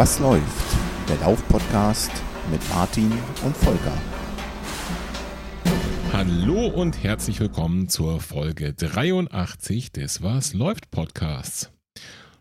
[0.00, 0.78] Was läuft?
[1.10, 2.10] Der Lauf-Podcast
[2.50, 3.12] mit Martin
[3.44, 3.92] und Volker.
[6.10, 11.70] Hallo und herzlich willkommen zur Folge 83 des Was läuft Podcasts.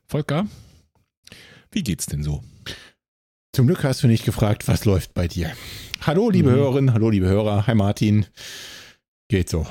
[0.08, 0.48] Volker,
[1.70, 2.42] wie geht's denn so?
[3.54, 5.52] Zum Glück hast du nicht gefragt, was läuft bei dir.
[6.00, 6.56] Hallo, liebe mhm.
[6.56, 7.68] Hörerinnen, hallo, liebe Hörer.
[7.68, 8.26] Hi, Martin.
[9.28, 9.68] Geht so.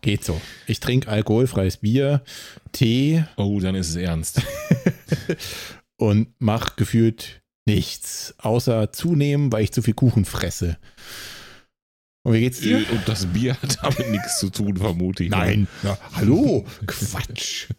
[0.00, 0.40] Geht so.
[0.68, 2.22] Ich trinke alkoholfreies Bier,
[2.70, 3.24] Tee.
[3.36, 4.42] Oh, dann ist es ernst.
[5.98, 10.78] und mach gefühlt nichts, außer zunehmen, weil ich zu viel Kuchen fresse.
[12.22, 12.84] Und wie geht's dir?
[12.90, 15.30] Und das Bier hat damit nichts zu tun, vermute ich.
[15.30, 17.68] Nein, ja, hallo, Quatsch.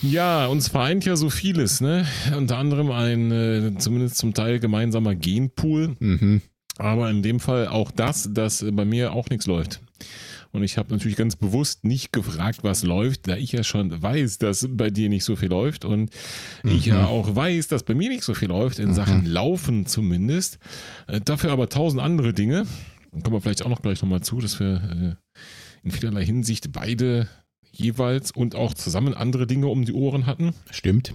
[0.00, 2.06] Ja, uns vereint ja so vieles, ne?
[2.36, 5.96] Unter anderem ein äh, zumindest zum Teil gemeinsamer Genpool.
[5.98, 6.40] Mhm.
[6.78, 9.80] Aber in dem Fall auch das, dass bei mir auch nichts läuft.
[10.52, 14.36] Und ich habe natürlich ganz bewusst nicht gefragt, was läuft, da ich ja schon weiß,
[14.36, 16.10] dass bei dir nicht so viel läuft und
[16.62, 16.70] mhm.
[16.70, 18.94] ich ja auch weiß, dass bei mir nicht so viel läuft, in mhm.
[18.94, 20.58] Sachen Laufen zumindest.
[21.06, 22.66] Äh, dafür aber tausend andere Dinge.
[23.12, 25.40] Da kommen wir vielleicht auch noch gleich nochmal zu, dass wir äh,
[25.84, 27.28] in vielerlei Hinsicht beide
[27.70, 30.54] jeweils und auch zusammen andere Dinge um die Ohren hatten.
[30.70, 31.14] Stimmt.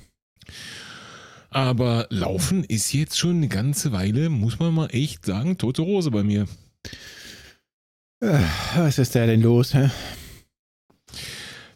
[1.51, 6.11] Aber Laufen ist jetzt schon eine ganze Weile, muss man mal echt sagen, tote Rose
[6.11, 6.47] bei mir.
[8.19, 8.39] Äh,
[8.75, 9.73] was ist da denn los?
[9.73, 9.89] Hä?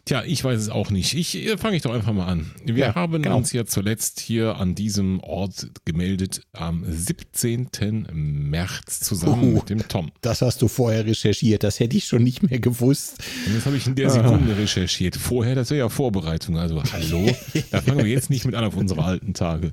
[0.04, 1.14] Tja, ich weiß es auch nicht.
[1.14, 2.50] Ich äh, fange ich doch einfach mal an.
[2.64, 3.36] Wir ja, haben genau.
[3.36, 8.08] uns ja zuletzt hier an diesem Ort gemeldet am 17.
[8.12, 10.10] März zusammen uh, mit dem Tom.
[10.20, 11.62] Das hast du vorher recherchiert.
[11.62, 13.22] Das hätte ich schon nicht mehr gewusst.
[13.46, 14.56] Und das habe ich in der Sekunde ah.
[14.56, 15.14] recherchiert.
[15.14, 16.58] Vorher, das wäre ja Vorbereitung.
[16.58, 17.30] Also hallo,
[17.70, 19.70] da fangen wir jetzt nicht mit an auf unsere alten Tage.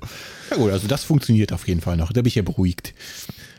[0.50, 2.12] Ja gut, also das funktioniert auf jeden Fall noch.
[2.12, 2.94] Da bin ich ja beruhigt.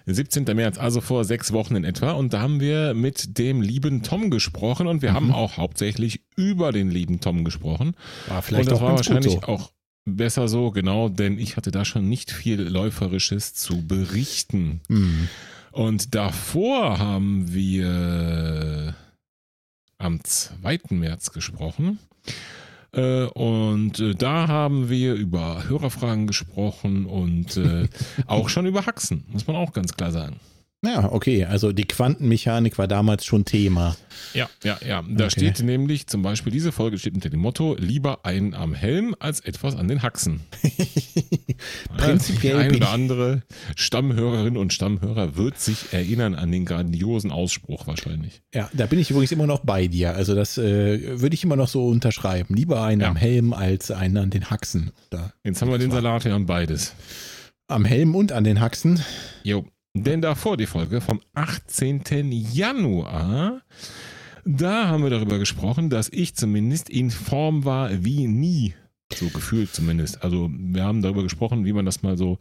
[0.06, 0.44] 17.
[0.56, 2.12] März, also vor sechs Wochen in etwa.
[2.12, 5.16] Und da haben wir mit dem lieben Tom gesprochen und wir mhm.
[5.16, 7.96] haben auch hauptsächlich über den lieben Tom gesprochen.
[8.28, 9.42] War vielleicht und das auch war wahrscheinlich so.
[9.44, 9.72] auch
[10.06, 14.82] besser so, genau, denn ich hatte da schon nicht viel Läuferisches zu berichten.
[14.88, 15.30] Mhm.
[15.72, 18.96] Und davor haben wir
[19.98, 20.80] am 2.
[20.90, 22.00] März gesprochen.
[22.94, 27.88] Äh, und äh, da haben wir über Hörerfragen gesprochen und äh,
[28.28, 30.40] auch schon über Haxen, muss man auch ganz klar sagen.
[30.84, 31.46] Ja, okay.
[31.46, 33.96] Also die Quantenmechanik war damals schon Thema.
[34.34, 35.04] Ja, ja, ja.
[35.08, 35.30] Da okay.
[35.30, 39.42] steht nämlich zum Beispiel, diese Folge steht unter dem Motto, lieber einen am Helm als
[39.42, 40.42] etwas an den Haxen.
[41.98, 42.58] Prinzipiell.
[42.58, 43.44] Die ein oder andere
[43.76, 48.42] Stammhörerin und Stammhörer wird sich erinnern an den grandiosen Ausspruch wahrscheinlich.
[48.52, 50.16] Ja, da bin ich übrigens immer noch bei dir.
[50.16, 52.56] Also das äh, würde ich immer noch so unterschreiben.
[52.56, 53.10] Lieber einen ja.
[53.10, 54.92] am Helm als einen an den Haxen.
[55.12, 56.96] Da Jetzt haben wir den Salat ja an beides.
[57.68, 59.00] Am Helm und an den Haxen.
[59.44, 59.66] Jo.
[59.94, 62.32] Denn davor die Folge vom 18.
[62.32, 63.62] Januar,
[64.46, 68.74] da haben wir darüber gesprochen, dass ich zumindest in Form war wie nie.
[69.14, 70.24] So gefühlt zumindest.
[70.24, 72.38] Also wir haben darüber gesprochen, wie man das mal so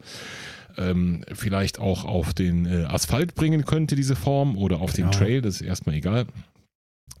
[0.77, 5.11] ähm, vielleicht auch auf den äh, Asphalt bringen könnte, diese Form, oder auf den ja.
[5.11, 6.27] Trail, das ist erstmal egal.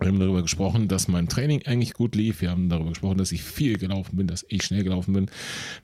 [0.01, 2.41] Wir haben darüber gesprochen, dass mein Training eigentlich gut lief.
[2.41, 5.29] Wir haben darüber gesprochen, dass ich viel gelaufen bin, dass ich schnell gelaufen bin.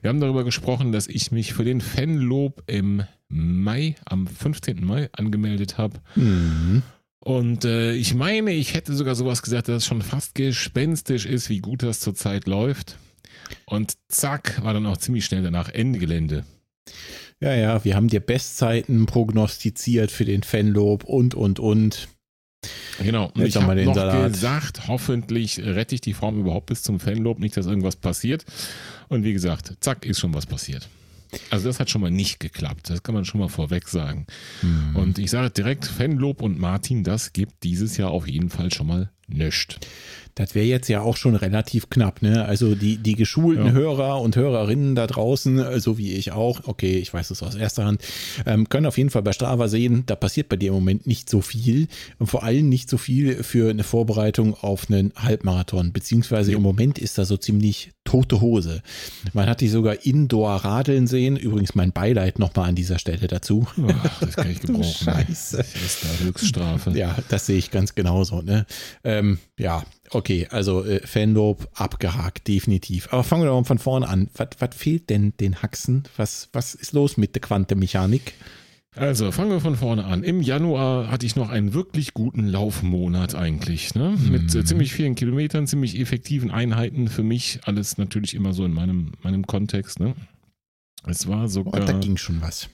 [0.02, 4.84] Wir haben darüber gesprochen, dass ich mich für den Fanlob im Mai, am 15.
[4.84, 6.00] Mai angemeldet habe.
[6.16, 6.82] Mhm.
[7.20, 11.48] Und äh, ich meine, ich hätte sogar sowas gesagt, dass es schon fast gespenstisch ist,
[11.48, 12.98] wie gut das zurzeit läuft.
[13.66, 16.44] Und zack, war dann auch ziemlich schnell danach Ende Gelände.
[17.40, 22.08] Ja, ja, wir haben dir Bestzeiten prognostiziert für den Fanlob und, und, und.
[23.00, 23.26] Genau.
[23.34, 24.32] Und Jetzt ich habe noch Salat.
[24.32, 28.44] gesagt, hoffentlich rette ich die Form überhaupt bis zum Fanlob, nicht, dass irgendwas passiert.
[29.08, 30.88] Und wie gesagt, zack, ist schon was passiert.
[31.50, 32.90] Also das hat schon mal nicht geklappt.
[32.90, 34.26] Das kann man schon mal vorweg sagen.
[34.62, 34.96] Mhm.
[34.96, 38.86] Und ich sage direkt, Fanlob und Martin, das gibt dieses Jahr auf jeden Fall schon
[38.86, 39.76] mal nichts.
[40.38, 42.44] Das wäre jetzt ja auch schon relativ knapp, ne?
[42.44, 43.72] Also die, die geschulten ja.
[43.72, 47.56] Hörer und Hörerinnen da draußen, äh, so wie ich auch, okay, ich weiß es aus
[47.56, 48.02] erster Hand,
[48.46, 51.28] ähm, können auf jeden Fall bei Strava sehen, da passiert bei dir im Moment nicht
[51.28, 51.88] so viel
[52.20, 57.00] und vor allem nicht so viel für eine Vorbereitung auf einen Halbmarathon, beziehungsweise im Moment
[57.00, 58.82] ist da so ziemlich tote Hose.
[59.32, 63.66] Man hat dich sogar indoor radeln sehen, übrigens mein Beileid nochmal an dieser Stelle dazu.
[63.88, 64.84] Ach, das kann ich gebrauchen.
[64.84, 65.56] Scheiße.
[65.56, 66.90] Das ist da Höchststrafe.
[66.92, 68.66] Ja, das sehe ich ganz genauso, ne?
[69.02, 73.08] Ähm, ja, Okay, also äh, Fanlob abgehakt, definitiv.
[73.12, 74.28] Aber fangen wir doch mal von vorne an.
[74.34, 76.04] Was, was fehlt denn den Haxen?
[76.16, 78.34] Was, was ist los mit der Quantenmechanik?
[78.96, 80.24] Also fangen wir von vorne an.
[80.24, 83.94] Im Januar hatte ich noch einen wirklich guten Laufmonat eigentlich.
[83.94, 84.16] Ne?
[84.30, 84.66] Mit äh, mhm.
[84.66, 87.60] ziemlich vielen Kilometern, ziemlich effektiven Einheiten für mich.
[87.64, 90.00] Alles natürlich immer so in meinem, meinem Kontext.
[90.00, 90.14] Ne?
[91.06, 91.82] Es war sogar.
[91.82, 92.70] Oh, da ging schon was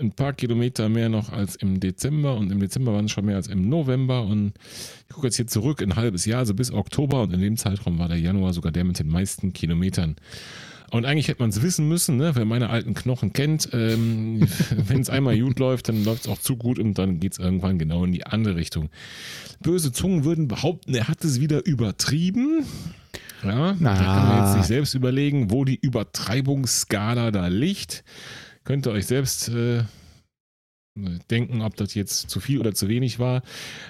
[0.00, 3.36] ein paar Kilometer mehr noch als im Dezember und im Dezember waren es schon mehr
[3.36, 4.52] als im November und
[5.08, 7.98] ich gucke jetzt hier zurück ein halbes Jahr, also bis Oktober und in dem Zeitraum
[7.98, 10.16] war der Januar sogar der mit den meisten Kilometern.
[10.90, 12.36] Und eigentlich hätte man es wissen müssen, ne?
[12.36, 13.68] wer meine alten Knochen kennt.
[13.72, 17.32] Ähm, Wenn es einmal gut läuft, dann läuft es auch zu gut und dann geht
[17.32, 18.90] es irgendwann genau in die andere Richtung.
[19.60, 22.64] Böse Zungen würden behaupten, er hat es wieder übertrieben.
[23.42, 23.94] Ja, Na.
[23.94, 28.04] da kann man jetzt sich selbst überlegen, wo die Übertreibungsskala da liegt.
[28.64, 29.84] Könnt ihr euch selbst äh,
[31.30, 33.42] denken, ob das jetzt zu viel oder zu wenig war.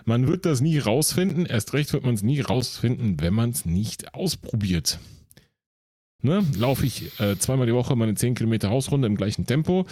[0.05, 1.47] Man wird das nie rausfinden.
[1.47, 4.99] Erst recht wird man es nie rausfinden, wenn man es nicht ausprobiert.
[6.23, 6.43] Ne?
[6.57, 9.87] Laufe ich äh, zweimal die Woche meine 10 Kilometer Hausrunde im gleichen Tempo,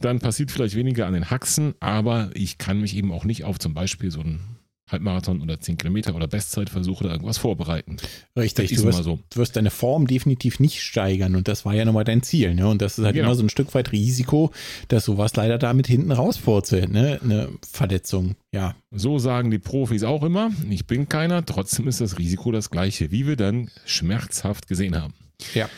[0.00, 3.60] dann passiert vielleicht weniger an den Haxen, aber ich kann mich eben auch nicht auf
[3.60, 4.57] zum Beispiel so einen
[4.88, 7.96] Halbmarathon oder 10 Kilometer oder Bestzeitversuch oder irgendwas vorbereiten.
[8.36, 9.18] Richtig, du wirst, so.
[9.30, 12.54] du wirst deine Form definitiv nicht steigern und das war ja nochmal dein Ziel.
[12.54, 12.68] Ne?
[12.68, 13.28] Und das ist halt Genau.
[13.28, 14.52] immer so ein Stück weit Risiko,
[14.88, 16.90] dass sowas leider damit hinten rauspurzelt.
[16.90, 17.20] Ne?
[17.22, 18.74] Eine Verletzung, ja.
[18.90, 20.50] So sagen die Profis auch immer.
[20.70, 25.14] Ich bin keiner, trotzdem ist das Risiko das gleiche, wie wir dann schmerzhaft gesehen haben.
[25.54, 25.68] Ja.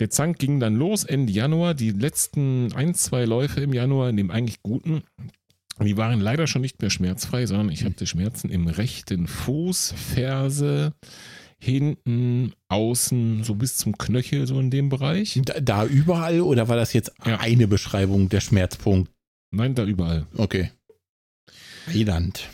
[0.00, 1.74] Der Zank ging dann los Ende Januar.
[1.74, 5.02] Die letzten ein, zwei Läufe im Januar, in dem eigentlich guten,
[5.80, 10.92] die waren leider schon nicht mehr schmerzfrei, sondern ich hatte Schmerzen im rechten Fuß, Ferse,
[11.58, 15.40] hinten, außen, so bis zum Knöchel, so in dem Bereich.
[15.44, 17.40] Da, da überall oder war das jetzt Ja.
[17.40, 19.10] eine Beschreibung der Schmerzpunkt?
[19.50, 20.26] Nein, da überall.
[20.36, 20.70] Okay.
[21.86, 22.48] Heiland.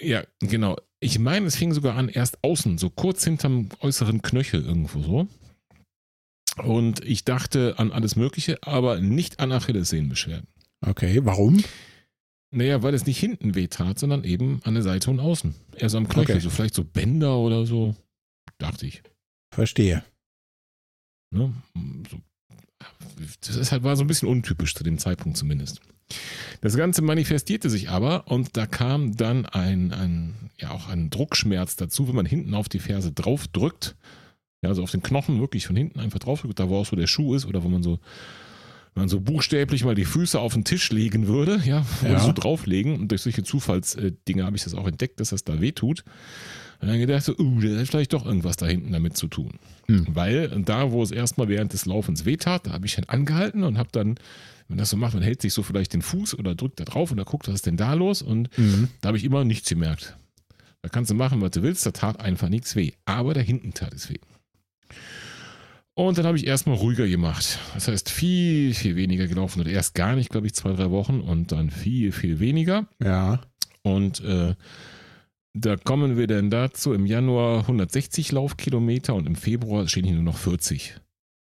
[0.00, 0.76] Ja, genau.
[1.00, 5.28] Ich meine, es fing sogar an erst außen, so kurz hinterm äußeren Knöchel irgendwo so.
[6.64, 10.48] Und ich dachte an alles Mögliche, aber nicht an Achillessehnenbeschwerden.
[10.84, 11.62] Okay, warum?
[12.50, 15.54] Naja, weil es nicht hinten weh tat, sondern eben an der Seite und außen.
[15.76, 16.40] Eher so am Knöchel, Okay.
[16.40, 17.94] so vielleicht so Bänder oder so.
[18.58, 19.02] Dachte ich.
[19.52, 20.02] Verstehe.
[21.30, 21.52] Ne?
[22.10, 22.18] So.
[23.40, 25.80] Das ist halt, war so ein bisschen untypisch zu dem Zeitpunkt zumindest.
[26.62, 31.76] Das Ganze manifestierte sich aber und da kam dann ein, ein, ja auch ein Druckschmerz
[31.76, 33.96] dazu, wenn man hinten auf die Ferse drauf drückt.
[34.62, 36.96] Ja, also auf den Knochen wirklich von hinten einfach drauf drückt, da wo auch so
[36.96, 37.98] der Schuh ist oder wo man so,
[38.98, 42.20] man so buchstäblich mal die Füße auf den Tisch legen würde, ja, würde Ja.
[42.20, 45.72] so drauflegen und durch solche Zufallsdinge habe ich das auch entdeckt, dass das da weh
[45.72, 46.04] tut.
[46.80, 49.54] Und dann gedacht so, uh, da ist vielleicht doch irgendwas da hinten damit zu tun.
[49.88, 50.06] Hm.
[50.10, 53.78] Weil da, wo es erstmal während des Laufens wehtat, da habe ich dann angehalten und
[53.78, 54.10] habe dann,
[54.68, 56.84] wenn man das so macht, man hält sich so vielleicht den Fuß oder drückt da
[56.84, 58.22] drauf und da guckt, was ist denn da los?
[58.22, 58.88] Und Mhm.
[59.00, 60.16] da habe ich immer nichts gemerkt.
[60.82, 62.92] Da kannst du machen, was du willst, da tat einfach nichts weh.
[63.06, 64.18] Aber da hinten tat es weh.
[65.98, 67.58] Und dann habe ich erstmal ruhiger gemacht.
[67.74, 69.60] Das heißt, viel, viel weniger gelaufen.
[69.60, 72.86] Oder erst gar nicht, glaube ich, zwei, drei Wochen und dann viel, viel weniger.
[73.02, 73.40] Ja.
[73.82, 74.54] Und äh,
[75.54, 80.22] da kommen wir dann dazu im Januar 160 Laufkilometer und im Februar stehen hier nur
[80.22, 80.94] noch 40.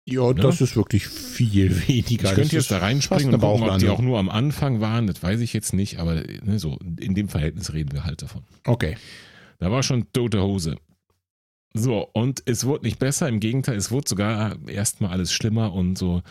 [0.06, 2.30] Ja, das ist wirklich viel weniger.
[2.30, 5.22] Ich könnte jetzt da reinspringen und gucken, ob die auch nur am Anfang waren, das
[5.22, 8.42] weiß ich jetzt nicht, aber ne, so in dem Verhältnis reden wir halt davon.
[8.66, 8.98] Okay.
[9.60, 10.78] Da war schon tote Hose.
[11.76, 16.00] So, und es wurde nicht besser, im Gegenteil, es wurde sogar erstmal alles schlimmer und
[16.00, 16.24] so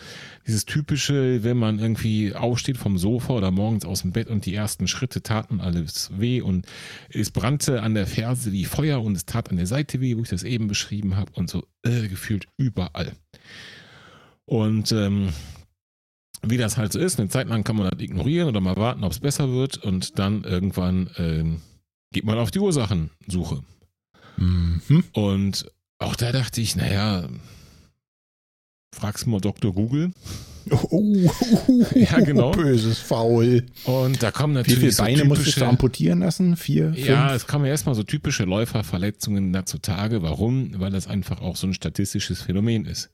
[0.45, 4.53] dieses typische, wenn man irgendwie aufsteht vom Sofa oder morgens aus dem Bett und die
[4.53, 6.65] ersten Schritte taten alles weh und
[7.09, 10.23] es brannte an der Ferse wie Feuer und es tat an der Seite weh, wo
[10.23, 13.13] ich das eben beschrieben habe und so äh, gefühlt überall.
[14.43, 15.29] Und ähm,
[16.41, 19.05] wie das halt so ist, eine Zeit lang kann man das ignorieren oder mal warten,
[19.05, 21.61] ob es besser wird und dann irgendwann ähm,
[22.11, 23.63] geht man auf die Ursachensuche.
[24.39, 25.03] Mhm.
[25.13, 27.27] Und auch da dachte ich, naja,
[28.95, 29.73] fragst mal Dr.
[29.73, 30.11] Google.
[30.71, 31.31] Oh, oh,
[31.67, 32.51] oh, Ja, genau.
[32.51, 33.65] Böses Faul.
[33.85, 36.55] Und da kommen Wie natürlich viele so Beine musstest du typische, amputieren lassen?
[36.57, 36.93] Vier?
[36.95, 37.35] ja, fünf?
[37.41, 40.21] es kommen erstmal so typische Läuferverletzungen da zutage.
[40.21, 40.79] Warum?
[40.79, 43.09] Weil das einfach auch so ein statistisches Phänomen ist.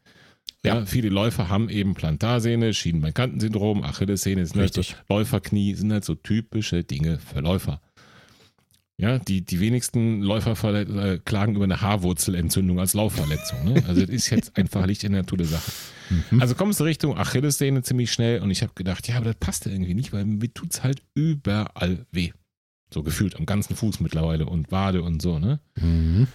[0.63, 0.85] Ja, Ja.
[0.85, 4.81] viele Läufer haben eben Plantarsäne, Schienbeinkantensyndrom, Achillessehne, sind halt so.
[5.09, 7.81] Läuferknie sind halt so typische Dinge für Läufer.
[8.97, 13.65] Ja, die, die wenigsten Läufer äh, klagen über eine Haarwurzelentzündung als Laufverletzung.
[13.65, 13.83] Ne?
[13.87, 15.69] Also das ist jetzt einfach nicht in der Natur der Sache.
[16.09, 16.41] Mhm.
[16.41, 19.65] Also kommst du Richtung Achillessehne ziemlich schnell und ich habe gedacht, ja, aber das passt
[19.65, 22.31] ja irgendwie nicht, weil mir tut's halt überall weh.
[22.93, 25.59] So gefühlt am ganzen Fuß mittlerweile und Wade und so, ne?
[25.75, 26.27] Mhm.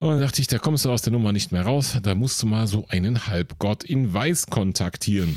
[0.00, 2.42] Und dann dachte ich, da kommst du aus der Nummer nicht mehr raus, da musst
[2.42, 5.34] du mal so einen Halbgott in Weiß kontaktieren.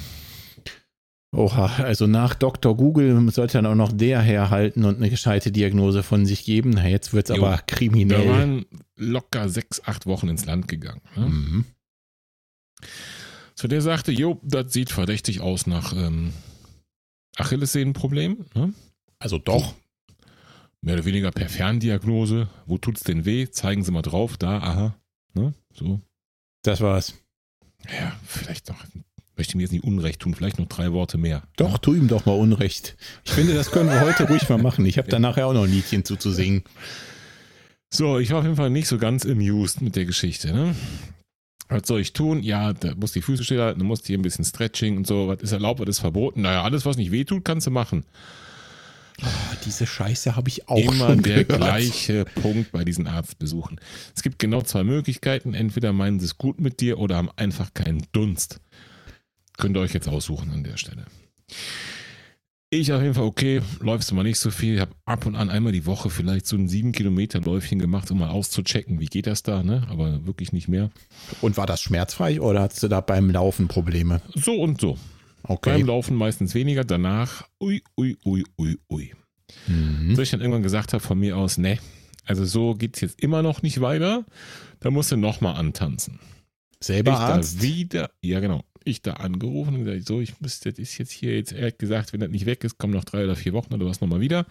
[1.36, 2.76] Oha, also nach Dr.
[2.78, 6.72] Google sollte dann auch noch der herhalten und eine gescheite Diagnose von sich geben.
[6.72, 7.36] Na, jetzt wird's Jo.
[7.46, 8.30] aber kriminell.
[8.30, 8.66] waren
[8.96, 11.02] locker sechs, acht Wochen ins Land gegangen.
[11.16, 11.26] Ne?
[11.26, 11.66] Mhm.
[13.56, 16.32] So der sagte, jo, das sieht verdächtig aus nach ähm,
[17.36, 18.46] Achillessehnenproblem.
[18.54, 18.74] Ne?
[19.20, 19.74] Also doch.
[20.82, 22.50] Mehr oder weniger per Ferndiagnose.
[22.68, 23.50] Wo tut's denn weh?
[23.50, 24.38] Zeigen Sie mal drauf.
[24.38, 24.96] Da, aha.
[25.34, 25.54] Ne?
[25.74, 26.00] So.
[26.64, 27.16] Das war's.
[27.86, 28.84] Ja, vielleicht noch,
[29.38, 31.44] möchte mir jetzt nicht Unrecht tun, vielleicht noch drei Worte mehr.
[31.56, 32.96] Doch, tu ihm doch mal Unrecht.
[33.26, 34.86] Ich finde, das können wir heute ruhig mal machen.
[34.86, 36.64] Ich habe da nachher auch noch ein Liedchen zuzusingen.
[37.94, 40.52] So, ich war auf jeden Fall nicht so ganz amused mit der Geschichte.
[40.54, 40.76] Ne?
[41.70, 42.44] Was soll ich tun?
[42.44, 45.28] Ja, da muss die Füße stillhalten, du musst hier ein bisschen Stretching und so.
[45.28, 46.42] Was ist erlaubt, was ist verboten?
[46.42, 48.04] Naja, alles, was nicht wehtut, kannst du machen.
[49.24, 51.62] Oh, diese Scheiße habe ich auch Immer schon der gehört.
[51.62, 53.80] gleiche Punkt bei diesen Arztbesuchen.
[54.16, 55.56] Es gibt genau zwei Möglichkeiten.
[55.56, 58.60] Entweder meinen sie es gut mit dir oder haben einfach keinen Dunst.
[59.58, 61.06] Könnt ihr euch jetzt aussuchen an der Stelle.
[62.70, 64.76] Ich auf jeden Fall, okay, läufst du mal nicht so viel.
[64.76, 68.12] Ich habe ab und an einmal die Woche vielleicht so ein 7 Kilometer Läufchen gemacht,
[68.12, 69.88] um mal auszuchecken, wie geht das da, ne?
[69.90, 70.92] Aber wirklich nicht mehr.
[71.42, 74.22] Und war das schmerzfrei oder hattest du da beim Laufen Probleme?
[74.36, 74.98] So und so.
[75.44, 75.78] Okay.
[75.78, 79.14] Beim Laufen meistens weniger, danach, ui, ui, ui, ui, ui.
[79.68, 80.16] Mhm.
[80.16, 81.80] So ich dann irgendwann gesagt habe von mir aus, ne,
[82.26, 84.26] also so geht's jetzt immer noch nicht weiter.
[84.82, 86.20] Da musst du nochmal antanzen.
[86.84, 87.62] Selber ich Arzt?
[87.62, 91.36] wieder, ja genau, ich da angerufen und gesagt, so, ich müsste, das ist jetzt hier
[91.36, 93.86] jetzt ehrlich gesagt, wenn das nicht weg ist, kommen noch drei oder vier Wochen oder
[93.86, 94.46] was nochmal wieder.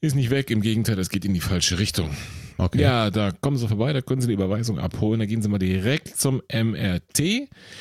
[0.00, 2.10] Ist nicht weg, im Gegenteil, das geht in die falsche Richtung.
[2.58, 2.80] Okay.
[2.80, 5.58] Ja, da kommen sie vorbei, da können sie die Überweisung abholen, da gehen sie mal
[5.58, 7.20] direkt zum MRT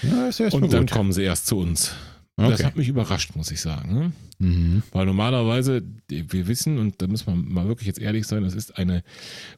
[0.03, 0.91] Ja, und dann gut.
[0.91, 1.93] kommen sie erst zu uns.
[2.37, 2.63] Das Okay.
[2.63, 3.93] hat mich überrascht, muss ich sagen.
[3.93, 4.11] Ne?
[4.39, 4.83] Mhm.
[4.91, 8.77] Weil normalerweise, wir wissen, und da müssen wir mal wirklich jetzt ehrlich sein, das ist
[8.77, 9.03] eine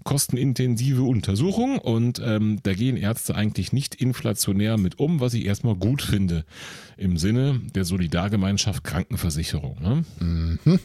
[0.03, 5.75] kostenintensive Untersuchung und ähm, da gehen Ärzte eigentlich nicht inflationär mit um, was ich erstmal
[5.75, 6.45] gut finde
[6.97, 9.79] im Sinne der Solidargemeinschaft Krankenversicherung.
[9.81, 10.05] Ne?
[10.19, 10.79] Mhm.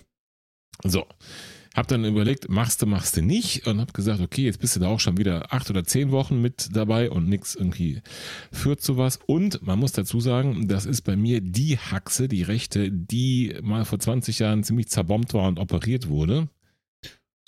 [0.84, 1.04] So.
[1.78, 4.80] Hab dann überlegt, machst du, machst du nicht und hab gesagt, okay, jetzt bist du
[4.80, 8.02] da auch schon wieder acht oder zehn Wochen mit dabei und nichts irgendwie
[8.50, 9.18] führt zu was.
[9.26, 13.84] Und man muss dazu sagen, das ist bei mir die Haxe, die rechte, die mal
[13.84, 16.48] vor 20 Jahren ziemlich zerbombt war und operiert wurde.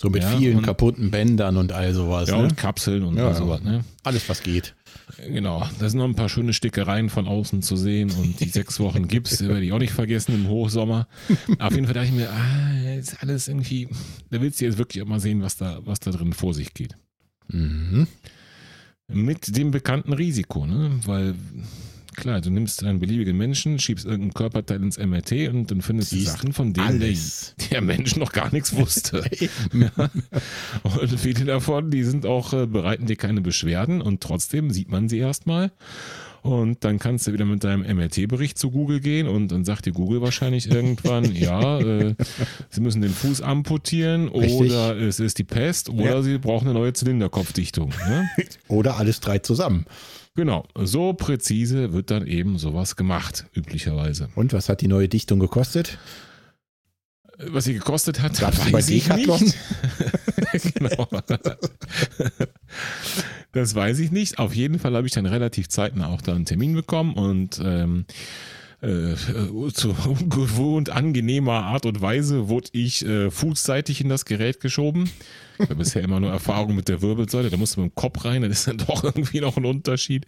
[0.01, 2.29] So mit Ja, vielen und- kaputten Bändern und all sowas.
[2.31, 2.45] Ja, ne?
[2.45, 3.85] und Kapseln und Ja, sowas, ne?
[4.03, 4.75] Alles, was geht.
[5.29, 8.81] Genau, da sind noch ein paar schöne Stickereien von außen zu sehen und die sechs
[8.81, 11.09] Wochen Gips die werde ich auch nicht vergessen im Hochsommer.
[11.59, 13.89] Auf jeden Fall dachte ich mir, ah, ist alles irgendwie,
[14.31, 16.75] da willst du jetzt wirklich auch mal sehen, was da, was da drin vor sich
[16.75, 16.97] geht.
[17.49, 18.07] Mhm.
[19.09, 21.01] Mit dem bekannten Risiko, ne?
[21.05, 21.35] Weil,
[22.17, 26.17] klar, du nimmst einen beliebigen Menschen, schiebst irgendein Körperteil ins MRT und dann findest du
[26.17, 27.15] Siehst Sachen, von denen der,
[27.71, 29.25] der Mensch noch gar nichts wusste.
[29.73, 30.11] Ja.
[30.83, 35.09] Und viele davon, die sind auch, äh, bereiten dir keine Beschwerden und trotzdem sieht man
[35.09, 35.71] sie erstmal.
[36.43, 39.93] Und dann kannst du wieder mit deinem MRT-Bericht zu Google gehen und dann sagt dir
[39.93, 42.15] Google wahrscheinlich irgendwann, ja, äh,
[42.71, 44.59] sie müssen den Fuß amputieren Richtig.
[44.73, 46.23] oder es ist die Pest oder Ja.
[46.23, 47.91] sie brauchen eine neue Zylinderkopfdichtung.
[48.09, 48.29] Ne?
[48.69, 49.85] Oder alles drei zusammen.
[50.37, 54.29] Genau, so präzise wird dann eben sowas gemacht, üblicherweise.
[54.37, 55.99] Und was hat die neue Dichtung gekostet?
[57.39, 59.57] Was sie gekostet hat, Gab's die bei ich nicht.
[60.75, 61.09] genau.
[63.53, 64.39] Das weiß ich nicht.
[64.39, 68.05] Auf jeden Fall habe ich dann relativ zeitnah auch da einen Termin bekommen und ähm,
[68.83, 69.15] äh,
[69.73, 75.11] zu ungewohnt angenehmer Art und Weise wurde ich äh, fußseitig in das Gerät geschoben.
[75.55, 78.25] Ich habe bisher immer nur Erfahrung mit der Wirbelsäule, da musste man mit dem Kopf
[78.25, 80.27] rein, das ist dann doch irgendwie noch ein Unterschied.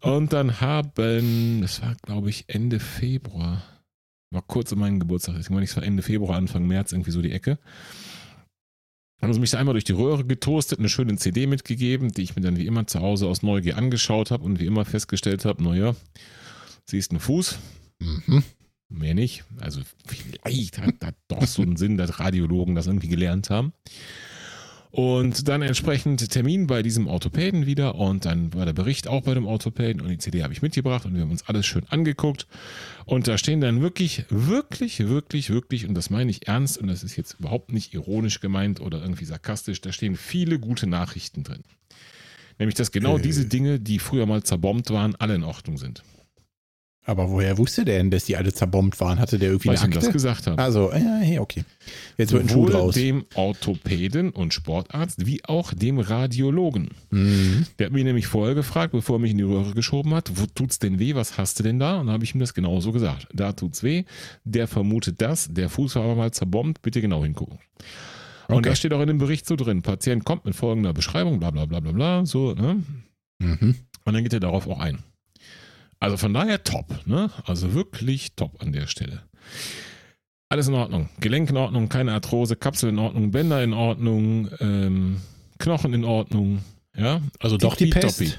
[0.00, 3.62] Und dann haben, das war glaube ich Ende Februar,
[4.30, 7.22] war kurz um meinen Geburtstag, deswegen war ich war Ende Februar, Anfang März irgendwie so
[7.22, 7.58] die Ecke.
[9.20, 12.36] Haben sie mich da einmal durch die Röhre getoastet, eine schöne CD mitgegeben, die ich
[12.36, 15.64] mir dann wie immer zu Hause aus Neugier angeschaut habe und wie immer festgestellt habe,
[15.64, 15.96] naja,
[16.88, 17.58] siehst einen Fuß,
[18.00, 18.42] Mhm.
[18.88, 19.44] mehr nicht.
[19.60, 23.72] Also vielleicht hat das doch so einen Sinn, dass Radiologen das irgendwie gelernt haben.
[24.90, 29.34] Und dann entsprechend Termin bei diesem Orthopäden wieder und dann war der Bericht auch bei
[29.34, 32.46] dem Orthopäden und die CD habe ich mitgebracht und wir haben uns alles schön angeguckt
[33.04, 37.04] und da stehen dann wirklich, wirklich, wirklich, wirklich und das meine ich ernst und das
[37.04, 41.64] ist jetzt überhaupt nicht ironisch gemeint oder irgendwie sarkastisch, da stehen viele gute Nachrichten drin.
[42.58, 43.22] Nämlich, dass genau Äh.
[43.22, 46.02] diese Dinge, die früher mal zerbombt waren, alle in Ordnung sind.
[47.08, 49.18] Aber woher wusste der denn, dass die alle zerbombt waren?
[49.18, 50.12] Hatte der irgendwie Weil ich eine das Akte?
[50.12, 50.60] gesagt habe.
[50.62, 51.64] Also, ja, hey, okay.
[52.18, 52.94] Jetzt wird ein Schuh draus.
[52.96, 56.90] dem Orthopäden und Sportarzt wie auch dem Radiologen.
[57.10, 57.64] Mhm.
[57.78, 60.44] Der hat mich nämlich vorher gefragt, bevor er mich in die Röhre geschoben hat, wo
[60.54, 61.98] tut's denn weh, was hast du denn da?
[61.98, 63.26] Und dann habe ich ihm das genauso gesagt.
[63.32, 64.04] Da tut's weh,
[64.44, 67.58] der vermutet das, der Fuß war aber mal zerbombt, bitte genau hingucken.
[68.48, 68.68] Und Okay.
[68.68, 69.80] das steht auch in dem Bericht so drin.
[69.80, 72.82] Patient kommt mit folgender Beschreibung, bla bla bla bla bla, so, ne?
[73.38, 73.76] Mhm.
[74.04, 74.98] Und dann geht er darauf auch ein.
[76.00, 77.30] Also von daher top, ne?
[77.44, 79.24] Also wirklich top an der Stelle.
[80.50, 81.08] Alles in Ordnung.
[81.20, 85.20] Gelenk in Ordnung, keine Arthrose, Kapsel in Ordnung, Bänder in Ordnung, ähm,
[85.58, 86.62] Knochen in Ordnung.
[86.96, 88.18] Ja, also Doch die Pest?
[88.18, 88.38] tippitoppi.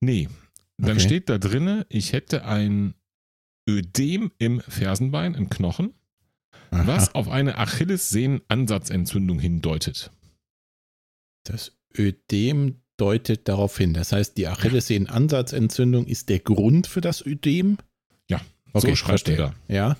[0.00, 0.28] Nee.
[0.78, 1.00] Dann Okay.
[1.00, 2.94] steht da drinne, ich hätte ein
[3.68, 5.94] Ödem im Fersenbein, im Knochen,
[6.70, 6.86] Aha.
[6.86, 10.12] was auf eine Achillessehnenansatzentzündung hindeutet.
[11.44, 13.94] Das Ödem deutet darauf hin.
[13.94, 17.78] Das heißt, die Achillessehnenansatzentzündung ist der Grund für das Ödem?
[18.28, 18.40] Ja,
[18.72, 19.54] okay, so schreibt er da.
[19.68, 19.96] Ja.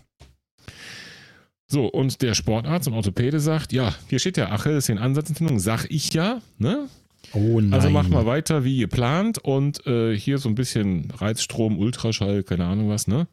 [1.69, 6.41] So, und der Sportarzt und Orthopäde sagt, ja, hier steht ja Achillessehnenansatzentzündung, sag ich ja,
[6.59, 6.89] ne?
[7.33, 7.75] Oh nein.
[7.75, 12.67] Also mach mal weiter wie geplant und äh, hier so ein bisschen Reizstrom, Ultraschall, keine
[12.67, 13.27] Ahnung was, ne?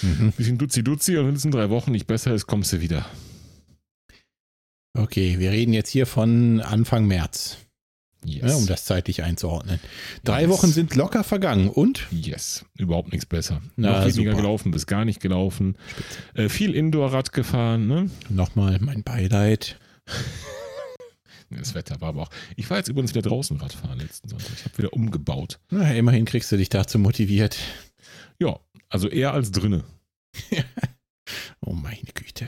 [0.00, 0.32] Mhm.
[0.32, 3.04] Bisschen Duzi-Duzi und wenn es in drei Wochen nicht besser ist, kommst du wieder.
[4.96, 7.58] Okay, wir reden jetzt hier von Anfang März,
[8.26, 8.50] Yes.
[8.50, 9.78] ja, um das zeitlich einzuordnen.
[10.24, 10.50] Drei Yes.
[10.50, 12.06] Wochen sind locker vergangen und?
[12.10, 13.62] Yes, überhaupt nichts besser.
[13.76, 14.42] Na, Noch weniger super.
[14.42, 15.76] gelaufen, bis gar nicht gelaufen.
[16.34, 18.10] Äh, viel Indoor-Rad gefahren, ne?
[18.28, 19.78] Nochmal mein Beileid.
[21.50, 22.30] Das Wetter war aber auch.
[22.56, 24.50] Ich war jetzt übrigens wieder draußen Radfahren letzten Sonntag.
[24.56, 25.60] Ich habe wieder umgebaut.
[25.70, 27.56] Na, immerhin kriegst du dich dazu motiviert.
[28.40, 29.84] Ja, also eher als drinne.
[31.60, 32.46] Oh meine Güte.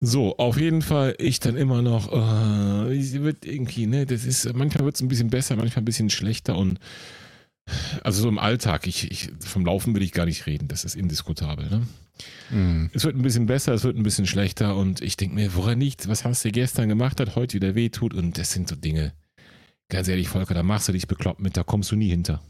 [0.00, 4.84] So, auf jeden Fall, ich dann immer noch, äh, wird irgendwie, ne, das ist, manchmal
[4.84, 6.78] wird es ein bisschen besser, manchmal ein bisschen schlechter und
[8.02, 10.94] also so im Alltag, ich, ich, vom Laufen will ich gar nicht reden, das ist
[10.94, 11.86] indiskutabel, ne?
[12.48, 12.90] Hm.
[12.94, 15.80] Es wird ein bisschen besser, es wird ein bisschen schlechter und ich denke mir, woran
[15.80, 19.12] liegt, was hast du gestern gemacht, hat heute wieder wehtut und das sind so Dinge,
[19.88, 22.40] ganz ehrlich, Volker, da machst du dich bekloppt mit, da kommst du nie hinter.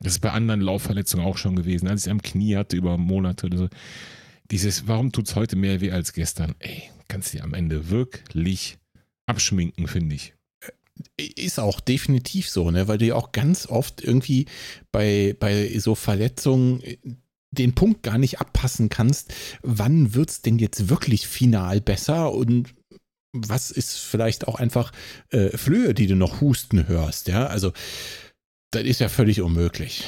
[0.00, 3.46] Das ist bei anderen Laufverletzungen auch schon gewesen, als ich am Knie hatte über Monate
[3.46, 3.68] oder so.
[4.50, 6.54] Dieses, warum tut es heute mehr weh als gestern?
[6.58, 8.78] Ey, kannst du am Ende wirklich
[9.26, 10.34] abschminken, finde ich.
[11.16, 12.88] Ist auch definitiv so, ne?
[12.88, 14.46] Weil du ja auch ganz oft irgendwie
[14.90, 16.96] bei, bei so Verletzungen äh,
[17.50, 22.74] den Punkt gar nicht abpassen kannst, wann wird's denn jetzt wirklich final besser und
[23.32, 24.92] was ist vielleicht auch einfach
[25.30, 27.46] äh, Flöhe, die du noch husten hörst, ja?
[27.46, 27.72] Also
[28.70, 30.04] das ist ja völlig unmöglich.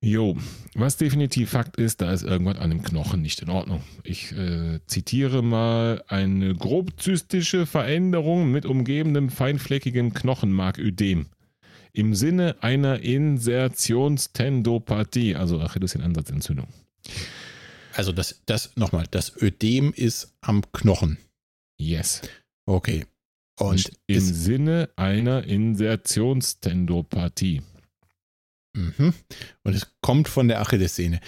[0.00, 0.36] Jo,
[0.74, 3.82] was definitiv Fakt ist, da ist irgendwas an dem Knochen nicht in Ordnung.
[4.04, 11.26] Ich äh, zitiere mal eine grobzystische Veränderung mit umgebendem feinfleckigem Knochenmarködem.
[11.92, 16.68] Im Sinne einer Insertionstendopathie, also Achillessehnenansatzentzündung.
[17.94, 21.18] Also das, das nochmal, das Ödem ist am Knochen.
[21.76, 22.22] Yes.
[22.66, 23.04] Okay.
[23.58, 27.62] Und Im ist, Sinne einer Insertionstendopathie.
[28.78, 29.14] Mhm.
[29.64, 31.20] und es kommt von der Achillessehne.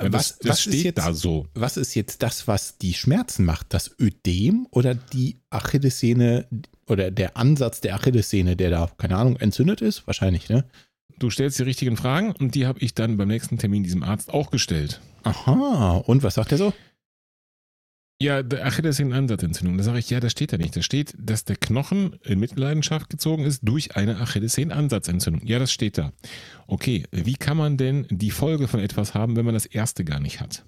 [0.00, 1.46] Ja, das, das steht ist jetzt, da so.
[1.54, 3.72] was ist jetzt das, was die Schmerzen macht?
[3.74, 6.46] Das Ödem oder die Achillessehne
[6.86, 10.06] oder der Ansatz der Achillessehne, der da, keine Ahnung, entzündet ist?
[10.06, 10.64] Wahrscheinlich, ne?
[11.18, 14.32] Du stellst die richtigen Fragen und die habe ich dann beim nächsten Termin diesem Arzt
[14.32, 15.00] auch gestellt.
[15.22, 16.02] Aha.
[16.06, 16.72] Und was sagt er so?
[18.24, 19.76] Ja, der Achillessehnenansatzentzündung.
[19.76, 20.74] Da sage ich, ja, das steht da nicht.
[20.74, 25.46] Da steht, dass der Knochen in Mitleidenschaft gezogen ist durch eine Achillessehnenansatzentzündung.
[25.46, 26.12] Ja, das steht da.
[26.66, 30.20] Okay, wie kann man denn die Folge von etwas haben, wenn man das erste gar
[30.20, 30.64] nicht hat?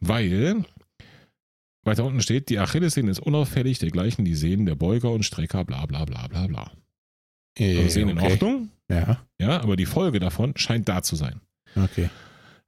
[0.00, 0.64] Weil,
[1.84, 5.84] weiter unten steht, die Achillessehne ist unauffällig, dergleichen die Sehnen der Beuger und Strecker, bla
[5.86, 6.72] bla bla bla bla.
[7.58, 8.32] Äh, Also Sehnen in okay.
[8.32, 11.40] Ordnung, Ja, ja, aber die Folge davon scheint da zu sein.
[11.74, 12.08] okay.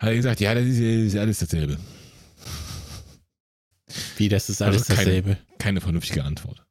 [0.01, 1.79] Hat er gesagt, ja, das ist, ist alles dasselbe.
[4.16, 5.37] Wie, das ist alles Also keine- dasselbe.
[5.59, 6.64] Keine vernünftige Antwort.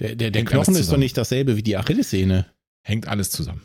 [0.00, 2.46] Der, der, der Knochen ist doch nicht dasselbe wie die Achillessehne.
[2.82, 3.62] Hängt alles zusammen.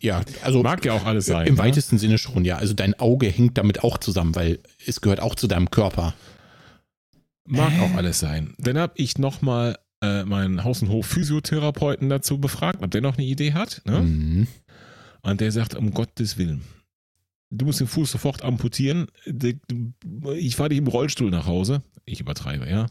[0.00, 1.46] Ja, also Mag ja auch alles sein.
[1.46, 1.60] im ne?
[1.60, 2.56] weitesten Sinne schon, ja.
[2.56, 6.14] Also dein Auge hängt damit auch zusammen, weil es gehört auch zu deinem Körper.
[7.46, 7.80] Mag Hä?
[7.82, 8.54] auch alles sein.
[8.58, 13.26] Dann habe ich nochmal äh, meinen Haus- und Hof-Physiotherapeuten dazu befragt, ob der noch eine
[13.26, 13.82] Idee hat.
[13.84, 14.00] Ne?
[14.00, 14.46] Mhm.
[15.22, 16.62] Und der sagt, um Gottes Willen,
[17.50, 19.08] du musst den Fuß sofort amputieren.
[20.34, 21.82] Ich fahre dich im Rollstuhl nach Hause.
[22.04, 22.86] Ich übertreibe, ja.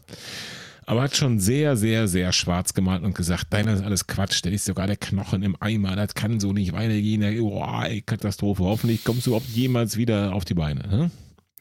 [0.86, 4.44] Aber hat schon sehr, sehr, sehr schwarz gemalt und gesagt, nein, das ist alles Quatsch,
[4.44, 7.38] da ist sogar der Knochen im Eimer, das kann so nicht weitergehen.
[7.38, 8.64] Boah, ey, Katastrophe.
[8.64, 10.88] Hoffentlich kommst du überhaupt jemals wieder auf die Beine.
[10.88, 11.10] Ne?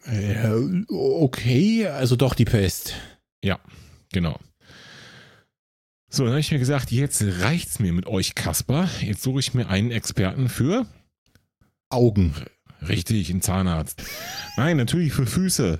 [0.05, 2.95] Äh, okay, also doch die Pest.
[4.11, 4.39] Genau.
[6.09, 8.89] So, dann habe ich mir gesagt, jetzt reicht's mir mit euch, Kasper.
[9.01, 10.87] Jetzt suche ich mir einen Experten für.
[11.89, 12.33] Augen.
[12.87, 14.01] Richtig, einen Zahnarzt.
[14.55, 15.79] Nein, natürlich für Füße.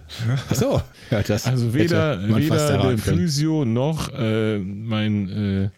[0.49, 0.81] Achso.
[1.12, 3.17] Ja, das Also weder, weder der erraten können.
[3.19, 5.69] Physio noch äh, mein äh,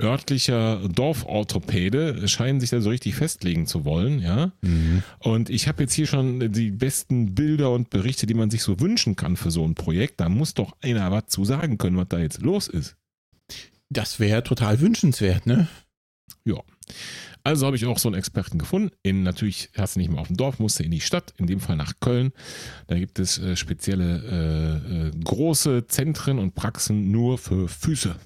[0.00, 4.52] örtlicher Dorforthopäde scheinen sich da so richtig festlegen zu wollen, ja.
[4.62, 5.02] Mhm.
[5.18, 8.78] Und ich habe jetzt hier schon die besten Bilder und Berichte, die man sich so
[8.80, 10.20] wünschen kann für so ein Projekt.
[10.20, 12.96] Da muss doch einer was zu sagen können, was da jetzt los ist.
[13.90, 15.66] Das wäre total wünschenswert, ne?
[17.44, 18.90] Also habe ich auch so einen Experten gefunden.
[19.02, 21.46] In, natürlich hast du nicht mehr auf dem Dorf, musst du in die Stadt, in
[21.46, 22.32] dem Fall nach Köln.
[22.86, 28.16] Da gibt es äh, spezielle äh, äh, große Zentren und Praxen nur für Füße.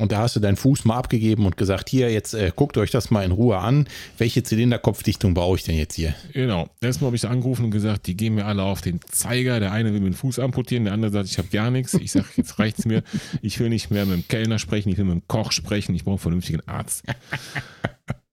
[0.00, 2.92] Und da hast du deinen Fuß mal abgegeben und gesagt, hier, jetzt äh, guckt euch
[2.92, 3.88] das mal in Ruhe an.
[4.16, 6.14] Welche Zylinderkopfdichtung brauche ich denn jetzt hier?
[6.32, 6.68] Genau.
[6.80, 9.58] Erstmal habe ich angerufen und gesagt, die gehen mir alle auf den Zeiger.
[9.58, 11.94] Der eine will mir den Fuß amputieren, der andere sagt, ich habe gar nichts.
[11.94, 13.02] Ich sage, jetzt reicht's mir.
[13.42, 16.04] Ich will nicht mehr mit dem Kellner sprechen, ich will mit dem Koch sprechen, ich
[16.04, 17.02] brauche einen vernünftigen Arzt.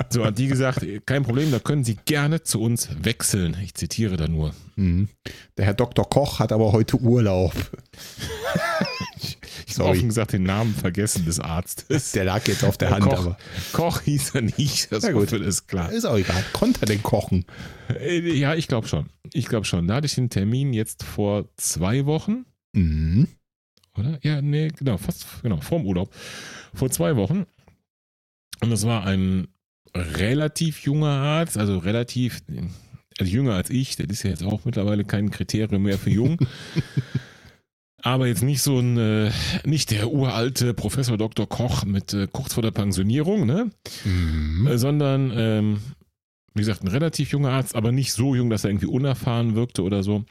[0.14, 3.58] So hat die gesagt, kein Problem, da können Sie gerne zu uns wechseln.
[3.64, 4.54] Ich zitiere da nur.
[4.76, 5.10] Mhm.
[5.58, 6.08] Der Herr Dr.
[6.10, 7.54] Koch hat aber heute Urlaub.
[9.68, 12.12] Ich habe offen gesagt den Namen vergessen des Arztes.
[12.14, 13.38] Der lag jetzt auf der Hand, Koch, aber
[13.74, 15.32] Koch hieß er nicht, das Na gut.
[15.34, 15.92] ist klar.
[15.92, 16.44] ist auch egal.
[16.54, 17.46] Konnte er denn kochen?
[17.90, 19.08] Äh, Ja, ich glaube schon.
[19.34, 19.88] Ich glaube schon.
[19.88, 23.28] Da hatte ich den Termin jetzt vor zwei Wochen, Mhm.
[23.98, 24.20] oder?
[24.22, 26.14] Ja, nee, genau, fast, genau, vorm Urlaub.
[26.74, 27.46] Vor zwei Wochen.
[28.62, 29.48] Und das war ein
[29.96, 32.42] relativ junger Arzt, also relativ,
[33.18, 36.38] also jünger als ich, das ist ja jetzt auch mittlerweile kein Kriterium mehr für jung.
[38.02, 39.32] Aber jetzt nicht so ein, äh,
[39.64, 41.50] nicht der uralte Professor Dr.
[41.50, 43.72] Koch mit äh, kurz vor der Pensionierung, ne?
[44.04, 44.68] Mhm.
[44.68, 45.82] Äh, sondern, ähm,
[46.54, 49.82] wie gesagt, ein relativ junger Arzt, aber nicht so jung, dass er irgendwie unerfahren wirkte
[49.82, 50.24] oder so.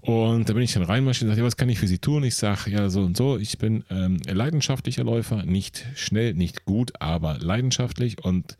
[0.00, 2.22] Und da bin ich dann reinmarschiert und sagte, ja, was kann ich für Sie tun?
[2.24, 6.92] Ich sage, ja, so und so, ich bin ähm, leidenschaftlicher Läufer, nicht schnell, nicht gut,
[7.00, 8.24] aber leidenschaftlich.
[8.24, 8.56] Und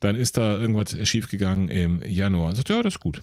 [0.00, 2.50] dann ist da irgendwas schiefgegangen im Januar.
[2.50, 3.22] Er sagt, ja, das ist gut.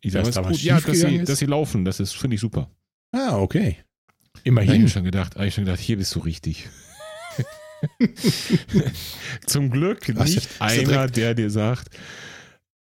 [0.00, 0.62] Ich sage, was da ist gut?
[0.62, 1.28] Ja, dass sie, ist?
[1.28, 2.70] dass sie laufen, das ist, finde ich super.
[3.12, 3.78] Ah, okay.
[4.44, 4.88] Da habe ich Immerhin.
[4.88, 6.68] schon gedacht, hab ich schon gedacht, hier bist du richtig.
[9.46, 11.90] Zum Glück nicht er einer, der dir sagt,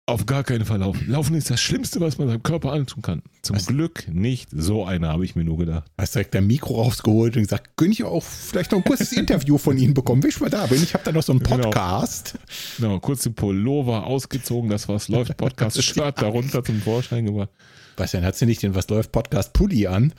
[0.08, 1.10] auf gar keinen Fall laufen.
[1.10, 3.22] Laufen ist das Schlimmste, was man seinem Körper antun kann.
[3.44, 3.68] Zum Was?
[3.68, 5.90] Glück nicht so einer, habe ich mir nur gedacht.
[5.98, 9.58] Hast direkt dein Mikro rausgeholt und gesagt, könnte ich auch vielleicht noch ein kurzes Interview
[9.58, 10.82] von Ihnen bekommen, wenn ich mal da bin.
[10.84, 11.58] Ich habe da noch so einen Genau.
[11.70, 12.38] Podcast.
[12.78, 17.50] Genau, kurz den Pullover ausgezogen, das was läuft, Podcast-Shirt darunter zum Vorschein gebracht.
[17.96, 20.14] Was denn, hat sie nicht den Was läuft Podcast Pulli an?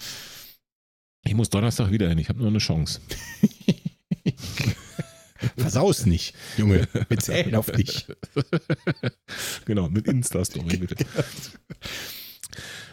[1.25, 3.01] Ich muss Donnerstag wieder hin, ich habe nur eine Chance.
[5.57, 6.87] Versaus nicht, Junge.
[7.09, 8.07] Wir zählen auf dich.
[9.65, 11.05] genau, mit Insta-Story bitte.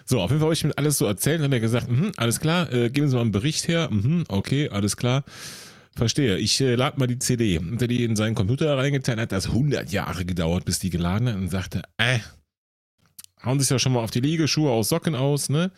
[0.05, 1.39] So, auf jeden Fall habe ich ihm alles so erzählt.
[1.39, 3.89] Dann hat er gesagt, mhm, alles klar, äh, geben Sie mal einen Bericht her.
[3.91, 5.23] Mhm, okay, alles klar.
[5.95, 6.37] Verstehe.
[6.37, 7.59] Ich äh, lade mal die CD.
[7.59, 11.27] Hat er die in seinen Computer reingetan, hat das 100 Jahre gedauert, bis die geladen
[11.27, 12.19] hat und sagte, äh,
[13.45, 15.71] hauen sich ja schon mal auf die Liegeschuhe aus Socken aus, ne?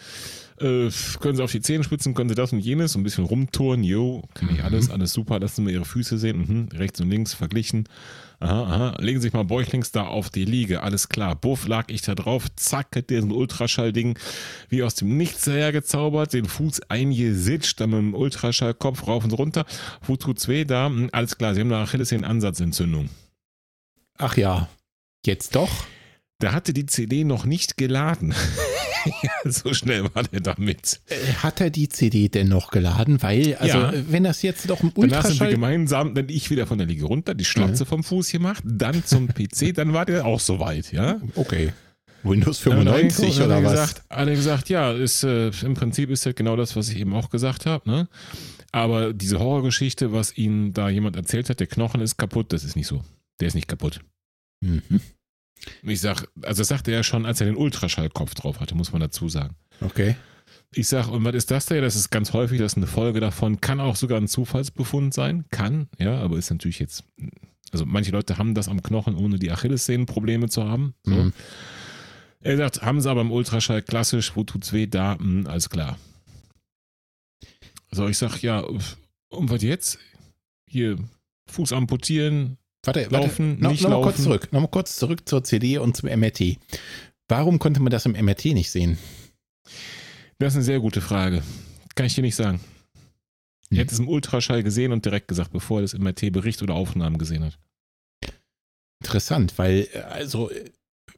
[0.59, 3.83] Äh, können Sie auf die Zehenspitzen, können Sie das und jenes, so ein bisschen rumtouren,
[3.83, 4.65] jo, kann ich Mhm.
[4.65, 7.89] alles, alles super, lassen Sie mir Ihre Füße sehen, mhm, rechts und links verglichen,
[8.39, 11.85] aha, aha, legen Sie sich mal bäuchlings da auf die Liege, alles klar, buff, lag
[11.89, 14.19] ich da drauf, zack, hat ein Ultraschallding
[14.69, 19.65] wie aus dem Nichts hergezaubert, den Fuß eingesitscht, dann mit dem Ultraschallkopf rauf und runter,
[20.05, 23.09] wo tut's weh, da, hm, alles klar, Sie haben eine Achillessehnenansatzentzündung.
[24.19, 24.69] Ach ja,
[25.25, 25.71] jetzt doch?
[26.41, 28.33] Da hatte die CD noch nicht geladen.
[29.23, 30.99] ja, so schnell war der damit.
[31.07, 33.21] Äh, Hat er die CD denn noch geladen?
[33.21, 33.91] Weil, also, Ja.
[33.93, 35.51] äh, wenn das jetzt doch im Danach sind wir Ultraschall.
[35.51, 39.27] gemeinsam, dann ich wieder von der Liege runter, die Schlotze vom Fuß gemacht, dann zum
[39.27, 41.19] PC, dann war der auch soweit, ja.
[41.35, 41.73] Okay.
[42.23, 43.71] Windows Dann hat er 95 reingeguckt und oder er was?
[43.71, 46.97] Gesagt, hat er gesagt, ja, ist, äh, im Prinzip ist das genau das, was ich
[46.99, 48.07] eben auch gesagt habe, ne?
[48.71, 52.75] Aber diese Horrorgeschichte, was ihnen da jemand erzählt hat, der Knochen ist kaputt, das ist
[52.75, 53.03] nicht so.
[53.39, 53.99] Der ist nicht kaputt.
[54.61, 54.81] Mhm.
[55.83, 59.01] Ich sag, also das sagte er schon, als er den Ultraschallkopf drauf hatte, muss man
[59.01, 59.55] dazu sagen.
[59.79, 60.15] Okay.
[60.73, 61.79] Ich sag, und was ist das da?
[61.81, 65.45] Das ist ganz häufig, das ist eine Folge davon, kann auch sogar ein Zufallsbefund sein,
[65.49, 67.03] kann, ja, aber ist natürlich jetzt,
[67.71, 70.93] also manche Leute haben das am Knochen, ohne die Achillessehnenprobleme zu haben.
[71.03, 71.11] So.
[71.11, 71.33] Mhm.
[72.39, 74.87] Er sagt, haben sie aber im Ultraschall klassisch, wo tut's weh?
[74.87, 75.97] Da, mh, alles klar.
[77.91, 79.99] So, ich sag, ja, und was jetzt?
[80.67, 80.97] Hier,
[81.49, 83.63] Fuß amputieren, Warte, Laufen, warte.
[83.63, 84.23] No, nicht noch mal kurz laufen.
[84.23, 84.49] zurück.
[84.51, 86.57] Noch mal kurz zurück zur CD und zum MRT.
[87.27, 88.97] Warum konnte man das im MRT nicht sehen?
[90.39, 91.43] das ist eine sehr gute Frage.
[91.93, 92.59] Kann ich dir nicht sagen.
[93.69, 93.77] Hm.
[93.77, 97.19] Er hätte es im Ultraschall gesehen und direkt gesagt, bevor er das MRT-Bericht oder Aufnahmen
[97.19, 97.59] gesehen hat.
[99.03, 100.49] Interessant, weil, äh, also,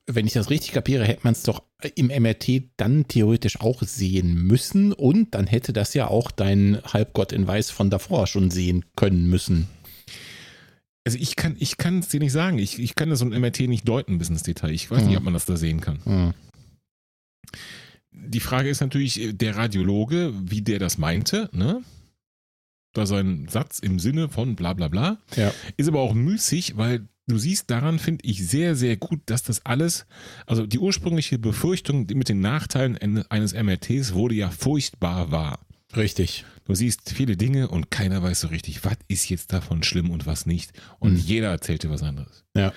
[0.06, 1.64] wenn ich das richtig kapiere, hätte man es doch
[1.96, 7.32] im MRT dann theoretisch auch sehen müssen und dann hätte das ja auch dein Halbgott
[7.32, 9.68] in Weiß von davor schon sehen können müssen.
[11.06, 12.58] Also ich kann ich kann es dir nicht sagen.
[12.60, 14.72] Ich, ich kann das so ein MRT nicht deuten bis ins Detail.
[14.72, 15.18] Ich weiß nicht, Hm.
[15.18, 16.00] ob man das da sehen kann.
[16.06, 16.34] Hm.
[18.12, 21.84] Die Frage ist natürlich, äh, der Radiologe, wie der das meinte, ne?
[22.94, 25.18] Da sein Satz im Sinne von bla bla bla.
[25.36, 25.52] Ja.
[25.78, 29.66] Ist aber auch müßig, weil du siehst daran, finde ich, sehr, sehr gut, dass das
[29.66, 30.06] alles,
[30.46, 35.60] also die ursprüngliche Befürchtung mit den Nachteilen en- eines MRTs wurde ja furchtbar wahr.
[35.96, 36.46] Richtig.
[36.66, 40.26] Du siehst viele Dinge und keiner weiß so richtig, was ist jetzt davon schlimm und
[40.26, 40.72] was nicht.
[41.00, 41.20] Und Mhm.
[41.20, 42.46] jeder erzählt dir was anderes.
[42.56, 42.72] Ja.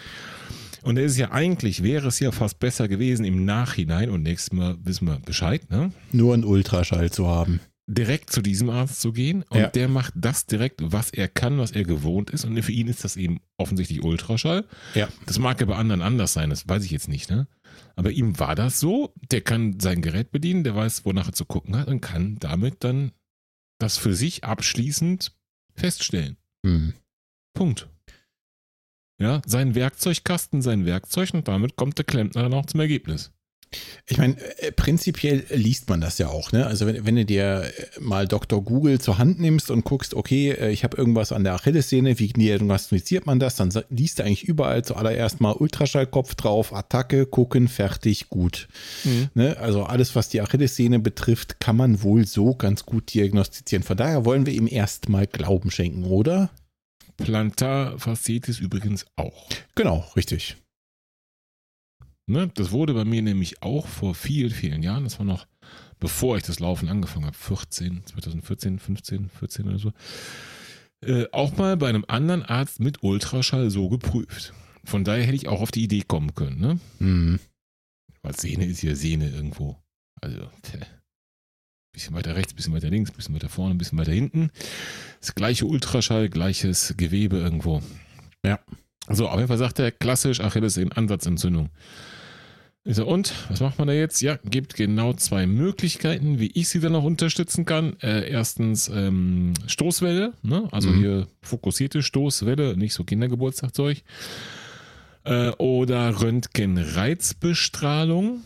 [0.83, 4.53] Und es ist ja eigentlich, wäre es ja fast besser gewesen im Nachhinein und nächstes
[4.53, 5.93] Mal wissen wir Bescheid, ne?
[6.13, 7.61] Nur einen Ultraschall zu haben.
[7.89, 9.69] Direkt zu diesem Arzt zu gehen und Ja.
[9.69, 12.45] der macht das direkt, was er kann, was er gewohnt ist.
[12.45, 14.65] Und für ihn ist das eben offensichtlich Ultraschall.
[14.95, 15.09] Ja.
[15.27, 17.47] Das mag ja bei anderen anders sein, das weiß ich jetzt nicht, ne?
[17.95, 21.45] Aber ihm war das so, der kann sein Gerät bedienen, der weiß, wonach er zu
[21.45, 23.13] gucken hat und kann damit dann
[23.79, 25.37] das für sich abschließend
[25.75, 26.37] feststellen.
[26.65, 26.95] Hm.
[27.55, 27.89] Punkt.
[29.19, 33.33] Ja, sein Werkzeugkasten, sein Werkzeug und damit kommt der Klempner dann auch zum Ergebnis.
[34.09, 36.67] Ich meine, äh, prinzipiell liest man das ja auch, ne?
[36.67, 38.63] Also wenn, wenn du dir äh, mal Dr.
[38.63, 42.29] Google zur Hand nimmst und guckst, okay, äh, ich habe irgendwas an der Achillessehne, wie
[42.29, 43.57] diagnostiziert man das?
[43.57, 48.69] Dann liest du eigentlich überall zuallererst mal Ultraschallkopf drauf, Attacke, gucken, fertig, gut.
[49.05, 49.29] Mhm.
[49.35, 49.57] Ne?
[49.59, 53.83] Also alles, was die Achillessehne betrifft, kann man wohl so ganz gut diagnostizieren.
[53.83, 56.51] Von daher wollen wir ihm erstmal Glauben schenken, oder?
[57.17, 59.49] Plantarfaszitis übrigens auch.
[59.75, 60.57] Genau, richtig.
[62.27, 62.51] Ne?
[62.55, 65.47] Das wurde bei mir nämlich auch vor vielen, vielen Jahren, das war noch
[65.99, 69.93] bevor ich das Laufen angefangen habe, 14, 2014, 15, 14 oder so,
[71.05, 74.53] äh, auch mal bei einem anderen Arzt mit Ultraschall so geprüft.
[74.85, 76.61] Von daher hätte ich auch auf die Idee kommen können.
[76.61, 76.81] Ne?
[76.99, 77.41] Mhm.
[78.23, 79.77] Weil Sehne ist hier Sehne irgendwo.
[80.21, 80.79] Also, tch.
[81.93, 84.51] bisschen weiter rechts, bisschen weiter links, bisschen weiter vorne, bisschen weiter hinten.
[85.21, 87.83] Das gleiche Ultraschall, gleiches Gewebe irgendwo.
[88.45, 88.61] Ja.
[89.09, 91.71] So, auf jeden Fall sagt er klassisch Achillessehnen-Ansatzentzündung.
[92.89, 94.21] Ich so, und, was macht man da jetzt?
[94.21, 97.97] Ja, gibt genau zwei Möglichkeiten, wie ich sie dann noch unterstützen kann.
[98.01, 100.69] Äh, erstens ähm, Stoßwelle, ne?
[100.71, 100.99] also mhm.
[100.99, 104.05] hier fokussierte Stoßwelle, nicht so Kindergeburtstagzeug.
[105.25, 108.43] Äh, oder Röntgenreizbestrahlung.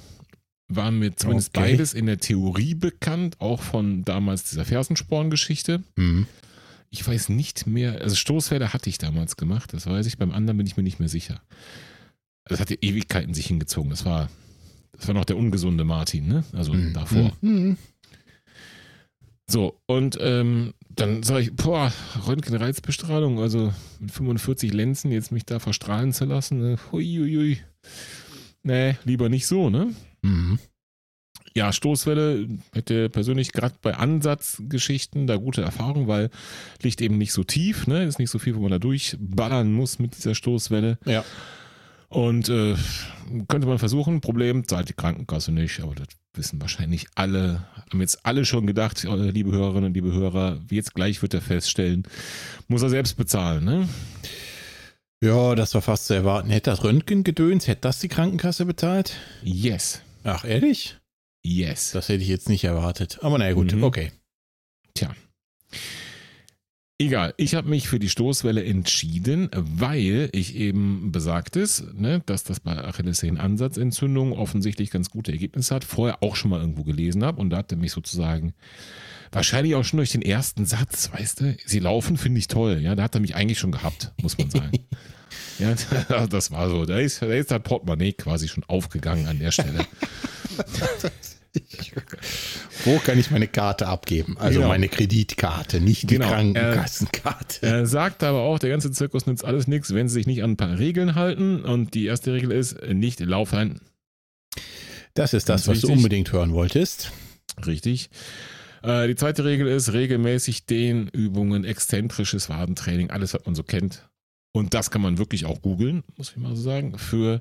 [0.69, 1.73] War mir zumindest okay.
[1.73, 5.83] beides in der Theorie bekannt, auch von damals dieser Fersensporn-Geschichte.
[5.97, 6.27] Mhm.
[6.89, 10.57] Ich weiß nicht mehr, also Stoßwelle hatte ich damals gemacht, das weiß ich, beim anderen
[10.57, 11.43] bin ich mir nicht mehr sicher.
[12.45, 13.91] Das hat ja Ewigkeiten sich hingezogen.
[13.91, 14.29] Das war,
[14.93, 16.45] das war noch der ungesunde Martin, ne?
[16.53, 16.93] Also mhm.
[16.93, 17.33] davor.
[17.41, 17.77] Mhm.
[19.51, 21.93] So, und ähm, dann sage ich, boah,
[22.27, 26.79] Röntgenreizbestrahlung, also mit 45 Lenzen jetzt mich da verstrahlen zu lassen, ne?
[26.93, 27.59] Huiuiui.
[28.63, 29.93] Nee, lieber nicht so, ne?
[30.23, 30.59] Mhm.
[31.57, 36.31] Ja, Stoßwelle hätte persönlich gerade bei Ansatzgeschichten da gute Erfahrung, weil
[36.83, 38.05] liegt eben nicht so tief, ne?
[38.05, 40.99] Ist nicht so viel, wo man da durchballern muss mit dieser Stoßwelle.
[41.07, 41.25] Ja.
[42.11, 42.75] Und äh,
[43.47, 48.27] könnte man versuchen, Problem zahlt die Krankenkasse nicht, aber das wissen wahrscheinlich alle, haben jetzt
[48.27, 52.03] alle schon gedacht, äh, liebe Hörerinnen und liebe Hörer, jetzt gleich wird er feststellen,
[52.67, 53.89] muss er selbst bezahlen, ne?
[55.23, 56.51] Ja, das war fast zu erwarten.
[56.51, 59.17] Hätte das Röntgengedöns, hätte das die Krankenkasse bezahlt?
[59.43, 60.01] Yes.
[60.25, 60.97] Ach, ehrlich?
[61.45, 61.93] Yes.
[61.93, 63.19] Das hätte ich jetzt nicht erwartet.
[63.23, 63.85] Aber naja, gut, mhm.
[63.85, 64.13] okay.
[64.95, 65.15] Tja.
[67.01, 72.61] Egal, ich habe mich für die Stoßwelle entschieden, weil ich eben besagtes, ne, dass das
[72.61, 77.49] bei Achillessehnen-Ansatzentzündung offensichtlich ganz gute Ergebnisse hat, vorher auch schon mal irgendwo gelesen habe und
[77.49, 78.53] da hat er mich sozusagen
[79.33, 82.95] wahrscheinlich auch schon durch den ersten Satz, weißt du, sie laufen, finde ich toll, ja,
[82.95, 84.85] da hat er mich eigentlich schon gehabt, muss man sagen.
[85.59, 89.53] ja, das war so, da ist, da ist das Portemonnaie quasi schon aufgegangen an der
[89.53, 89.87] Stelle.
[92.85, 94.37] Wo kann ich meine Karte abgeben?
[94.39, 94.69] Also genau.
[94.69, 96.29] meine Kreditkarte, nicht die genau.
[96.29, 97.67] Krankenkassenkarte.
[97.67, 100.43] Er, er sagt aber auch, der ganze Zirkus nützt alles nichts, wenn sie sich nicht
[100.43, 101.65] an ein paar Regeln halten.
[101.65, 103.81] Und die erste Regel ist, nicht laufen.
[105.15, 105.91] Das ist das, was richtig.
[105.91, 107.13] du unbedingt hören wolltest.
[107.67, 108.11] Richtig.
[108.83, 114.09] Äh, die zweite Regel ist regelmäßig Dehnübungen, exzentrisches Wadentraining, alles, was man so kennt.
[114.53, 117.41] Und das kann man wirklich auch googeln, muss ich mal so sagen, für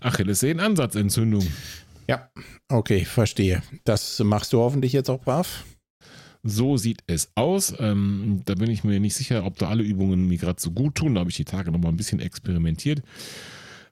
[0.00, 1.46] Achillessehnen-Ansatzentzündung.
[2.12, 2.28] Ja,
[2.68, 3.62] okay, verstehe.
[3.84, 5.64] Das machst du hoffentlich jetzt auch brav.
[6.42, 7.74] So sieht es aus.
[7.78, 10.96] Ähm, da bin ich mir nicht sicher, ob da alle Übungen mir gerade so gut
[10.96, 11.14] tun.
[11.14, 13.00] Da habe ich die Tage noch mal ein bisschen experimentiert.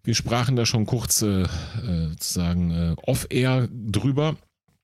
[0.05, 4.37] Wir sprachen da schon kurz äh, äh sozusagen äh, off-air drüber.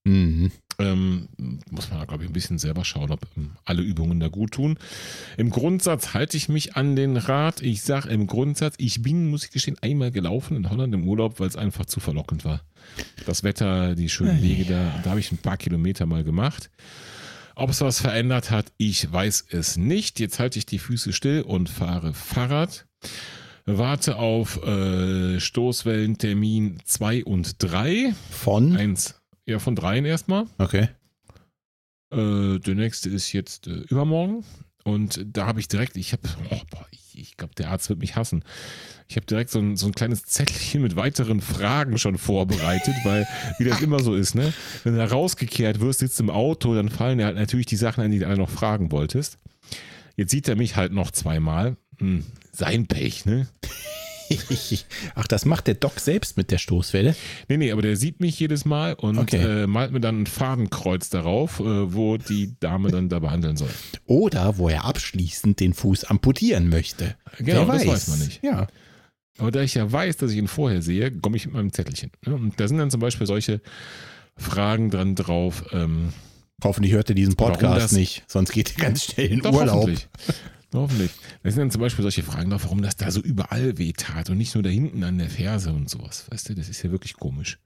[0.05, 0.51] Mhm.
[0.79, 1.29] Ähm,
[1.71, 4.79] muss man, glaube ich, ein bisschen selber schauen, ob ähm, alle Übungen da gut tun.
[5.37, 7.63] Im Grundsatz halte ich mich an den Rat.
[7.63, 11.41] Ich sage im Grundsatz, ich bin, muss ich gestehen, einmal gelaufen in Holland im Urlaub,
[11.41, 12.61] weil es einfach zu verlockend war.
[13.25, 16.71] Das Wetter, die schönen Wege da, da habe ich ein paar Kilometer mal gemacht.
[17.55, 20.21] Ob es was verändert hat, ich weiß es nicht.
[20.21, 22.87] Jetzt halte ich die Füße still und fahre Fahrrad.
[23.65, 28.15] Warte auf äh, Stoßwellentermin 2 und 3.
[28.31, 28.77] Von?
[28.77, 29.21] Eins.
[29.47, 30.47] Ja, von dreien erstmal.
[30.59, 30.89] Okay.
[32.13, 34.45] Äh, der nächste ist jetzt äh, übermorgen.
[34.85, 38.15] Und da habe ich direkt, ich habe, oh, ich, ich glaube, der Arzt wird mich
[38.15, 38.45] hassen.
[39.09, 43.27] Ich habe direkt so ein, so ein kleines Zettelchen mit weiteren Fragen schon vorbereitet, weil,
[43.59, 44.53] wie das immer so ist, ne?
[44.85, 48.05] Wenn du da rausgekehrt wirst, sitzt im Auto, dann fallen dir halt natürlich die Sachen
[48.05, 49.39] an, die du alle noch fragen wolltest.
[50.17, 51.77] Jetzt sieht er mich halt noch zweimal.
[51.99, 53.49] Hm, sein Pech, ne?
[55.15, 57.15] Ach, das macht der Doc selbst mit der Stoßwelle?
[57.49, 59.63] Nee, nee, aber der sieht mich jedes Mal und okay.
[59.63, 63.71] äh, malt mir dann ein Fadenkreuz darauf, äh, wo die Dame dann da behandeln soll.
[64.07, 67.17] Oder wo er abschließend den Fuß amputieren möchte.
[67.39, 68.43] Genau, Wer das weiß man nicht.
[68.43, 68.67] Ja.
[69.39, 72.11] Aber da ich ja weiß, dass ich ihn vorher sehe, komme ich mit meinem Zettelchen.
[72.25, 72.35] Ne?
[72.35, 73.61] Und da sind dann zum Beispiel solche
[74.37, 75.65] Fragen dran drauf.
[75.73, 76.13] Ähm,
[76.65, 79.91] Hoffentlich hört er diesen Podcast nicht, sonst geht er ganz schnell in Doch, Urlaub.
[80.83, 81.11] Hoffentlich.
[81.43, 84.31] Das sind dann zum Beispiel solche Fragen drauf, warum das da so überall weh tat
[84.31, 86.27] und nicht nur da hinten an der Ferse und sowas.
[86.31, 87.59] Weißt du, das ist ja wirklich komisch.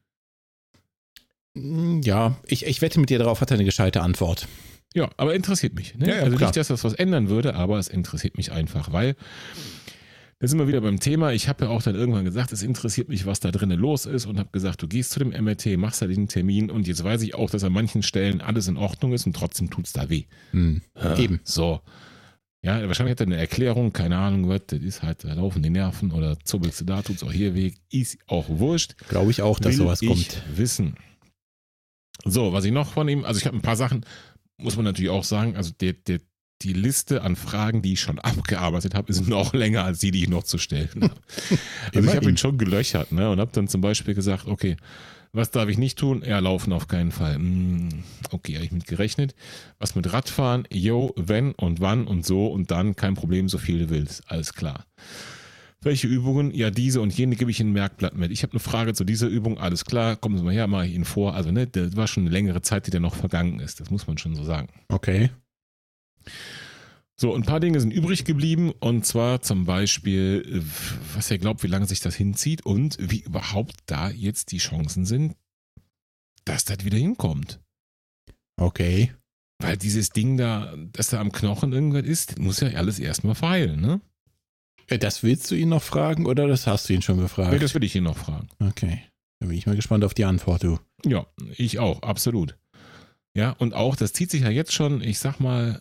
[1.54, 4.46] Hm, ja, ich, ich wette mit dir darauf, hat er eine gescheite Antwort.
[4.94, 5.94] Ja, aber interessiert mich.
[5.96, 6.08] Ne?
[6.08, 6.48] Ja, ja, also klar.
[6.48, 9.14] nicht, dass das was ändern würde, aber es interessiert mich einfach, weil
[10.40, 11.32] da sind wir wieder beim Thema.
[11.32, 14.24] Ich habe ja auch dann irgendwann gesagt, es interessiert mich, was da drinnen los ist
[14.24, 17.22] und habe gesagt, du gehst zu dem MRT, machst da den Termin und jetzt weiß
[17.22, 20.08] ich auch, dass an manchen Stellen alles in Ordnung ist und trotzdem tut es da
[20.08, 20.24] weh.
[20.52, 20.80] Hm.
[20.96, 21.40] Ja, Eben.
[21.44, 21.80] So.
[22.62, 25.70] Ja, wahrscheinlich hat er eine Erklärung, keine Ahnung, was, das ist halt, da laufen die
[25.70, 28.96] Nerven oder zubbelst du da, tut's auch hier weh, ist auch wurscht.
[29.08, 30.42] Glaube ich auch, dass Will sowas ich kommt.
[30.56, 30.96] wissen.
[32.24, 34.04] So, was ich noch von ihm, also ich habe ein paar Sachen,
[34.58, 36.20] muss man natürlich auch sagen, also der, der,
[36.60, 40.24] die Liste an Fragen, die ich schon abgearbeitet habe, ist noch länger als die, die
[40.24, 41.14] ich noch zu stellen habe.
[41.94, 44.76] Also ich habe ihn schon gelöchert ne, und habe dann zum Beispiel gesagt, okay,
[45.32, 46.22] was darf ich nicht tun?
[46.26, 47.34] Ja, laufen auf keinen Fall.
[47.36, 47.88] Hm,
[48.30, 49.34] okay, habe ich mit gerechnet.
[49.78, 50.66] Was mit Radfahren?
[50.72, 54.22] Jo, wenn und wann und so und dann kein Problem, so viel du willst.
[54.26, 54.86] Alles klar.
[55.82, 56.52] Welche Übungen?
[56.52, 58.30] Ja, diese und jene gebe ich in ein Merkblatt mit.
[58.32, 59.56] Ich habe eine Frage zu dieser Übung.
[59.56, 61.34] Alles klar, kommen Sie mal her, mache ich Ihnen vor.
[61.34, 63.80] Also, ne, das war schon eine längere Zeit, die da noch vergangen ist.
[63.80, 64.68] Das muss man schon so sagen.
[64.88, 65.30] Okay.
[67.20, 70.62] So, ein paar Dinge sind übrig geblieben und zwar zum Beispiel,
[71.14, 75.04] was er glaubt, wie lange sich das hinzieht und wie überhaupt da jetzt die Chancen
[75.04, 75.36] sind,
[76.46, 77.60] dass das wieder hinkommt.
[78.58, 79.12] Okay.
[79.58, 83.82] Weil dieses Ding da, dass da am Knochen irgendwas ist, muss ja alles erstmal verheilen,
[83.82, 84.00] ne?
[84.86, 87.52] Äh, Das willst du ihn noch fragen oder das hast du ihn schon gefragt?
[87.52, 88.48] Nee, das will ich ihn noch fragen.
[88.60, 89.02] okay.
[89.40, 90.78] Da bin ich mal gespannt auf die Antwort, du.
[91.04, 91.26] Ja,
[91.58, 92.56] ich auch, absolut.
[93.36, 95.80] Ja, und auch, das zieht sich ja jetzt schon, ich sag mal,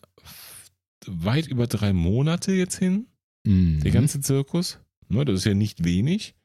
[1.05, 3.07] weit über drei Monate jetzt hin.
[3.45, 3.81] Mhm.
[3.81, 4.79] Der ganze Zirkus.
[5.07, 6.35] Ne, das ist ja nicht wenig.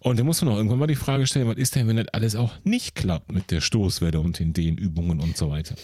[0.00, 2.08] Und da muss man auch irgendwann mal die Frage stellen, was ist denn, wenn das
[2.08, 5.76] alles auch nicht klappt mit der Stoßwelle und den Dehnübungen und so weiter?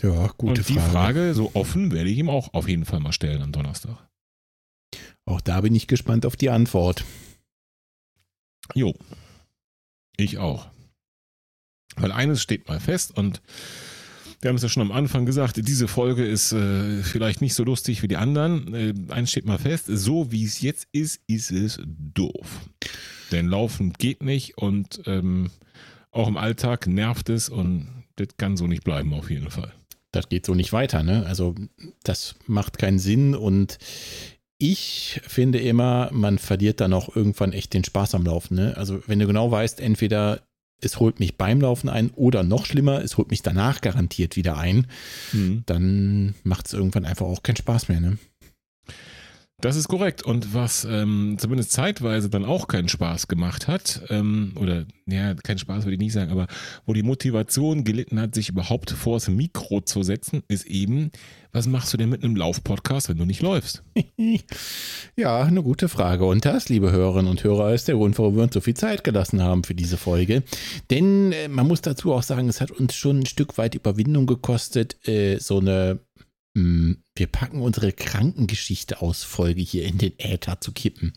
[0.00, 0.90] Ja, gute und die Frage.
[0.90, 3.98] Frage, so offen, werde ich ihm auch auf jeden Fall mal stellen am Donnerstag.
[5.26, 7.04] Auch da bin ich gespannt auf die Antwort.
[8.74, 8.94] Jo.
[10.16, 10.70] Ich auch.
[11.96, 13.42] Weil eines steht mal fest und
[14.40, 17.64] wir haben es ja schon am Anfang gesagt, diese Folge ist äh, vielleicht nicht so
[17.64, 18.74] lustig wie die anderen.
[18.74, 22.68] Äh, eins steht mal fest, so wie es jetzt ist, ist es doof.
[23.32, 25.50] Denn Laufen geht nicht und ähm,
[26.10, 29.72] auch im Alltag nervt es und das kann so nicht bleiben auf jeden Fall.
[30.12, 31.26] Das geht so nicht weiter, ne?
[31.26, 31.54] Also,
[32.02, 33.78] das macht keinen Sinn und
[34.56, 38.76] ich finde immer, man verliert dann auch irgendwann echt den Spaß am Laufen, ne?
[38.76, 40.40] Also, wenn du genau weißt, entweder
[40.80, 44.56] es holt mich beim Laufen ein oder noch schlimmer, es holt mich danach garantiert wieder
[44.58, 44.86] ein,
[45.66, 48.18] dann macht es irgendwann einfach auch keinen Spaß mehr, ne?
[49.60, 50.22] Das ist korrekt.
[50.22, 55.58] Und was ähm, zumindest zeitweise dann auch keinen Spaß gemacht hat, ähm, oder ja, keinen
[55.58, 56.46] Spaß würde ich nicht sagen, aber
[56.86, 61.10] wo die Motivation gelitten hat, sich überhaupt vors Mikro zu setzen, ist eben,
[61.50, 63.82] was machst du denn mit einem Laufpodcast, wenn du nicht läufst?
[65.16, 66.24] Ja, eine gute Frage.
[66.24, 69.02] Und das, liebe Hörerinnen und Hörer, ist der Grund, warum wir uns so viel Zeit
[69.02, 70.44] gelassen haben für diese Folge.
[70.90, 74.26] Denn äh, man muss dazu auch sagen, es hat uns schon ein Stück weit Überwindung
[74.26, 75.98] gekostet, äh, so eine
[77.14, 81.12] Wir packen unsere Krankengeschichte aus Folge hier in den Äther zu kippen.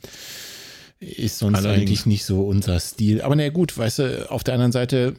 [1.00, 1.82] Ist sonst Allerdings.
[1.82, 3.22] eigentlich nicht so unser Stil.
[3.22, 5.16] Aber naja, gut, weißt du, auf der anderen Seite,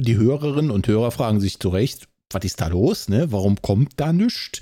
[0.00, 3.32] die Hörerinnen und Hörer fragen sich zu Recht, was ist da los, ne?
[3.32, 4.60] Warum kommt da nichts?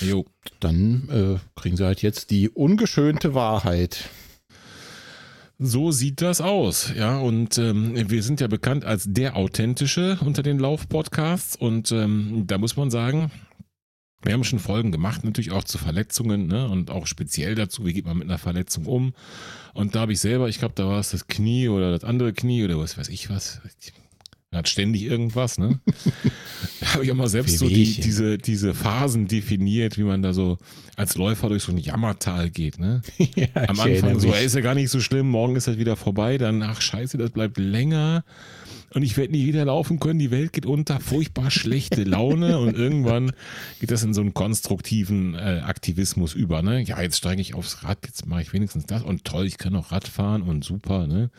[0.00, 0.26] Jo.
[0.60, 4.08] dann äh, kriegen sie halt jetzt die ungeschönte Wahrheit.
[5.58, 7.18] So sieht das aus, ja.
[7.18, 11.56] Und ähm, wir sind ja bekannt als der authentische unter den Lauf-Podcasts.
[11.56, 13.30] Und ähm, da muss man sagen,
[14.26, 16.68] wir haben schon Folgen gemacht, natürlich auch zu Verletzungen, ne?
[16.68, 19.14] Und auch speziell dazu, wie geht man mit einer Verletzung um.
[19.72, 22.32] Und da habe ich selber, ich glaube, da war es das Knie oder das andere
[22.32, 23.60] Knie oder was weiß ich was.
[24.50, 25.80] Man hat ständig irgendwas, ne?
[26.80, 30.32] da habe ich auch mal selbst so die, diese, diese Phasen definiert, wie man da
[30.32, 30.58] so
[30.96, 33.02] als Läufer durch so ein Jammertal geht, ne?
[33.18, 35.96] ja, Am Anfang so, ey, ist ja gar nicht so schlimm, morgen ist das wieder
[35.96, 38.24] vorbei, dann, ach scheiße, das bleibt länger
[38.96, 42.58] und ich werde nie wieder laufen können, die Welt geht unter, furchtbar schlechte Laune.
[42.58, 43.32] Und irgendwann
[43.78, 46.80] geht das in so einen konstruktiven äh, Aktivismus über, ne?
[46.80, 49.02] Ja, jetzt steige ich aufs Rad, jetzt mache ich wenigstens das.
[49.02, 50.40] Und toll, ich kann auch Rad fahren.
[50.40, 51.30] Und super, ne?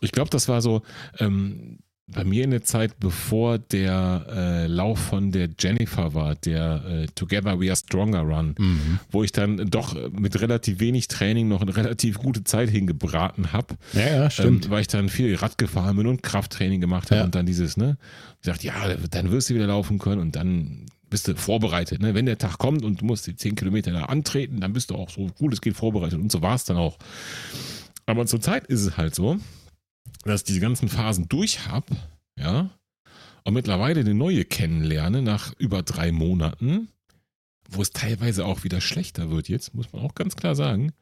[0.00, 0.82] Ich glaube, das war so,
[1.20, 6.84] ähm, bei mir in der Zeit, bevor der äh, Lauf von der Jennifer war, der
[6.86, 8.98] äh, Together We Are Stronger Run, Mhm.
[9.10, 13.76] wo ich dann doch mit relativ wenig Training noch eine relativ gute Zeit hingebraten habe.
[13.94, 14.66] Ja, ja, stimmt.
[14.66, 17.24] Ähm, weil ich dann viel Rad gefahren bin und Krafttraining gemacht habe Ja.
[17.24, 17.96] und dann dieses, ne,
[18.42, 18.74] ich dachte, ja,
[19.10, 22.02] dann wirst du wieder laufen können und dann bist du vorbereitet.
[22.02, 22.12] Ne?
[22.14, 24.96] Wenn der Tag kommt und du musst die 10 Kilometer da antreten, dann bist du
[24.96, 26.98] auch so gut es geht vorbereitet und so war es dann auch.
[28.04, 29.38] Aber zurzeit ist es halt so,
[30.22, 31.96] dass ich diese ganzen Phasen durch habe,
[32.38, 32.70] ja,
[33.44, 36.88] und mittlerweile eine neue kennenlerne nach über drei Monaten.
[37.70, 40.92] wo es teilweise auch wieder schlechter wird jetzt, muss man auch ganz klar sagen.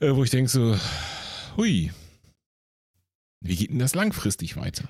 [0.00, 0.78] Äh, wo ich denke so,
[1.56, 1.90] hui,
[3.40, 4.88] wie geht denn das langfristig weiter?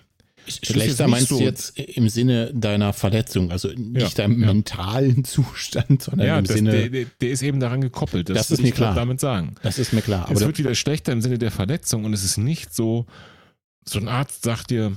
[0.50, 4.46] Schlechter meinst so du jetzt im Sinne deiner Verletzung, also nicht ja, deinem ja.
[4.46, 6.90] mentalen Zustand, sondern ja, im das, Sinne.
[6.90, 8.28] Der, der, ist eben daran gekoppelt.
[8.28, 8.94] Das, das ist mir klar.
[8.94, 9.54] damit sagen.
[9.62, 10.24] Das ist mir klar.
[10.24, 13.06] Aber es wird wieder schlechter im Sinne der Verletzung und es ist nicht so,
[13.84, 14.92] so ein Arzt sagt dir,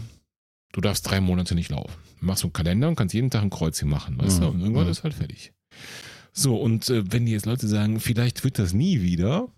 [0.72, 1.93] du darfst drei Monate nicht laufen.
[2.20, 4.43] Du machst so einen Kalender und kannst jeden Tag ein Kreuzchen machen, weißt mhm.
[4.43, 4.49] du?
[4.49, 4.91] Und irgendwann mhm.
[4.91, 5.54] ist halt fertig.
[6.34, 9.49] So, und äh, wenn die jetzt Leute sagen, vielleicht wird das nie wieder,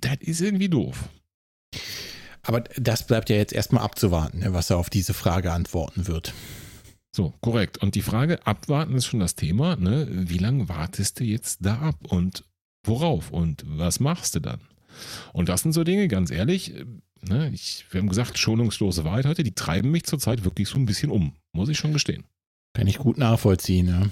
[0.00, 1.08] das ist irgendwie doof.
[2.42, 6.34] Aber das bleibt ja jetzt erstmal abzuwarten, ne, was er auf diese Frage antworten wird.
[7.14, 7.78] So, korrekt.
[7.78, 9.76] Und die Frage abwarten ist schon das Thema.
[9.76, 10.08] Ne?
[10.10, 12.44] Wie lange wartest du jetzt da ab und
[12.84, 14.60] worauf und was machst du dann?
[15.32, 16.74] Und das sind so Dinge, ganz ehrlich,
[17.22, 20.86] ne, ich, wir haben gesagt, schonungslose Wahrheit heute, die treiben mich zurzeit wirklich so ein
[20.86, 22.24] bisschen um, muss ich schon gestehen.
[22.74, 24.02] Kann ich gut nachvollziehen, ja.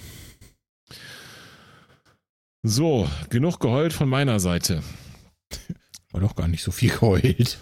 [2.63, 4.83] So, genug geheult von meiner Seite.
[6.13, 7.59] War doch gar nicht so viel geheult.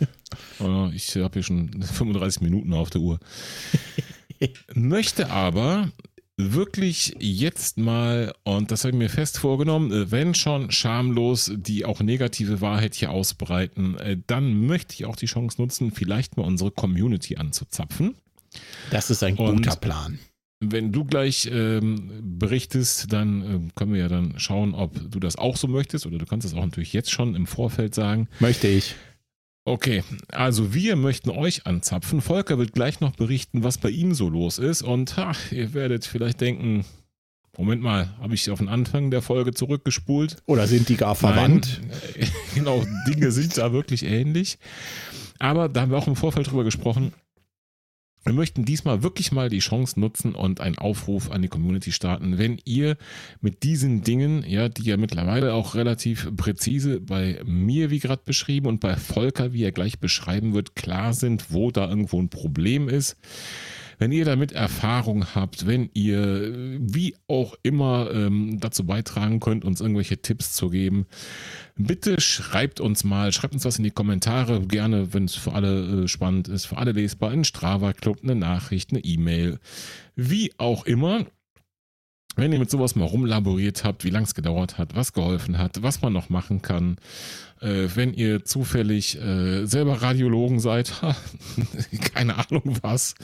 [0.92, 3.18] Ich habe hier schon 35 Minuten auf der Uhr.
[4.74, 5.90] Möchte aber
[6.38, 11.84] wirklich jetzt mal, und das habe ich mir fest vorgenommen, äh, wenn schon schamlos die
[11.84, 16.44] auch negative Wahrheit hier ausbreiten, äh, dann möchte ich auch die Chance nutzen, vielleicht mal
[16.44, 18.14] unsere Community anzuzapfen.
[18.90, 20.18] Das ist ein guter und Plan.
[20.60, 25.36] Wenn du gleich ähm, berichtest, dann äh, können wir ja dann schauen, ob du das
[25.36, 28.28] auch so möchtest oder du kannst es auch natürlich jetzt schon im Vorfeld sagen.
[28.38, 28.94] Möchte ich.
[29.68, 30.02] Okay,
[30.32, 32.22] also wir möchten euch anzapfen.
[32.22, 34.80] Volker wird gleich noch berichten, was bei ihm so los ist.
[34.80, 36.86] Und ha, ihr werdet vielleicht denken,
[37.58, 40.36] Moment mal, habe ich auf den Anfang der Folge zurückgespult?
[40.46, 41.82] Oder sind die gar verwandt?
[41.86, 44.58] Nein, genau, Dinge sind da wirklich ähnlich.
[45.38, 47.12] Aber da haben wir auch im Vorfeld drüber gesprochen.
[48.24, 52.36] Wir möchten diesmal wirklich mal die Chance nutzen und einen Aufruf an die Community starten.
[52.36, 52.96] Wenn ihr
[53.40, 58.66] mit diesen Dingen, ja, die ja mittlerweile auch relativ präzise bei mir, wie gerade beschrieben,
[58.66, 62.88] und bei Volker, wie er gleich beschreiben wird, klar sind, wo da irgendwo ein Problem
[62.88, 63.16] ist,
[63.98, 69.80] wenn ihr damit Erfahrung habt, wenn ihr wie auch immer ähm, dazu beitragen könnt, uns
[69.80, 71.06] irgendwelche Tipps zu geben,
[71.76, 76.04] bitte schreibt uns mal, schreibt uns was in die Kommentare, gerne, wenn es für alle
[76.04, 79.58] äh, spannend ist, für alle lesbar, in Strava Club, eine Nachricht, eine E-Mail,
[80.14, 81.26] wie auch immer.
[82.38, 85.82] Wenn ihr mit sowas mal rumlaboriert habt, wie lang es gedauert hat, was geholfen hat,
[85.82, 86.96] was man noch machen kann,
[87.60, 90.92] äh, wenn ihr zufällig äh, selber Radiologen seid,
[92.14, 93.16] keine Ahnung was,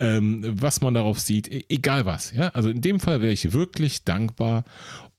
[0.00, 2.32] ähm, was man darauf sieht, e egal was.
[2.32, 2.48] Ja?
[2.48, 4.64] Also in dem Fall wäre ich wirklich dankbar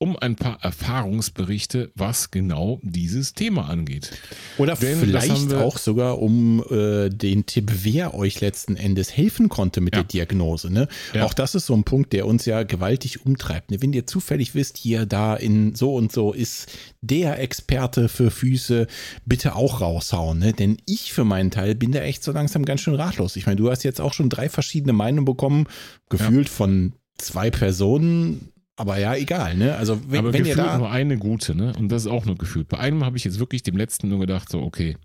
[0.01, 4.11] um ein paar Erfahrungsberichte, was genau dieses Thema angeht.
[4.57, 9.79] Oder Denn vielleicht auch sogar um äh, den Tipp, wer euch letzten Endes helfen konnte
[9.79, 10.01] mit ja.
[10.01, 10.73] der Diagnose.
[10.73, 10.87] Ne?
[11.13, 11.25] Ja.
[11.25, 13.69] Auch das ist so ein Punkt, der uns ja gewaltig umtreibt.
[13.69, 13.83] Ne?
[13.83, 16.67] Wenn ihr zufällig wisst, hier da in so und so ist
[17.01, 18.87] der Experte für Füße,
[19.27, 20.39] bitte auch raushauen.
[20.39, 20.53] Ne?
[20.53, 23.35] Denn ich für meinen Teil bin da echt so langsam ganz schön ratlos.
[23.35, 25.67] Ich meine, du hast jetzt auch schon drei verschiedene Meinungen bekommen,
[26.09, 26.53] gefühlt ja.
[26.53, 28.50] von zwei Personen
[28.81, 29.75] aber ja, egal, ne?
[29.75, 31.73] Also wenn, Aber wenn ihr da nur eine gute, ne?
[31.77, 32.67] Und das ist auch nur gefühlt.
[32.67, 34.97] Bei einem habe ich jetzt wirklich dem letzten nur gedacht, so okay,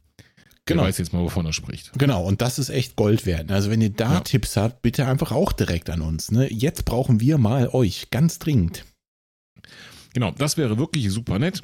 [0.69, 0.83] Genau.
[0.83, 1.93] Ich weiß jetzt mal, wovon er spricht.
[1.97, 3.53] Genau, und das ist echt Gold wert.
[3.53, 4.21] Also wenn ihr da ja.
[4.21, 6.33] Tipps habt, bitte einfach auch direkt an uns.
[6.33, 6.53] Ne?
[6.53, 8.85] Jetzt brauchen wir mal euch, ganz dringend.
[10.13, 11.63] Genau, das wäre wirklich super nett.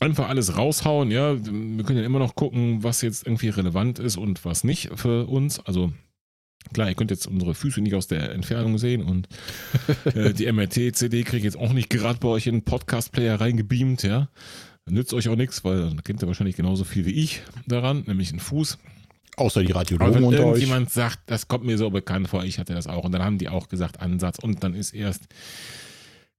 [0.00, 1.36] Einfach alles raushauen, ja.
[1.36, 5.26] Wir können ja immer noch gucken, was jetzt irgendwie relevant ist und was nicht für
[5.26, 5.60] uns.
[5.60, 5.92] Also
[6.72, 9.28] Klar, ihr könnt jetzt unsere Füße nicht aus der Entfernung sehen und
[10.14, 14.02] äh, die MRT-CD kriege ich jetzt auch nicht gerade bei euch in den Podcast-Player reingebeamt,
[14.02, 14.28] ja.
[14.88, 18.30] Nützt euch auch nichts, weil da kennt ihr wahrscheinlich genauso viel wie ich daran, nämlich
[18.30, 18.78] einen Fuß.
[19.36, 20.92] Außer die Radiologen Aber wenn unter irgendjemand euch.
[20.92, 23.04] sagt, das kommt mir so bekannt vor, ich hatte das auch.
[23.04, 24.38] Und dann haben die auch gesagt, Ansatz.
[24.38, 25.28] Und dann ist erst,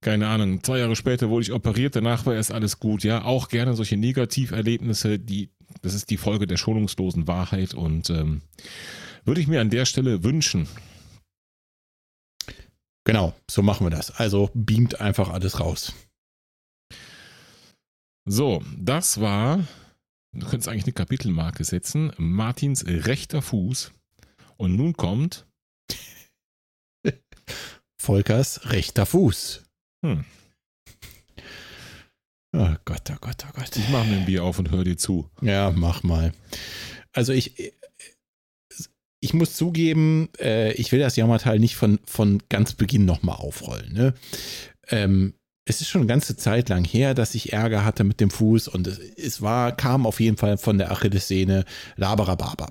[0.00, 3.02] keine Ahnung, zwei Jahre später wurde ich operiert, danach war erst alles gut.
[3.04, 5.50] Ja, auch gerne solche Negativerlebnisse, die,
[5.80, 7.74] das ist die Folge der schonungslosen Wahrheit.
[7.74, 8.42] Und ähm,
[9.24, 10.68] würde ich mir an der Stelle wünschen.
[13.04, 14.10] Genau, so machen wir das.
[14.10, 15.92] Also beamt einfach alles raus.
[18.24, 19.66] So, das war,
[20.32, 23.92] du könntest eigentlich eine Kapitelmarke setzen, Martins rechter Fuß.
[24.56, 25.46] Und nun kommt
[28.00, 29.64] Volkers rechter Fuß.
[30.04, 30.24] Hm.
[32.54, 33.76] Oh Gott, oh Gott, oh Gott.
[33.76, 35.28] Ich mache mir ein Bier auf und höre dir zu.
[35.40, 36.32] Ja, mach mal.
[37.12, 37.74] Also ich,
[39.22, 43.92] ich muss zugeben, äh, ich will das Jammertal nicht von, von ganz Beginn nochmal aufrollen.
[43.92, 44.14] Ne?
[44.88, 48.30] Ähm, es ist schon eine ganze Zeit lang her, dass ich Ärger hatte mit dem
[48.30, 51.64] Fuß und es, es war, kam auf jeden Fall von der Achillessehne
[51.94, 52.68] Labarababa.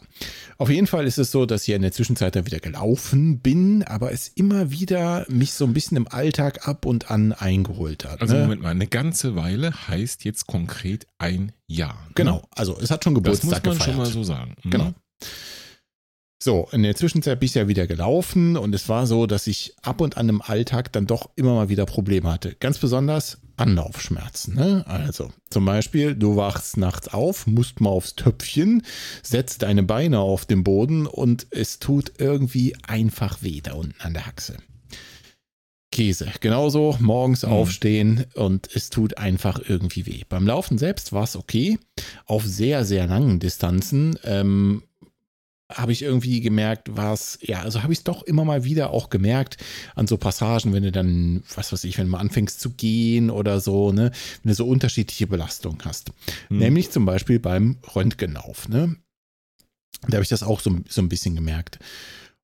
[0.57, 3.83] Auf jeden Fall ist es so, dass ich in der Zwischenzeit dann wieder gelaufen bin,
[3.83, 8.19] aber es immer wieder mich so ein bisschen im Alltag ab und an eingeholt hat.
[8.19, 8.41] Also ne?
[8.41, 11.93] Moment mal, eine ganze Weile heißt jetzt konkret ein Jahr.
[12.07, 12.15] Ne?
[12.15, 13.89] Genau, also es hat schon Geburtstag Das muss man gefeiert.
[13.89, 14.55] schon mal so sagen.
[14.63, 14.69] Mhm.
[14.69, 14.93] Genau.
[16.43, 19.75] So, in der Zwischenzeit bin ich ja wieder gelaufen und es war so, dass ich
[19.83, 22.55] ab und an im Alltag dann doch immer mal wieder Probleme hatte.
[22.59, 24.55] Ganz besonders Anlaufschmerzen.
[24.55, 24.83] Ne?
[24.87, 28.81] Also zum Beispiel, du wachst nachts auf, musst mal aufs Töpfchen,
[29.21, 34.13] setzt deine Beine auf den Boden und es tut irgendwie einfach weh da unten an
[34.15, 34.57] der Haxe.
[35.91, 36.31] Käse.
[36.39, 37.51] Genauso morgens Mhm.
[37.51, 40.23] aufstehen und es tut einfach irgendwie weh.
[40.27, 41.77] Beim Laufen selbst war es okay.
[42.25, 44.81] Auf sehr, sehr langen Distanzen ähm,
[45.73, 49.09] habe ich irgendwie gemerkt, was, ja, also habe ich es doch immer mal wieder auch
[49.09, 49.57] gemerkt
[49.95, 53.29] an so Passagen, wenn du dann, was weiß ich, wenn du mal anfängst zu gehen
[53.29, 54.11] oder so, ne,
[54.43, 56.11] wenn du so unterschiedliche Belastungen hast.
[56.49, 56.59] Mhm.
[56.59, 58.95] Nämlich zum Beispiel beim Röntgenlauf, ne?
[60.07, 61.77] Da habe ich das auch so, so ein bisschen gemerkt.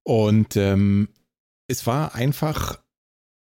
[0.04, 1.10] Und ähm,
[1.68, 2.80] es war einfach,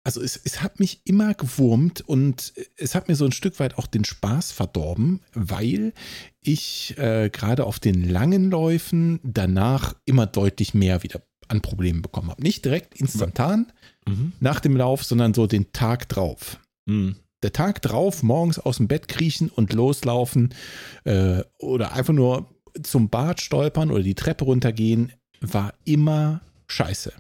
[0.06, 3.76] also es, es hat mich immer gewurmt und es hat mir so ein Stück weit
[3.76, 5.92] auch den Spaß verdorben, weil
[6.40, 12.30] ich äh, gerade auf den langen Läufen danach immer deutlich mehr wieder an Problemen bekommen
[12.30, 12.42] habe.
[12.42, 13.72] Nicht direkt instantan
[14.08, 14.32] Mhm.
[14.38, 17.16] nach dem Lauf, sondern so den Tag drauf Mhm.
[17.42, 20.54] der Tag drauf morgens aus dem Bett kriechen und loslaufen
[21.02, 22.48] äh, oder einfach nur
[22.84, 27.12] zum Bad stolpern oder die Treppe runtergehen, war immer scheiße.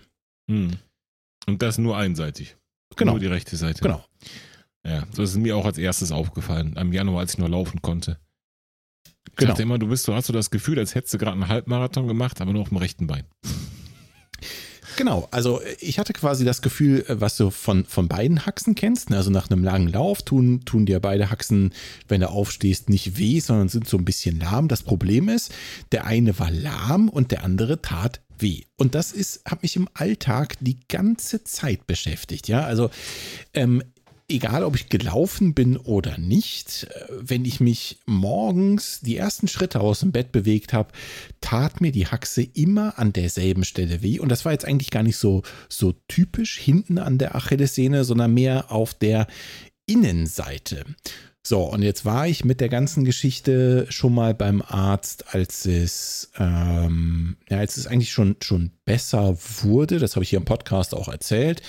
[0.46, 0.78] Mhm.
[1.48, 2.56] Und das nur einseitig.
[2.94, 3.12] Genau.
[3.12, 3.82] Nur die rechte Seite.
[3.82, 4.04] Genau.
[4.86, 6.76] Ja, das ist mir auch als erstes aufgefallen.
[6.76, 8.18] Am Januar, als ich nur laufen konnte.
[9.30, 9.50] Ich Genau.
[9.50, 12.06] dachte immer, du bist, du hast so das Gefühl, als hättest du gerade einen Halbmarathon
[12.06, 13.24] gemacht, aber nur auf dem rechten Bein.
[14.96, 19.10] Genau, also ich hatte quasi das Gefühl, äh, was du von, von beiden Haxen kennst.
[19.10, 19.16] ne?
[19.16, 21.74] Also nach einem langen Lauf tun, tun dir beide Haxen,
[22.08, 24.68] wenn du aufstehst, nicht weh, sondern sind so ein bisschen lahm.
[24.68, 25.52] Das Problem ist,
[25.92, 28.62] der eine war lahm und der andere tat weh.
[28.76, 32.48] Und das ist, hat mich im Alltag die ganze Zeit beschäftigt.
[32.48, 32.90] Ja, also
[33.54, 33.82] ähm,
[34.28, 39.80] egal ob ich gelaufen bin oder nicht, äh, wenn ich mich morgens die ersten Schritte
[39.80, 40.92] aus dem Bett bewegt habe,
[41.40, 44.18] tat mir die Haxe immer an derselben Stelle weh.
[44.18, 48.34] Und das war jetzt eigentlich gar nicht so, so typisch hinten an der Achillessehne, sondern
[48.34, 49.26] mehr auf der
[49.86, 50.84] Innenseite.
[51.48, 56.32] So, und jetzt war ich mit der ganzen Geschichte schon mal beim Arzt, als es,
[56.40, 59.98] ähm, ja, als es eigentlich schon, schon besser wurde.
[59.98, 61.60] Das habe ich hier im Podcast auch erzählt.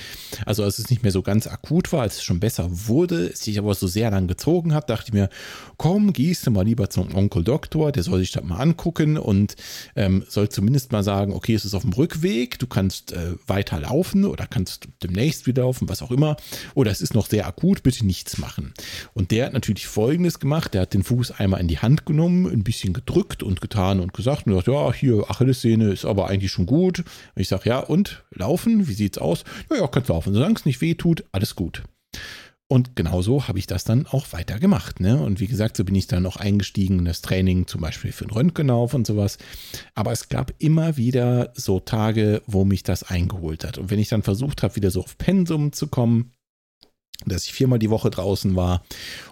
[0.46, 3.40] Also, als es nicht mehr so ganz akut war, als es schon besser wurde, es
[3.42, 5.30] sich aber so sehr lang gezogen hat, dachte ich mir,
[5.78, 9.56] komm, gehst du mal lieber zum Onkel Doktor, der soll sich das mal angucken und
[9.96, 13.78] ähm, soll zumindest mal sagen, okay, es ist auf dem Rückweg, du kannst äh, weiter
[13.88, 16.38] oder kannst demnächst wieder laufen, was auch immer.
[16.76, 18.74] Oder es ist noch sehr akut, bitte nichts machen.
[19.14, 22.46] Und der hat natürlich Folgendes gemacht, der hat den Fuß einmal in die Hand genommen,
[22.46, 26.52] ein bisschen gedrückt und getan und gesagt und gesagt, ja, hier Achillessehne ist aber eigentlich
[26.52, 27.04] schon gut.
[27.36, 29.44] Und ich sage, ja, und laufen, wie sieht's aus?
[29.70, 30.34] Ja, ja, kannst laufen.
[30.34, 31.84] Solange es nicht weh tut, alles gut.
[32.70, 35.00] Und genauso habe ich das dann auch weiter gemacht.
[35.00, 35.22] Ne?
[35.22, 38.26] Und wie gesagt, so bin ich dann auch eingestiegen in das Training, zum Beispiel für
[38.26, 39.38] den Röntgenlauf und sowas.
[39.96, 43.78] Aber es gab immer wieder so Tage, wo mich das eingeholt hat.
[43.78, 46.34] Und wenn ich dann versucht habe, wieder so auf Pensum zu kommen,
[47.26, 48.84] dass ich viermal die Woche draußen war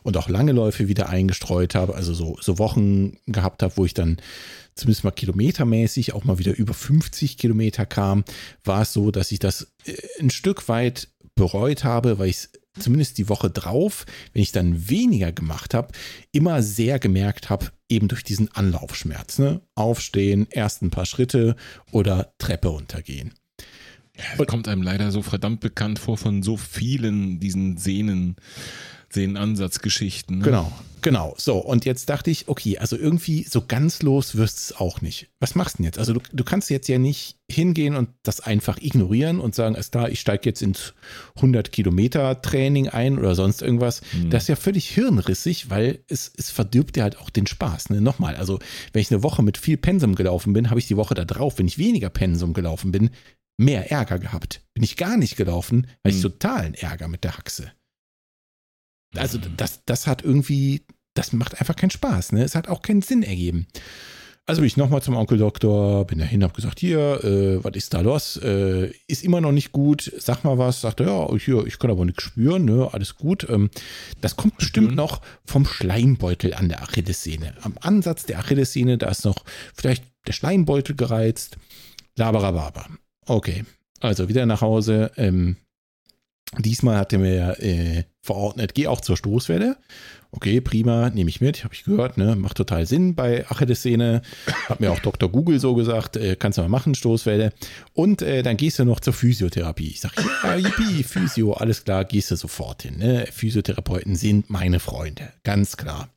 [0.04, 3.94] und auch lange Läufe wieder eingestreut habe, also so, so Wochen gehabt habe, wo ich
[3.94, 4.18] dann
[4.76, 8.26] zumindest mal kilometermäßig auch mal wieder über 50 Kilometer kam,
[8.64, 12.50] war es so, dass ich das äh, ein Stück weit bereut habe, weil ich es
[12.80, 15.94] zumindest die Woche drauf, wenn ich dann weniger gemacht habe,
[16.32, 19.40] immer sehr gemerkt habe, eben durch diesen Anlaufschmerz.
[19.40, 19.62] Ne?
[19.76, 21.56] Aufstehen, erst ein paar Schritte
[21.92, 23.34] oder Treppe runtergehen.
[24.18, 28.36] Ja, das kommt einem leider so verdammt bekannt vor von so vielen diesen Sehnen,
[29.10, 30.40] Sehnenansatzgeschichten.
[30.40, 30.44] Ne?
[30.44, 31.34] Genau, genau.
[31.38, 35.30] So, und jetzt dachte ich, okay, also irgendwie so ganz los wirst es auch nicht.
[35.40, 35.98] Was machst du denn jetzt?
[36.00, 39.96] Also du, du kannst jetzt ja nicht hingehen und das einfach ignorieren und sagen, ist
[39.96, 40.94] da, ich steige jetzt ins
[41.36, 44.02] 100 Kilometer Training ein oder sonst irgendwas.
[44.14, 44.30] Mhm.
[44.32, 47.90] Das ist ja völlig hirnrissig, weil es, es verdirbt dir halt auch den Spaß.
[47.90, 48.02] Ne?
[48.02, 48.60] Nochmal, also
[48.94, 51.58] wenn ich eine Woche mit viel Pensum gelaufen bin, habe ich die Woche da drauf,
[51.58, 53.12] wenn ich weniger Pensum gelaufen bin,
[53.58, 54.62] mehr Ärger gehabt.
[54.74, 56.22] Bin ich gar nicht gelaufen, hatte ich Mhm.
[56.24, 57.72] totalen Ärger mit der Haxe.
[59.16, 62.34] Also das, das hat irgendwie, das macht einfach keinen Spaß.
[62.34, 62.44] Ne?
[62.44, 63.68] Es hat auch keinen Sinn ergeben.
[64.48, 67.96] Also bin ich nochmal zum Onkel Doktor, bin dahin, hab gesagt, hier, äh, was ist
[67.96, 68.38] da los?
[68.38, 70.82] Äh, ist immer noch nicht gut, sag mal was.
[70.82, 72.90] Sagte, ja, hier, ich kann aber nichts spüren, ne?
[72.92, 73.48] alles gut.
[73.50, 73.72] Ähm,
[74.22, 74.98] das kommt bestimmt Spüren?
[74.98, 77.56] noch vom Schleimbeutel an der Achillessehne.
[77.62, 81.58] Am Ansatz der Achillessehne, da ist noch vielleicht der Schleimbeutel gereizt.
[82.16, 82.88] Laberababa.
[83.26, 83.66] Okay,
[84.00, 85.12] also wieder nach Hause.
[85.18, 85.58] Ähm,
[86.60, 89.78] diesmal hat er mir äh, verordnet, geh auch zur Stoßwelle.
[90.32, 92.36] Okay, prima, nehme ich mit, habe ich gehört, ne?
[92.36, 94.22] Macht total Sinn bei Achilles-Szene.
[94.68, 95.32] Hat mir auch Dr.
[95.32, 97.54] Google so gesagt, äh, kannst du mal machen, Stoßwelle.
[97.94, 99.88] Und äh, dann gehst du noch zur Physiotherapie.
[99.88, 102.98] Ich sage, ja, yippie, Physio, alles klar, gehst du sofort hin.
[102.98, 103.28] Ne?
[103.32, 106.10] Physiotherapeuten sind meine Freunde, ganz klar.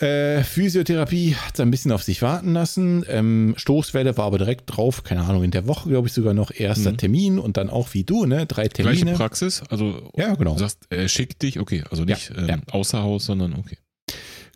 [0.00, 3.04] Äh, Physiotherapie hat ein bisschen auf sich warten lassen.
[3.08, 6.52] Ähm, Stoßwelle war aber direkt drauf, keine Ahnung, in der Woche, glaube ich, sogar noch
[6.52, 6.98] erster mhm.
[6.98, 8.46] Termin und dann auch wie du, ne?
[8.46, 8.96] Drei Termine.
[8.96, 10.52] Gleiche Praxis, also ja, genau.
[10.52, 12.58] du sagst, er schickt dich, okay, also nicht ja, ähm, ja.
[12.70, 13.76] außer Haus, sondern okay.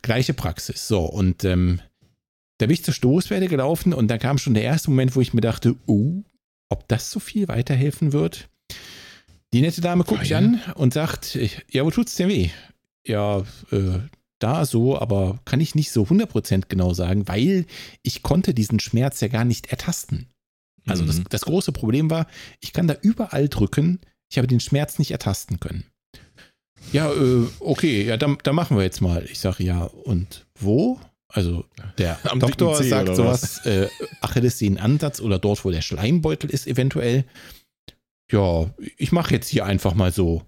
[0.01, 0.87] Gleiche Praxis.
[0.87, 1.81] So, und ähm,
[2.59, 5.33] da bin ich zur Stoßwelle gelaufen und da kam schon der erste Moment, wo ich
[5.33, 6.23] mir dachte, oh,
[6.69, 8.47] ob das so viel weiterhelfen wird.
[9.51, 11.37] Die nette Dame guckt mich an und sagt,
[11.69, 12.49] ja, wo tut's denn weh?
[13.05, 13.39] Ja,
[13.71, 13.99] äh,
[14.43, 17.65] da so, aber kann ich nicht so 100% genau sagen, weil
[18.03, 20.27] ich konnte diesen Schmerz ja gar nicht ertasten.
[20.85, 21.07] Also mhm.
[21.07, 22.27] das, das große Problem war,
[22.59, 25.85] ich kann da überall drücken, ich habe den Schmerz nicht ertasten können.
[26.91, 29.25] Ja, äh, okay, ja, dann, dann machen wir jetzt mal.
[29.31, 30.99] Ich sage, ja, und wo?
[31.29, 31.65] Also
[31.97, 33.87] der Am Doktor C, sagt sowas, äh,
[34.21, 37.25] Achillessehnenansatz oder dort, wo der Schleimbeutel ist eventuell.
[38.31, 40.43] Ja, ich mache jetzt hier einfach mal so.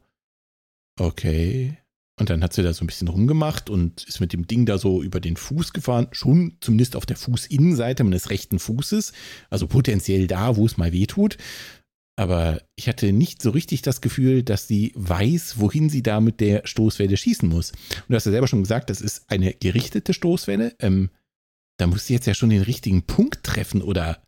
[1.00, 1.78] Okay.
[2.18, 4.78] Und dann hat sie da so ein bisschen rumgemacht und ist mit dem Ding da
[4.78, 9.12] so über den Fuß gefahren, schon zumindest auf der Fußinnenseite meines rechten Fußes,
[9.50, 11.38] also potenziell da, wo es mal weh tut.
[12.18, 16.40] Aber ich hatte nicht so richtig das Gefühl, dass sie weiß, wohin sie da mit
[16.40, 17.72] der Stoßwelle schießen muss.
[17.72, 20.76] Und du hast ja selber schon gesagt, das ist eine gerichtete Stoßwelle.
[20.80, 21.10] Ähm,
[21.78, 24.24] da muss sie jetzt ja schon den richtigen Punkt treffen, oder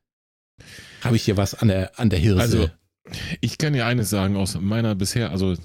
[1.02, 2.42] habe ich hier was an der, an der Hirse?
[2.42, 2.70] Also,
[3.40, 5.56] ich kann ja eines sagen aus meiner bisher, also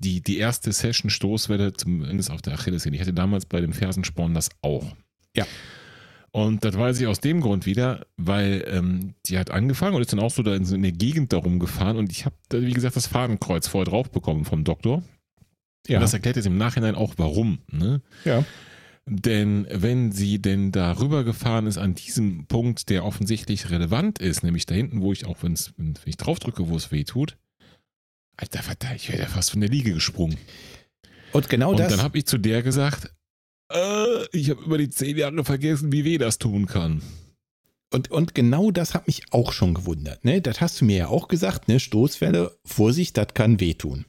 [0.00, 2.96] die, die erste Session Stoßwelle, zumindest auf der Achillessehne.
[2.96, 4.96] Ich hatte damals bei dem Fersensporn das auch.
[5.36, 5.46] Ja.
[6.32, 10.12] Und das weiß ich aus dem Grund wieder, weil ähm, die hat angefangen und ist
[10.12, 12.96] dann auch so da in so eine Gegend darum gefahren und ich habe, wie gesagt,
[12.96, 15.02] das Fadenkreuz vorher drauf bekommen vom Doktor.
[15.88, 15.96] Ja.
[15.96, 17.58] Und das erklärt jetzt im Nachhinein auch warum.
[17.70, 18.00] Ne?
[18.24, 18.44] Ja.
[19.06, 24.44] Denn wenn sie denn da rüber gefahren ist an diesem Punkt, der offensichtlich relevant ist,
[24.44, 27.36] nämlich da hinten, wo ich auch, wenn's, wenn ich draufdrücke, wo es weh tut,
[28.40, 30.38] Alter, Vater, ich wäre fast von der Liege gesprungen.
[31.32, 31.92] Und genau und das.
[31.92, 33.12] Und dann habe ich zu der gesagt,
[33.70, 37.02] äh, ich habe über die zehn Jahre vergessen, wie weh das tun kann.
[37.92, 40.24] Und, und genau das hat mich auch schon gewundert.
[40.24, 40.40] Ne?
[40.40, 41.80] Das hast du mir ja auch gesagt, ne?
[41.80, 44.06] Stoßwelle, Vorsicht, das kann wehtun.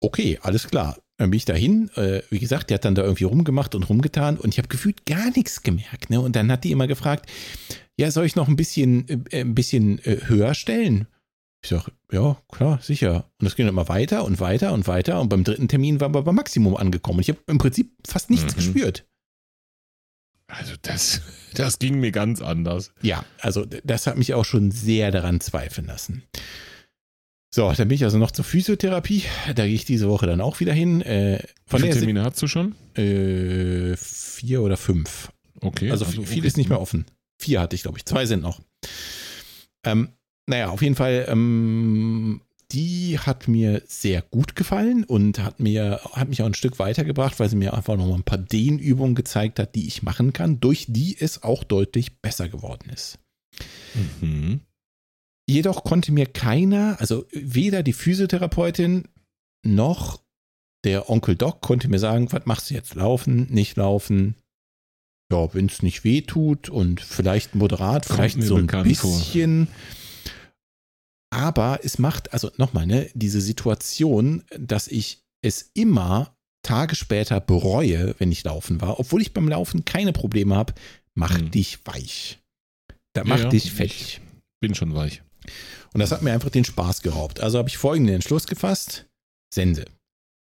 [0.00, 0.98] Okay, alles klar.
[1.18, 1.90] Dann bin ich dahin.
[1.96, 5.04] Äh, wie gesagt, der hat dann da irgendwie rumgemacht und rumgetan und ich habe gefühlt
[5.04, 6.08] gar nichts gemerkt.
[6.08, 6.20] Ne?
[6.20, 7.28] Und dann hat die immer gefragt,
[7.98, 11.06] ja, soll ich noch ein bisschen, äh, ein bisschen äh, höher stellen?
[11.62, 13.30] Ich sage, ja, klar, sicher.
[13.40, 15.20] Und es ging immer weiter und weiter und weiter.
[15.20, 17.18] Und beim dritten Termin waren wir beim Maximum angekommen.
[17.18, 18.56] Und ich habe im Prinzip fast nichts mhm.
[18.56, 19.06] gespürt.
[20.48, 21.22] Also das,
[21.54, 22.92] das ging mir ganz anders.
[23.02, 26.24] Ja, also das hat mich auch schon sehr daran zweifeln lassen.
[27.52, 29.24] So, dann bin ich also noch zur Physiotherapie.
[29.56, 31.02] Da gehe ich diese Woche dann auch wieder hin.
[31.02, 32.76] Äh, von Wie viele Termine hast du schon?
[32.94, 35.32] Äh, vier oder fünf.
[35.60, 35.90] Okay.
[35.90, 36.46] Also, also viel okay.
[36.46, 37.06] ist nicht mehr offen.
[37.38, 38.04] Vier hatte ich, glaube ich.
[38.04, 38.60] Zwei sind noch.
[39.84, 40.10] Ähm,
[40.50, 42.42] naja, auf jeden Fall, ähm,
[42.72, 47.40] die hat mir sehr gut gefallen und hat mir, hat mich auch ein Stück weitergebracht,
[47.40, 50.60] weil sie mir einfach noch mal ein paar Dehnübungen gezeigt hat, die ich machen kann,
[50.60, 53.18] durch die es auch deutlich besser geworden ist.
[54.20, 54.60] Mhm.
[55.48, 59.08] Jedoch konnte mir keiner, also weder die Physiotherapeutin
[59.64, 60.20] noch
[60.84, 62.94] der Onkel Doc konnte mir sagen, was machst du jetzt?
[62.94, 64.34] Laufen, nicht laufen?
[65.32, 69.66] Ja, wenn es nicht weh tut und vielleicht moderat, Kommt vielleicht so ein bisschen.
[69.66, 69.74] Vor
[71.30, 78.14] aber es macht, also nochmal, ne, diese Situation, dass ich es immer Tage später bereue,
[78.18, 80.74] wenn ich laufen war, obwohl ich beim Laufen keine Probleme habe,
[81.14, 81.50] macht hm.
[81.50, 82.38] dich weich.
[83.14, 84.20] Da macht ja, dich fettig.
[84.60, 85.22] bin schon weich.
[85.92, 87.40] Und das hat mir einfach den Spaß geraubt.
[87.40, 89.06] Also habe ich folgenden Entschluss gefasst:
[89.52, 89.84] Sense.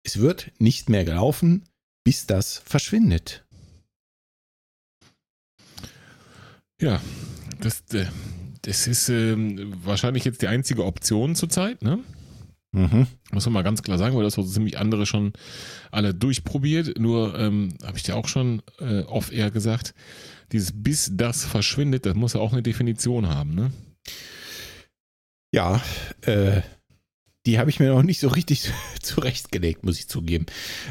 [0.05, 1.63] Es wird nicht mehr gelaufen,
[2.05, 3.45] bis das verschwindet.
[6.81, 7.01] Ja,
[7.59, 8.07] das, äh,
[8.61, 11.99] das ist ähm, wahrscheinlich jetzt die einzige Option zurzeit, ne?
[12.71, 13.07] Mhm.
[13.31, 15.33] Muss man mal ganz klar sagen, weil das so ziemlich andere schon
[15.91, 16.99] alle durchprobiert.
[16.99, 19.95] Nur ähm, habe ich dir auch schon äh, off-air gesagt,
[20.51, 23.71] dieses bis das verschwindet, das muss ja auch eine Definition haben, ne?
[25.51, 25.81] Ja,
[26.21, 26.61] äh,
[27.45, 30.45] die habe ich mir noch nicht so richtig zurechtgelegt, muss ich zugeben.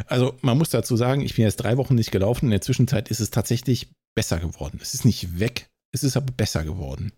[0.07, 2.47] Also man muss dazu sagen, ich bin jetzt drei Wochen nicht gelaufen.
[2.47, 4.81] In der Zwischenzeit ist es tatsächlich besser geworden.
[4.83, 7.13] Es ist nicht weg, es ist aber besser geworden.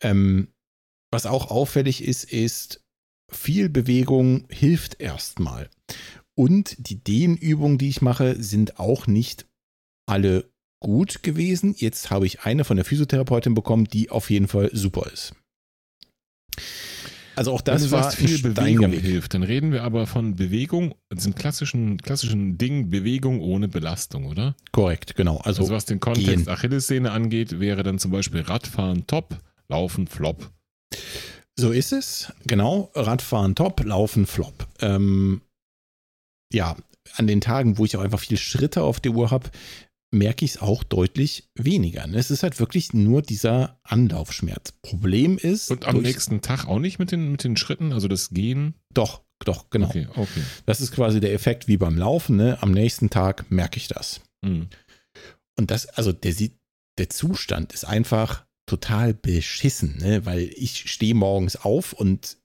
[0.00, 0.48] Ähm,
[1.12, 2.84] was auch auffällig ist, ist,
[3.30, 5.70] viel Bewegung hilft erstmal.
[6.34, 9.46] Und die Dehnübungen, die ich mache, sind auch nicht
[10.06, 11.74] alle gut gewesen.
[11.76, 15.34] Jetzt habe ich eine von der Physiotherapeutin bekommen, die auf jeden Fall super ist.
[17.36, 20.36] Also auch Wenn das du war sagst, viel Bewegung hilft, dann reden wir aber von
[20.36, 24.56] Bewegung, diesem klassischen, klassischen Ding, Bewegung ohne Belastung, oder?
[24.72, 25.36] Korrekt, genau.
[25.38, 26.48] Also, Also was den Kontext gehen.
[26.48, 29.36] Achillessehne angeht, wäre dann zum Beispiel Radfahren top,
[29.68, 30.50] Laufen flop.
[31.58, 32.32] so ist es.
[32.46, 32.90] Genau.
[32.94, 34.66] Radfahren top, Laufen flop.
[34.80, 35.42] Ähm,
[36.52, 36.76] ja,
[37.16, 39.50] an den Tagen, wo ich auch einfach viel Schritte auf der Uhr habe,
[40.12, 42.06] merke ich es auch deutlich weniger.
[42.06, 42.18] ne?
[42.18, 44.72] Es ist halt wirklich nur dieser Anlaufschmerz.
[44.82, 45.70] Problem ist.
[45.70, 48.74] Und am nächsten Tag auch nicht mit den, mit den Schritten, also das Gehen.
[48.94, 49.88] Doch, doch, genau.
[49.88, 50.42] Okay, okay.
[50.64, 52.36] Das ist quasi der Effekt wie beim Laufen.
[52.36, 52.58] Ne?
[52.62, 54.20] Am nächsten Tag merke ich das.
[54.44, 54.68] Mhm.
[55.58, 56.34] Und das, also der,
[56.98, 60.26] der Zustand ist einfach total beschissen, ne?
[60.26, 62.38] weil ich stehe morgens auf und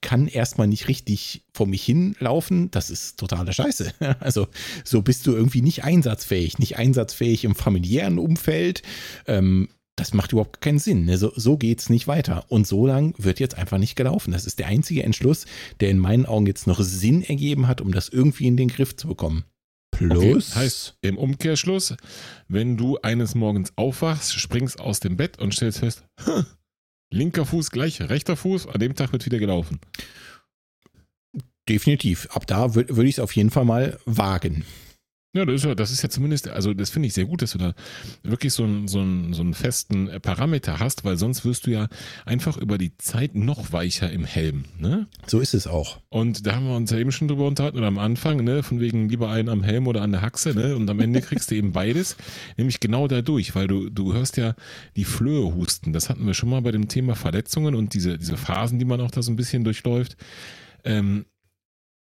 [0.00, 2.70] kann erstmal nicht richtig vor mich hinlaufen.
[2.70, 3.92] Das ist totale Scheiße.
[4.20, 4.48] Also
[4.84, 8.82] so bist du irgendwie nicht einsatzfähig, nicht einsatzfähig im familiären Umfeld.
[9.26, 11.06] Ähm, das macht überhaupt keinen Sinn.
[11.06, 11.18] Ne?
[11.18, 12.44] So, so geht's nicht weiter.
[12.48, 14.30] Und so lang wird jetzt einfach nicht gelaufen.
[14.30, 15.46] Das ist der einzige Entschluss,
[15.80, 18.94] der in meinen Augen jetzt noch Sinn ergeben hat, um das irgendwie in den Griff
[18.96, 19.44] zu bekommen.
[19.90, 21.96] Plus, Okay, heißt im Umkehrschluss,
[22.46, 26.46] wenn du eines Morgens aufwachst, springst aus dem Bett und stellst fest, "Hm,
[27.10, 29.80] linker Fuß gleich rechter Fuß, an dem Tag wird wieder gelaufen.
[31.68, 32.28] definitiv.
[32.30, 34.64] Ab da würde würd ich es auf jeden Fall mal wagen.
[35.38, 37.52] Ja, das ist ja, das ist ja zumindest, also das finde ich sehr gut, dass
[37.52, 37.72] du da
[38.24, 41.70] wirklich so einen, so, einen, so einen festen äh, Parameter hast, weil sonst wirst du
[41.70, 41.86] ja
[42.26, 44.64] einfach über die Zeit noch weicher im Helm.
[44.80, 45.06] Ne?
[45.28, 46.00] So ist es auch.
[46.08, 48.80] Und da haben wir uns ja eben schon drüber unterhalten, oder am Anfang, ne, von
[48.80, 50.74] wegen lieber einen am Helm oder an der Haxe, ne?
[50.74, 52.16] Und am Ende kriegst du eben beides,
[52.56, 54.56] nämlich genau dadurch, weil du, du hörst ja
[54.96, 55.92] die Flöhe husten.
[55.92, 59.00] Das hatten wir schon mal bei dem Thema Verletzungen und diese, diese Phasen, die man
[59.00, 60.16] auch da so ein bisschen durchläuft.
[60.82, 61.26] Ähm,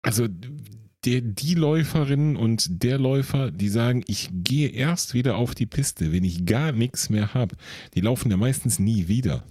[0.00, 0.26] also
[1.08, 6.12] der, die Läuferin und der Läufer, die sagen, ich gehe erst wieder auf die Piste,
[6.12, 7.56] wenn ich gar nichts mehr habe.
[7.94, 9.44] Die laufen ja meistens nie wieder.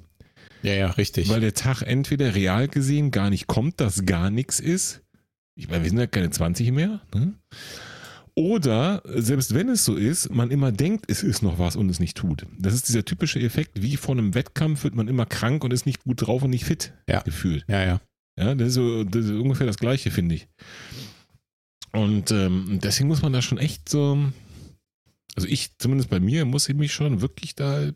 [0.64, 1.30] Ja, ja, richtig.
[1.30, 5.02] Weil der Tag entweder real gesehen gar nicht kommt, dass gar nichts ist.
[5.56, 7.02] Ich meine, wir sind ja keine 20 mehr.
[7.14, 7.34] Ne?
[8.36, 12.00] Oder, selbst wenn es so ist, man immer denkt, es ist noch was und es
[12.00, 12.46] nicht tut.
[12.60, 15.88] Das ist dieser typische Effekt, wie vor einem Wettkampf wird man immer krank und ist
[15.88, 17.22] nicht gut drauf und nicht fit Ja.
[17.22, 17.66] gefühlt.
[17.68, 18.02] ja, ja.
[18.40, 20.48] Ja, das ist, so, das ist ungefähr das Gleiche, finde ich.
[21.92, 24.18] Und ähm, deswegen muss man da schon echt so,
[25.36, 27.92] also ich, zumindest bei mir, muss ich mich schon wirklich da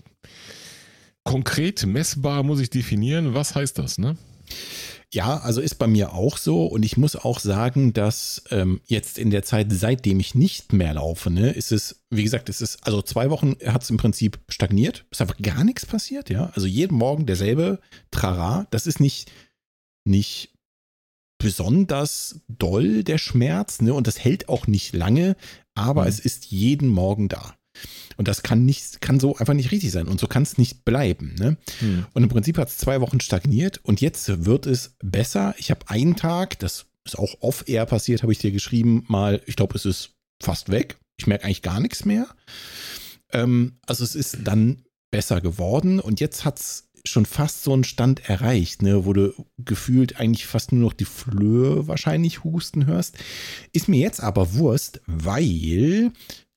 [1.23, 4.17] konkret messbar muss ich definieren, was heißt das, ne?
[5.13, 9.17] Ja, also ist bei mir auch so und ich muss auch sagen, dass ähm, jetzt
[9.17, 12.85] in der Zeit, seitdem ich nicht mehr laufe, ne, ist es, wie gesagt, es ist,
[12.87, 16.51] also zwei Wochen hat es im Prinzip stagniert, ist einfach gar nichts passiert, ja.
[16.55, 17.79] Also jeden Morgen derselbe
[18.09, 19.29] Trara, das ist nicht,
[20.05, 20.50] nicht
[21.41, 25.35] besonders doll, der Schmerz, ne, und das hält auch nicht lange,
[25.75, 26.07] aber Mhm.
[26.07, 27.55] es ist jeden Morgen da.
[28.17, 30.07] Und das kann nicht, kann so einfach nicht richtig sein.
[30.07, 31.35] Und so kann es nicht bleiben.
[31.39, 31.57] Ne?
[31.79, 32.05] Hm.
[32.13, 35.55] Und im Prinzip hat es zwei Wochen stagniert und jetzt wird es besser.
[35.57, 39.55] Ich habe einen Tag, das ist auch off-air passiert, habe ich dir geschrieben, mal, ich
[39.55, 40.11] glaube, es ist
[40.43, 40.97] fast weg.
[41.17, 42.27] Ich merke eigentlich gar nichts mehr.
[43.31, 47.83] Ähm, also es ist dann besser geworden und jetzt hat es schon fast so einen
[47.83, 53.17] Stand erreicht, ne, wo du gefühlt eigentlich fast nur noch die Flöhe wahrscheinlich husten hörst.
[53.73, 56.11] Ist mir jetzt aber Wurst, weil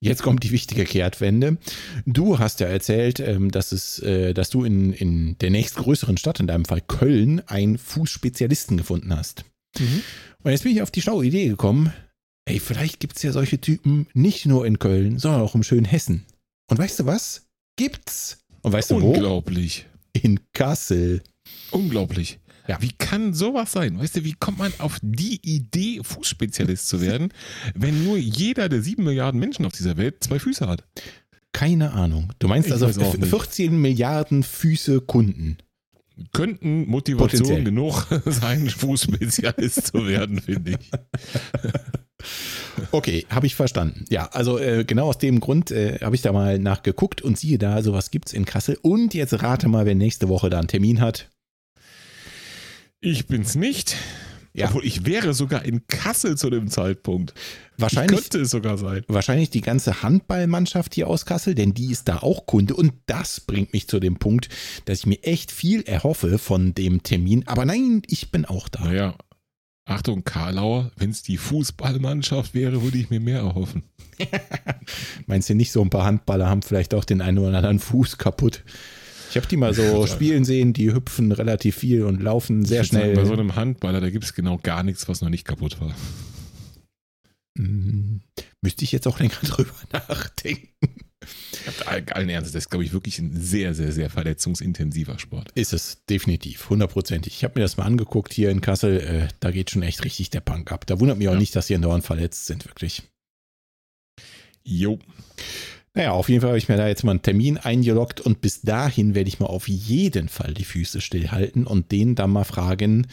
[0.04, 1.56] Jetzt kommt die wichtige Kehrtwende.
[2.04, 6.40] Du hast ja erzählt, ähm, dass, es, äh, dass du in, in der nächstgrößeren Stadt,
[6.40, 9.46] in deinem Fall Köln, einen Fußspezialisten gefunden hast.
[9.78, 10.02] Mhm.
[10.42, 11.90] Und jetzt bin ich auf die schlaue Idee gekommen,
[12.44, 15.86] ey, vielleicht gibt es ja solche Typen nicht nur in Köln, sondern auch im schönen
[15.86, 16.26] Hessen.
[16.70, 17.46] Und weißt du was?
[17.76, 18.44] Gibt's.
[18.60, 19.12] Und weißt du wo?
[19.12, 19.86] Unglaublich.
[20.14, 21.22] In Kassel.
[21.70, 22.38] Unglaublich.
[22.66, 22.80] Ja.
[22.80, 23.98] Wie kann sowas sein?
[23.98, 27.28] Weißt du, wie kommt man auf die Idee, Fußspezialist zu werden,
[27.74, 30.84] wenn nur jeder der sieben Milliarden Menschen auf dieser Welt zwei Füße hat?
[31.52, 32.32] Keine Ahnung.
[32.38, 33.28] Du meinst Ich also weiß auch nicht.
[33.28, 35.58] 14 Milliarden Füße Kunden.
[36.32, 37.64] Könnten Motivation Potenziell.
[37.64, 40.90] genug sein, Fußspezialist zu werden, finde ich.
[42.92, 44.04] Okay, habe ich verstanden.
[44.08, 47.58] Ja, also äh, genau aus dem Grund äh, habe ich da mal nachgeguckt und siehe
[47.58, 48.78] da, sowas gibt's in Kassel.
[48.82, 51.30] Und jetzt rate mal, wer nächste Woche da einen Termin hat.
[53.00, 53.96] Ich bin's nicht.
[54.56, 54.68] Ja.
[54.68, 57.34] Obwohl ich wäre sogar in Kassel zu dem Zeitpunkt.
[57.76, 59.02] Wahrscheinlich, Könnte es sogar sein.
[59.08, 62.74] wahrscheinlich die ganze Handballmannschaft hier aus Kassel, denn die ist da auch Kunde.
[62.76, 64.48] Und das bringt mich zu dem Punkt,
[64.84, 67.42] dass ich mir echt viel erhoffe von dem Termin.
[67.48, 68.84] Aber nein, ich bin auch da.
[68.84, 69.16] Naja,
[69.86, 73.82] Achtung, Karlauer, wenn es die Fußballmannschaft wäre, würde ich mir mehr erhoffen.
[75.26, 78.16] Meinst du nicht, so ein paar Handballer haben vielleicht auch den einen oder anderen Fuß
[78.16, 78.64] kaputt?
[79.30, 82.92] Ich habe die mal so spielen sehen, die hüpfen relativ viel und laufen sehr würd
[82.92, 83.16] sagen, schnell.
[83.16, 85.94] bei so einem Handballer, da gibt es genau gar nichts, was noch nicht kaputt war.
[87.56, 88.20] Hm,
[88.62, 90.68] müsste ich jetzt auch länger drüber nachdenken.
[91.86, 95.50] Allen Ernstes, das ist, glaube ich, wirklich ein sehr, sehr, sehr verletzungsintensiver Sport.
[95.54, 97.34] Ist es, definitiv, hundertprozentig.
[97.34, 100.30] Ich habe mir das mal angeguckt hier in Kassel, äh, da geht schon echt richtig
[100.30, 100.86] der Punk ab.
[100.86, 101.38] Da wundert mich auch ja.
[101.38, 103.02] nicht, dass sie andauernd verletzt sind, wirklich.
[104.64, 104.98] Jo.
[105.96, 108.62] Naja, auf jeden Fall habe ich mir da jetzt mal einen Termin eingeloggt und bis
[108.62, 113.06] dahin werde ich mal auf jeden Fall die Füße stillhalten und den dann mal fragen,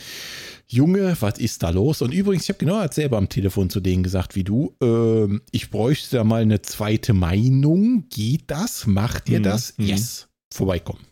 [0.68, 2.02] Junge, was ist da los?
[2.02, 5.40] Und übrigens, ich habe genau als selber am Telefon zu denen gesagt wie du, äh,
[5.52, 8.06] ich bräuchte da mal eine zweite Meinung.
[8.10, 8.88] Geht das?
[8.88, 9.44] Macht ihr mhm.
[9.44, 9.78] das?
[9.78, 9.86] Mhm.
[9.86, 10.28] Yes.
[10.52, 11.06] Vorbeikommen.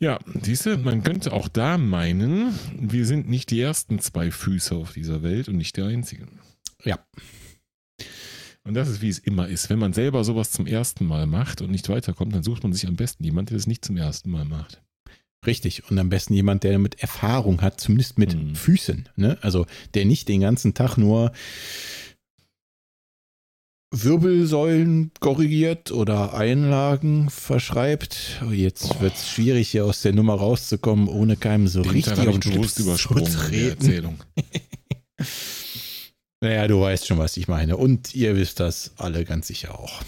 [0.00, 4.74] Ja, siehst du, man könnte auch da meinen, wir sind nicht die ersten zwei Füße
[4.74, 6.40] auf dieser Welt und nicht der einzigen.
[6.84, 6.98] Ja.
[8.66, 9.68] Und das ist, wie es immer ist.
[9.68, 12.86] Wenn man selber sowas zum ersten Mal macht und nicht weiterkommt, dann sucht man sich
[12.86, 14.82] am besten jemanden, der das nicht zum ersten Mal macht.
[15.46, 15.90] Richtig.
[15.90, 18.54] Und am besten jemand, der damit Erfahrung hat, zumindest mit mhm.
[18.54, 19.10] Füßen.
[19.16, 19.36] Ne?
[19.42, 21.32] Also der nicht den ganzen Tag nur
[23.90, 28.42] Wirbelsäulen korrigiert oder Einlagen verschreibt.
[28.48, 29.00] Oh, jetzt oh.
[29.02, 32.42] wird es schwierig, hier aus der Nummer rauszukommen, ohne keinem so den richtig auf den
[32.42, 33.68] Schlips zu treten.
[33.68, 34.18] Erzählung.
[36.44, 37.78] Naja, du weißt schon, was ich meine.
[37.78, 40.02] Und ihr wisst das alle ganz sicher auch.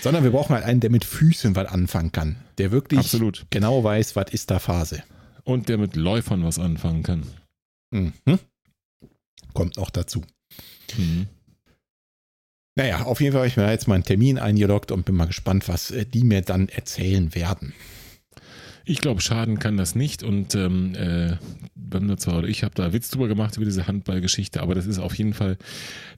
[0.00, 2.36] Sondern wir brauchen halt einen, der mit Füßen was anfangen kann.
[2.56, 3.44] Der wirklich Absolut.
[3.50, 5.02] genau weiß, was ist da Phase.
[5.44, 7.26] Und der mit Läufern was anfangen kann.
[7.90, 8.14] Mhm.
[9.52, 10.22] Kommt noch dazu.
[10.96, 11.26] Mhm.
[12.74, 15.26] Naja, auf jeden Fall habe ich mir jetzt mal einen Termin eingeloggt und bin mal
[15.26, 17.74] gespannt, was äh, die mir dann erzählen werden.
[18.84, 20.22] Ich glaube, schaden kann das nicht.
[20.22, 21.36] Und ähm, äh,
[22.46, 25.58] ich habe da Witz drüber gemacht über diese Handballgeschichte, aber das ist auf jeden Fall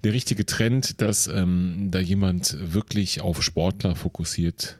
[0.04, 4.78] der richtige Trend, dass ähm, da jemand wirklich auf Sportler fokussiert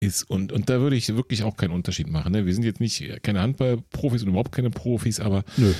[0.00, 0.24] ist.
[0.24, 2.32] Und, und da würde ich wirklich auch keinen Unterschied machen.
[2.32, 2.46] Ne?
[2.46, 5.72] Wir sind jetzt nicht keine Handballprofis und überhaupt keine Profis, aber Nö.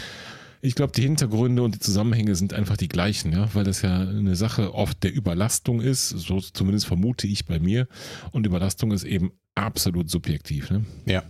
[0.63, 4.01] ich glaube, die Hintergründe und die Zusammenhänge sind einfach die gleichen, ja, weil das ja
[4.01, 7.87] eine Sache oft der Überlastung ist, so zumindest vermute ich bei mir.
[8.31, 10.71] Und Überlastung ist eben absolut subjektiv.
[10.71, 10.85] Ne?
[11.07, 11.23] Ja.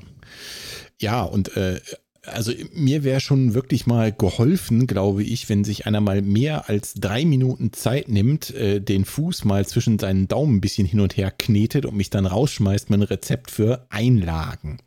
[1.01, 1.81] Ja, und äh,
[2.27, 6.95] also mir wäre schon wirklich mal geholfen, glaube ich, wenn sich einer mal mehr als
[6.95, 11.17] drei Minuten Zeit nimmt, äh, den Fuß mal zwischen seinen Daumen ein bisschen hin und
[11.17, 14.79] her knetet und mich dann rausschmeißt mit einem Rezept für Einlagen.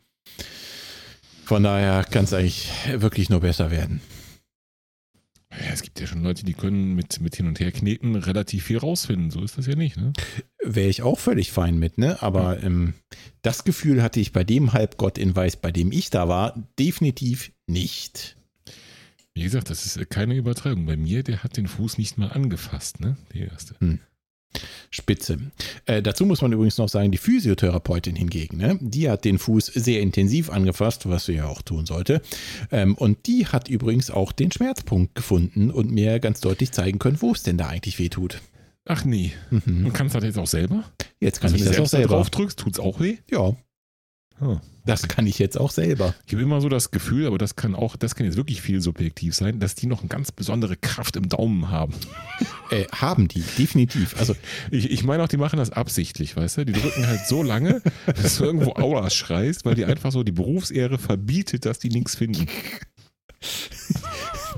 [1.44, 4.00] Von daher kann es eigentlich wirklich nur besser werden.
[5.50, 8.78] Ja, es gibt ja schon Leute, die können mit, mit Hin- und Herkneten relativ viel
[8.78, 9.30] rausfinden.
[9.30, 10.12] So ist das ja nicht, ne?
[10.62, 12.22] Wäre ich auch völlig fein mit, ne?
[12.22, 12.64] Aber ja.
[12.64, 12.94] ähm,
[13.42, 17.52] das Gefühl hatte ich bei dem Halbgott in Weiß, bei dem ich da war, definitiv
[17.66, 18.36] nicht.
[19.34, 20.84] Wie gesagt, das ist keine Übertreibung.
[20.84, 23.16] Bei mir, der hat den Fuß nicht mal angefasst, ne?
[23.32, 23.76] Der erste.
[23.78, 24.00] Hm.
[24.90, 25.38] Spitze.
[25.86, 29.66] Äh, dazu muss man übrigens noch sagen, die Physiotherapeutin hingegen, ne, die hat den Fuß
[29.66, 32.22] sehr intensiv angefasst, was sie ja auch tun sollte.
[32.70, 37.20] Ähm, und die hat übrigens auch den Schmerzpunkt gefunden und mir ganz deutlich zeigen können,
[37.20, 38.40] wo es denn da eigentlich weh tut.
[38.84, 39.32] Ach nee.
[39.50, 39.86] Mhm.
[39.86, 40.84] Und kannst du das jetzt auch selber?
[41.20, 42.04] Jetzt kann also ich das auch selber.
[42.04, 43.18] Wenn du drauf drückst, tut es auch weh?
[43.30, 43.54] Ja.
[44.40, 44.58] Oh.
[44.88, 46.14] Das kann ich jetzt auch selber.
[46.26, 48.80] Ich habe immer so das Gefühl, aber das kann auch, das kann jetzt wirklich viel
[48.80, 51.92] subjektiv sein, dass die noch eine ganz besondere Kraft im Daumen haben.
[52.70, 54.20] Äh, haben die, definitiv.
[54.20, 54.36] Also
[54.70, 56.66] ich, ich meine auch, die machen das absichtlich, weißt du?
[56.66, 60.32] Die drücken halt so lange, dass du irgendwo Aua schreist, weil die einfach so die
[60.32, 62.46] Berufsehre verbietet, dass die nichts finden.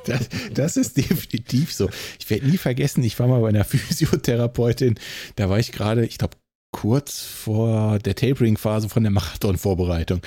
[0.07, 1.89] Das, das, ist definitiv so.
[2.19, 4.99] Ich werde nie vergessen, ich war mal bei einer Physiotherapeutin,
[5.37, 6.37] da war ich gerade, ich glaube,
[6.73, 10.21] kurz vor der Tapering-Phase von der Marathon-Vorbereitung.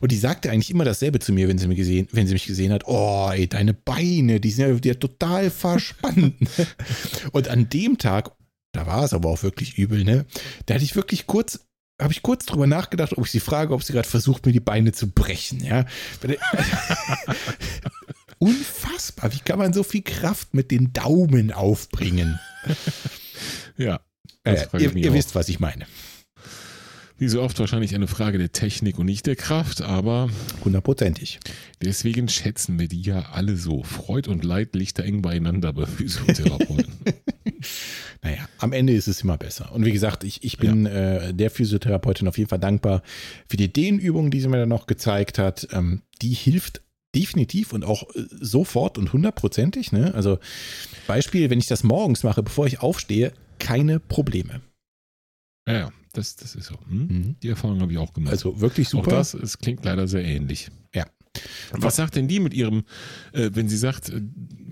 [0.00, 2.46] Und die sagte eigentlich immer dasselbe zu mir, wenn sie, mich gesehen, wenn sie mich
[2.46, 2.84] gesehen hat.
[2.86, 6.34] Oh, ey, deine Beine, die sind ja total verspannt.
[7.32, 8.32] Und an dem Tag,
[8.72, 10.26] da war es aber auch wirklich übel, ne?
[10.66, 11.60] Da hatte ich wirklich kurz
[12.00, 14.60] habe ich kurz drüber nachgedacht, ob ich sie frage, ob sie gerade versucht, mir die
[14.60, 15.86] Beine zu brechen, ja.
[18.38, 22.38] Unfassbar, wie kann man so viel Kraft mit den Daumen aufbringen?
[23.78, 24.00] Ja,
[24.46, 25.86] äh, ihr, ihr wisst, was ich meine.
[27.18, 30.28] Wie so oft wahrscheinlich eine Frage der Technik und nicht der Kraft, aber.
[30.64, 31.40] Hundertprozentig.
[31.82, 33.82] Deswegen schätzen wir die ja alle so.
[33.84, 36.92] Freud und Leid liegt da eng beieinander bei Physiotherapeuten.
[38.22, 39.72] naja, am Ende ist es immer besser.
[39.72, 41.16] Und wie gesagt, ich, ich bin ja.
[41.18, 43.02] äh, der Physiotherapeutin auf jeden Fall dankbar
[43.48, 45.68] für die Dehnübung, die sie mir dann noch gezeigt hat.
[45.72, 46.82] Ähm, die hilft
[47.14, 49.90] definitiv und auch äh, sofort und hundertprozentig.
[49.90, 50.14] Ne?
[50.14, 50.38] Also
[51.06, 54.62] Beispiel, wenn ich das morgens mache, bevor ich aufstehe, keine Probleme.
[55.68, 56.76] Ja, ja, das, das ist so.
[56.88, 57.06] Hm?
[57.08, 57.36] Mhm.
[57.42, 58.32] Die Erfahrung habe ich auch gemacht.
[58.32, 59.08] Also wirklich super.
[59.08, 60.70] Auch das, es klingt leider sehr ähnlich.
[60.94, 61.04] Ja.
[61.72, 62.84] Was sagt denn die mit ihrem,
[63.32, 64.22] äh, wenn sie sagt, äh,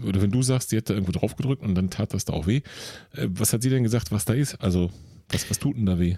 [0.03, 2.33] oder wenn du sagst, sie hat da irgendwo drauf gedrückt und dann tat das da
[2.33, 2.63] auch weh,
[3.13, 4.61] äh, was hat sie denn gesagt, was da ist?
[4.63, 4.91] Also,
[5.29, 6.17] was, was tut denn da weh?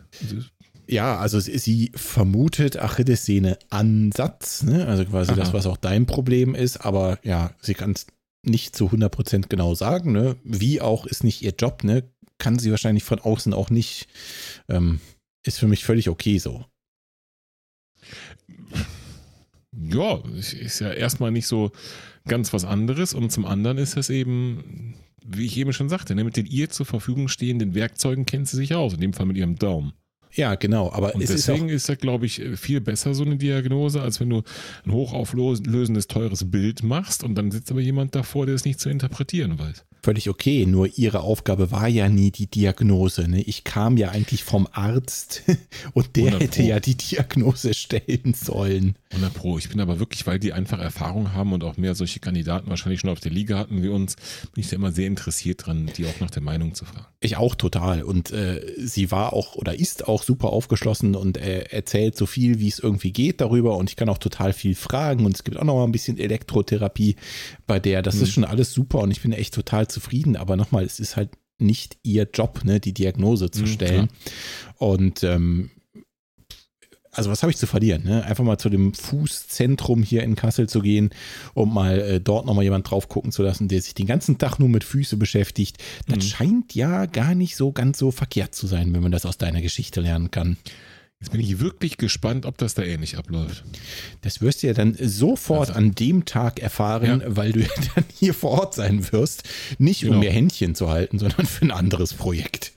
[0.89, 4.87] Ja, also sie vermutet Achillessehne Ansatz, ne?
[4.87, 5.41] also quasi Aha.
[5.41, 8.07] das, was auch dein Problem ist, aber ja, sie kann es
[8.45, 10.13] nicht zu 100% genau sagen.
[10.13, 10.37] Ne?
[10.45, 12.05] Wie auch ist nicht ihr Job, ne?
[12.39, 14.09] Kann sie wahrscheinlich von außen auch nicht.
[14.69, 15.01] Ähm,
[15.45, 16.65] ist für mich völlig okay so.
[19.73, 21.71] Ja, ist ja erstmal nicht so
[22.27, 26.25] ganz was anderes und zum anderen ist es eben, wie ich eben schon sagte, ne,
[26.25, 29.37] mit den ihr zur Verfügung stehenden Werkzeugen kennt sie sich aus, in dem Fall mit
[29.37, 29.93] ihrem Daumen.
[30.33, 30.93] Ja, genau.
[30.93, 34.31] Aber und deswegen ist, ist das, glaube ich, viel besser so eine Diagnose, als wenn
[34.31, 34.43] du
[34.85, 38.91] ein hochauflösendes, teures Bild machst und dann sitzt aber jemand davor, der es nicht zu
[38.91, 40.67] interpretieren weiß völlig okay.
[40.67, 43.29] Nur ihre Aufgabe war ja nie die Diagnose.
[43.29, 43.43] Ne?
[43.43, 45.43] Ich kam ja eigentlich vom Arzt
[45.95, 48.95] und der hätte ja die Diagnose stellen sollen.
[49.11, 49.59] 100 Pro.
[49.59, 53.01] Ich bin aber wirklich, weil die einfach Erfahrung haben und auch mehr solche Kandidaten wahrscheinlich
[53.01, 54.17] schon auf der Liga hatten wie uns,
[54.55, 57.07] bin ich da immer sehr interessiert dran, die auch nach der Meinung zu fragen.
[57.21, 58.03] Ich auch total.
[58.03, 62.59] Und äh, sie war auch oder ist auch super aufgeschlossen und äh, erzählt so viel,
[62.59, 63.77] wie es irgendwie geht darüber.
[63.77, 65.25] Und ich kann auch total viel fragen.
[65.25, 67.17] Und es gibt auch noch mal ein bisschen Elektrotherapie
[67.67, 68.03] bei der.
[68.03, 68.23] Das hm.
[68.23, 71.31] ist schon alles super und ich bin echt total zufrieden, aber nochmal, es ist halt
[71.59, 74.03] nicht ihr Job, ne, die Diagnose zu mhm, stellen.
[74.03, 74.09] Mhm,
[74.79, 75.71] und ähm,
[77.17, 78.05] also was habe ich zu verlieren?
[78.05, 78.25] Ne?
[78.25, 81.11] Einfach mal zu dem Fußzentrum hier in Kassel zu gehen
[81.55, 84.59] und mal äh, dort nochmal jemand drauf gucken zu lassen, der sich den ganzen Tag
[84.59, 85.79] nur mit Füße beschäftigt.
[86.07, 86.23] Das mhm.
[86.23, 89.63] scheint ja gar nicht so ganz so verkehrt zu sein, wenn man das aus deiner
[89.63, 90.59] Geschichte lernen kann.
[91.21, 93.65] Jetzt bin ich wirklich gespannt, ob das da ähnlich abläuft.
[94.21, 97.37] Das wirst du ja dann sofort also, an dem Tag erfahren, ja.
[97.37, 99.45] weil du ja dann hier vor Ort sein wirst.
[99.79, 100.15] Nicht genau.
[100.15, 102.73] um mir Händchen zu halten, sondern für ein anderes Projekt.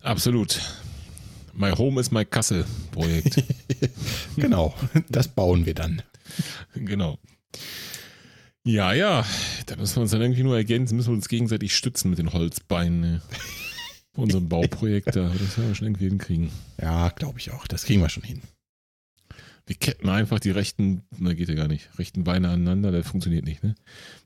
[0.00, 0.60] Absolut.
[1.52, 3.42] My Home is my Kassel Projekt.
[4.36, 4.74] genau,
[5.08, 6.02] das bauen wir dann.
[6.74, 7.18] Genau.
[8.64, 9.24] Ja, ja,
[9.66, 12.32] da müssen wir uns dann irgendwie nur ergänzen, müssen wir uns gegenseitig stützen mit den
[12.32, 13.22] Holzbeinen
[14.16, 15.28] unserem Bauprojekt da.
[15.28, 16.50] Das werden wir schon irgendwie hinkriegen.
[16.80, 17.66] Ja, glaube ich auch.
[17.66, 18.42] Das kriegen wir schon hin.
[19.68, 23.44] Wir ketten einfach die rechten, na geht ja gar nicht, rechten Beine aneinander, das funktioniert
[23.44, 23.74] nicht, ne?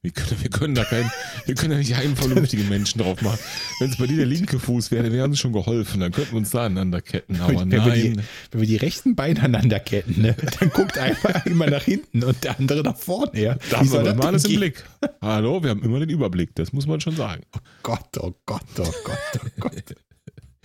[0.03, 1.11] Wir können, wir können da keinen,
[1.47, 3.39] wir können da nicht einen vernünftigen Menschen drauf machen.
[3.79, 6.33] Wenn es bei dir der linke Fuß wäre, dann wäre uns schon geholfen, dann könnten
[6.33, 7.87] wir uns da aneinander ketten, aber wenn nein.
[7.87, 8.17] Wir die,
[8.51, 12.45] wenn wir die rechten Beine aneinander ketten, ne, dann guckt einfach immer nach hinten und
[12.45, 13.57] der andere nach vorne, ja.
[13.71, 14.85] Da haben wir mal alles im Blick.
[15.23, 17.45] Hallo, wir haben immer den Überblick, das muss man schon sagen.
[17.57, 19.97] Oh Gott, oh Gott, oh Gott, oh Gott.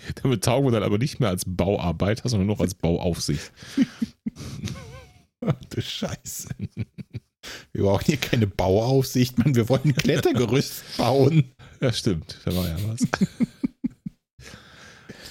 [0.22, 3.52] Damit taugen wir dann aber nicht mehr als Bauarbeiter, sondern noch als Bauaufsicht.
[5.70, 6.50] Du Scheiße.
[7.72, 9.54] Wir brauchen hier keine Bauaufsicht, Mann.
[9.54, 11.52] Wir wollen ein Klettergerüst bauen.
[11.82, 12.40] Ja, stimmt.
[12.46, 13.02] Da war ja was.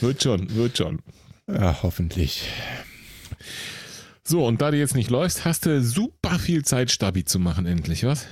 [0.00, 1.00] wird schon, wird schon.
[1.48, 2.48] Ja, hoffentlich.
[4.22, 7.66] So, und da du jetzt nicht läufst, hast du super viel Zeit, Stabi zu machen,
[7.66, 8.26] endlich, was?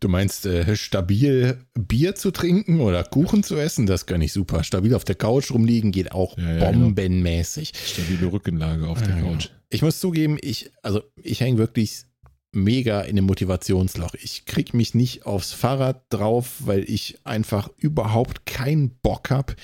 [0.00, 3.84] Du meinst äh, stabil Bier zu trinken oder Kuchen zu essen?
[3.84, 4.64] Das kann ich super.
[4.64, 6.86] Stabil auf der Couch rumliegen geht auch ja, ja, genau.
[6.86, 7.72] bombenmäßig.
[7.72, 7.84] Genau.
[7.84, 9.50] Stabile Rückenlage auf der Couch.
[9.68, 12.04] Ich muss zugeben, ich, also ich hänge wirklich
[12.52, 14.14] mega in dem Motivationsloch.
[14.14, 19.54] Ich krieg mich nicht aufs Fahrrad drauf, weil ich einfach überhaupt keinen Bock habe.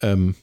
[0.00, 0.34] Ähm,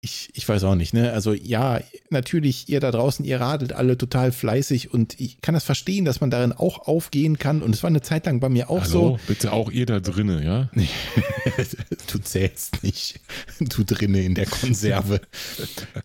[0.00, 1.12] ich, ich weiß auch nicht, ne?
[1.12, 1.80] Also ja,
[2.10, 6.20] natürlich, ihr da draußen, ihr radelt alle total fleißig und ich kann das verstehen, dass
[6.20, 7.62] man darin auch aufgehen kann.
[7.62, 9.20] Und es war eine Zeit lang bei mir auch Hallo, so.
[9.26, 10.70] Bitte auch ihr da drinnen, ja?
[12.12, 13.20] du zählst nicht.
[13.58, 15.20] Du drinnen in der Konserve.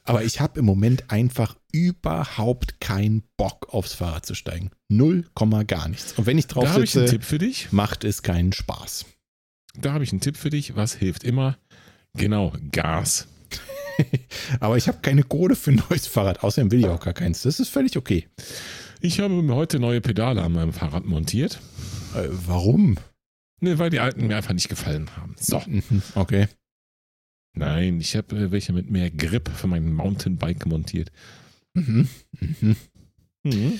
[0.03, 4.71] Aber ich habe im Moment einfach überhaupt keinen Bock aufs Fahrrad zu steigen.
[4.89, 6.13] Null Komma gar nichts.
[6.13, 7.71] Und wenn ich drauf da sitze, ich einen Tipp für dich.
[7.71, 9.05] macht es keinen Spaß.
[9.75, 10.75] Da habe ich einen Tipp für dich.
[10.75, 11.57] Was hilft immer?
[12.15, 13.27] Genau, Gas.
[14.59, 16.43] Aber ich habe keine Kohle für ein neues Fahrrad.
[16.43, 17.43] Außerdem will ich auch gar keins.
[17.43, 18.27] Das ist völlig okay.
[19.01, 21.59] Ich habe mir heute neue Pedale an meinem Fahrrad montiert.
[22.15, 22.97] Äh, warum?
[23.61, 25.35] Ne, weil die alten mir einfach nicht gefallen haben.
[25.39, 25.61] So.
[25.65, 26.47] Mhm, okay.
[27.55, 31.11] Nein, ich habe äh, welche mit mehr Grip für mein Mountainbike montiert.
[31.73, 32.07] Mhm.
[32.39, 32.75] Mhm.
[33.43, 33.79] Mhm.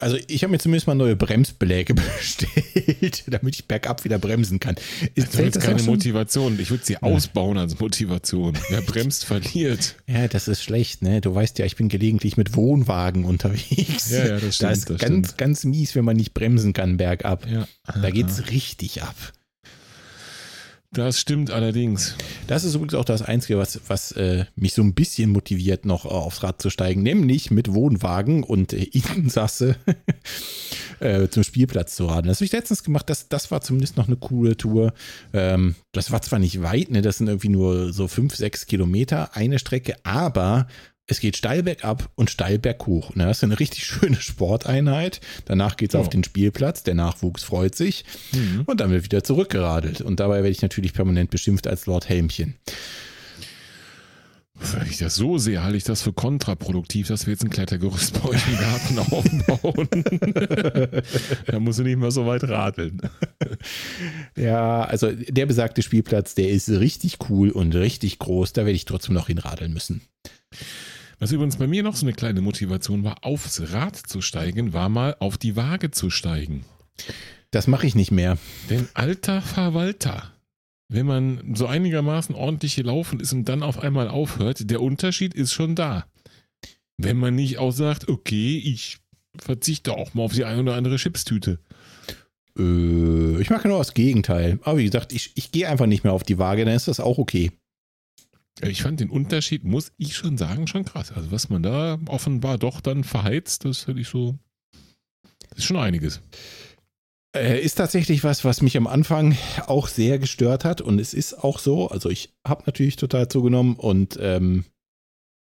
[0.00, 4.76] Also ich habe mir zumindest mal neue Bremsbeläge bestellt, damit ich bergab wieder bremsen kann.
[5.16, 6.58] Ist das ist keine Motivation.
[6.60, 7.02] Ich würde sie ja.
[7.02, 8.56] ausbauen als Motivation.
[8.68, 9.96] Wer bremst, verliert.
[10.06, 11.20] Ja, das ist schlecht, ne?
[11.20, 14.10] Du weißt ja, ich bin gelegentlich mit Wohnwagen unterwegs.
[14.10, 14.70] Ja, ja, das stimmt.
[14.70, 15.38] Da ist ganz, stimmt.
[15.38, 17.48] ganz mies, wenn man nicht bremsen kann bergab.
[17.50, 17.66] Ja.
[17.84, 19.16] Da geht's richtig ab.
[20.90, 22.14] Das stimmt allerdings.
[22.46, 26.06] Das ist übrigens auch das Einzige, was, was äh, mich so ein bisschen motiviert, noch
[26.06, 29.76] aufs Rad zu steigen, nämlich mit Wohnwagen und äh, Insasse
[31.00, 32.28] äh, zum Spielplatz zu radeln.
[32.28, 34.94] Das habe ich letztens gemacht, das, das war zumindest noch eine coole Tour.
[35.34, 39.36] Ähm, das war zwar nicht weit, ne, das sind irgendwie nur so fünf, sechs Kilometer
[39.36, 40.68] eine Strecke, aber
[41.08, 43.14] es geht steil bergab und steil berghoch.
[43.14, 43.24] Ne?
[43.24, 45.20] Das ist eine richtig schöne Sporteinheit.
[45.46, 46.00] Danach geht es oh.
[46.00, 48.62] auf den Spielplatz, der Nachwuchs freut sich mhm.
[48.66, 50.02] und dann wird wieder zurückgeradelt.
[50.02, 52.54] Und dabei werde ich natürlich permanent beschimpft als Lord Helmchen.
[54.60, 58.20] Wenn ich das so sehe, halte ich das für kontraproduktiv, dass wir jetzt ein Klettergerüst
[58.20, 59.88] bei euch im Garten aufbauen.
[61.46, 63.00] da musst du nicht mehr so weit radeln.
[64.36, 68.52] Ja, also der besagte Spielplatz, der ist richtig cool und richtig groß.
[68.52, 70.00] Da werde ich trotzdem noch hinradeln müssen.
[71.18, 74.88] Was übrigens bei mir noch so eine kleine Motivation war, aufs Rad zu steigen, war
[74.88, 76.64] mal auf die Waage zu steigen.
[77.50, 78.38] Das mache ich nicht mehr.
[78.70, 80.32] Denn alter Verwalter,
[80.88, 85.52] wenn man so einigermaßen ordentlich gelaufen ist und dann auf einmal aufhört, der Unterschied ist
[85.52, 86.06] schon da.
[86.98, 88.98] Wenn man nicht auch sagt, okay, ich
[89.36, 91.58] verzichte auch mal auf die eine oder andere Chipstüte.
[92.58, 94.58] Äh, ich mache genau das Gegenteil.
[94.62, 97.00] Aber wie gesagt, ich, ich gehe einfach nicht mehr auf die Waage, dann ist das
[97.00, 97.52] auch okay.
[98.62, 101.12] Ich fand den Unterschied, muss ich schon sagen, schon krass.
[101.12, 104.38] Also was man da offenbar doch dann verheizt, das hätte ich so,
[105.50, 106.20] das ist schon einiges.
[107.36, 109.36] Äh, ist tatsächlich was, was mich am Anfang
[109.66, 111.88] auch sehr gestört hat und es ist auch so.
[111.88, 114.64] Also ich habe natürlich total zugenommen und ähm,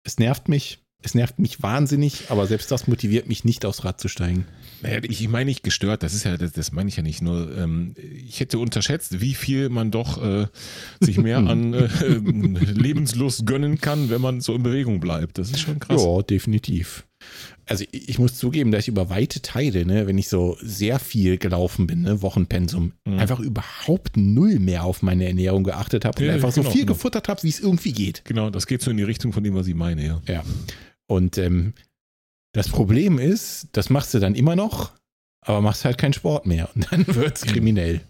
[0.04, 0.83] es nervt mich.
[1.06, 4.46] Es nervt mich wahnsinnig, aber selbst das motiviert mich nicht aufs Rad zu steigen.
[4.80, 7.20] Naja, ich meine nicht gestört, das ist ja, das, das meine ich ja nicht.
[7.20, 7.94] Nur ähm,
[8.26, 10.46] ich hätte unterschätzt, wie viel man doch äh,
[11.00, 11.88] sich mehr an äh,
[12.72, 15.36] Lebenslust gönnen kann, wenn man so in Bewegung bleibt.
[15.38, 16.02] Das ist schon krass.
[16.02, 17.04] Ja, definitiv.
[17.66, 20.98] Also ich, ich muss zugeben, dass ich über weite Teile, ne, wenn ich so sehr
[20.98, 23.18] viel gelaufen bin, ne, Wochenpensum, Mhm.
[23.18, 26.82] einfach überhaupt null mehr auf meine Ernährung geachtet habe und Ja, einfach so genau, viel
[26.82, 26.92] genau.
[26.94, 28.22] gefuttert habe, wie es irgendwie geht.
[28.24, 30.22] Genau, das geht so in die Richtung von dem, was ich meine, ja.
[30.28, 30.42] Ja.
[31.06, 31.74] Und ähm,
[32.52, 34.92] das Problem ist, das machst du dann immer noch,
[35.40, 36.70] aber machst halt keinen Sport mehr.
[36.74, 38.00] Und dann wird's kriminell.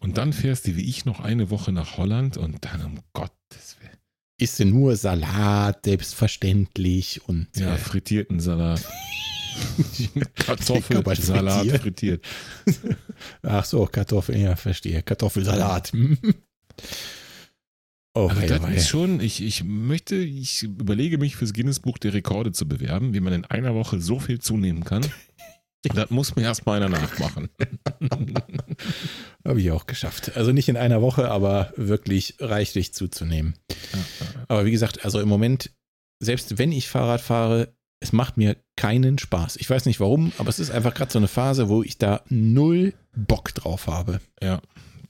[0.00, 3.76] Und dann fährst du wie ich noch eine Woche nach Holland und dann um Gottes
[3.80, 3.96] Willen.
[4.38, 8.84] Isst du nur Salat, selbstverständlich und Ja, äh, frittierten Salat.
[10.34, 12.26] Kartoffelsalat frittiert.
[12.26, 12.98] frittiert.
[13.42, 15.02] ach so, Kartoffeln, ja, verstehe.
[15.02, 15.92] Kartoffelsalat.
[18.14, 18.74] Oh, Also wei, das wei.
[18.74, 23.14] ist schon, ich, ich möchte, ich überlege mich fürs Guinness Buch der Rekorde zu bewerben,
[23.14, 25.02] wie man in einer Woche so viel zunehmen kann.
[25.94, 27.48] Das muss mir erstmal einer nachmachen.
[29.44, 30.36] Habe ich auch geschafft.
[30.36, 33.54] Also nicht in einer Woche, aber wirklich reichlich zuzunehmen.
[34.46, 35.72] Aber wie gesagt, also im Moment,
[36.20, 39.56] selbst wenn ich Fahrrad fahre, es macht mir keinen Spaß.
[39.56, 42.22] Ich weiß nicht warum, aber es ist einfach gerade so eine Phase, wo ich da
[42.28, 44.20] null Bock drauf habe.
[44.40, 44.60] Ja,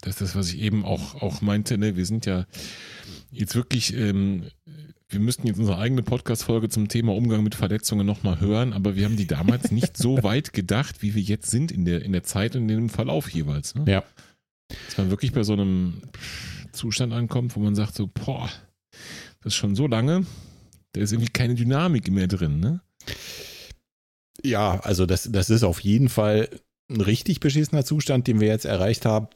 [0.02, 1.78] das ist das, was ich eben auch, auch meinte.
[1.78, 1.96] Ne?
[1.96, 2.44] Wir sind ja
[3.30, 4.44] jetzt wirklich, ähm,
[5.08, 9.04] wir müssten jetzt unsere eigene Podcast-Folge zum Thema Umgang mit Verletzungen nochmal hören, aber wir
[9.04, 12.24] haben die damals nicht so weit gedacht, wie wir jetzt sind in der, in der
[12.24, 13.74] Zeit und in dem Verlauf jeweils.
[13.76, 13.84] Ne?
[13.86, 14.04] Ja.
[14.86, 16.02] Dass man wirklich bei so einem
[16.72, 18.50] Zustand ankommt, wo man sagt so, boah,
[19.40, 20.26] das ist schon so lange,
[20.92, 22.58] da ist irgendwie keine Dynamik mehr drin.
[22.58, 22.80] Ne?
[24.42, 26.48] Ja, also das, das ist auf jeden Fall
[26.90, 29.28] ein richtig beschissener Zustand, den wir jetzt erreicht haben.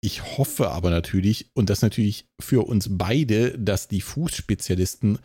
[0.00, 5.18] Ich hoffe aber natürlich, und das natürlich für uns beide, dass die Fußspezialisten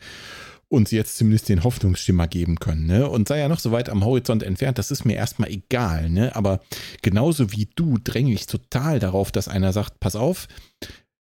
[0.67, 2.87] uns jetzt zumindest den Hoffnungsschimmer geben können.
[2.87, 3.07] Ne?
[3.07, 6.09] Und sei ja noch so weit am Horizont entfernt, das ist mir erstmal egal.
[6.09, 6.35] Ne?
[6.35, 6.61] Aber
[7.03, 10.47] genauso wie du dränge ich total darauf, dass einer sagt, pass auf,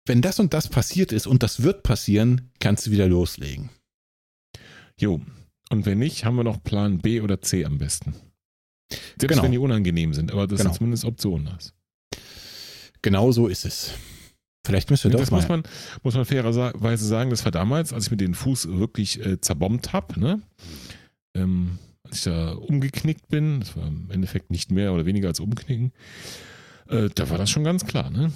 [0.06, 3.68] wenn das und das passiert ist und das wird passieren, kannst du wieder loslegen.
[4.98, 5.20] Jo.
[5.70, 8.14] Und wenn nicht, haben wir noch Plan B oder C am besten.
[9.18, 9.42] Selbst Genau.
[9.42, 10.70] wenn die unangenehm sind, aber das Genau.
[10.70, 11.74] sind zumindest Optionen hast.
[13.04, 13.92] Genau so ist es.
[14.66, 15.40] Vielleicht müssen wir das doch mal.
[15.40, 15.62] muss man,
[16.02, 19.92] muss man fairerweise sagen, das war damals, als ich mir den Fuß wirklich äh, zerbombt
[19.92, 20.40] habe, ne?
[21.34, 25.38] ähm, als ich da umgeknickt bin, das war im Endeffekt nicht mehr oder weniger als
[25.40, 25.92] umknicken,
[26.88, 28.08] äh, da war das schon ganz klar.
[28.08, 28.32] Ne?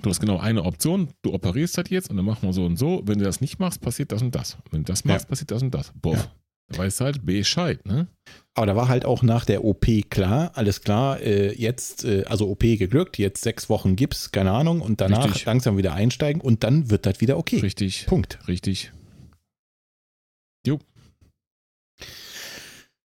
[0.00, 2.78] Du hast genau eine Option, du operierst das jetzt und dann machen wir so und
[2.78, 3.02] so.
[3.04, 4.56] Wenn du das nicht machst, passiert das und das.
[4.70, 5.28] Wenn du das machst, Ja.
[5.28, 5.92] passiert das und das.
[6.00, 6.32] Boah, Ja.
[6.78, 8.06] Weißt halt Bescheid, ne?
[8.54, 12.48] Aber da war halt auch nach der OP klar, alles klar, äh, jetzt, äh, also
[12.50, 15.46] OP geglückt, jetzt sechs Wochen Gips, keine Ahnung, und danach Richtig.
[15.46, 17.60] langsam wieder einsteigen und dann wird das wieder okay.
[17.60, 18.38] Richtig, Punkt.
[18.48, 18.92] richtig.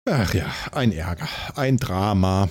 [0.08, 2.50] Ach ja, ein Ärger, ein Drama.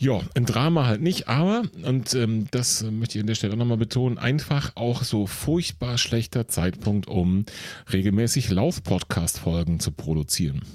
[0.00, 3.58] Ja, ein Drama halt nicht, aber, und ähm, das möchte ich an der Stelle auch
[3.58, 7.44] nochmal betonen, einfach auch so furchtbar schlechter Zeitpunkt, um
[7.92, 10.62] regelmäßig Lauf-Podcast-Folgen zu produzieren.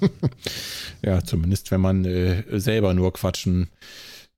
[1.04, 3.68] Ja, zumindest wenn man äh, selber nur quatschen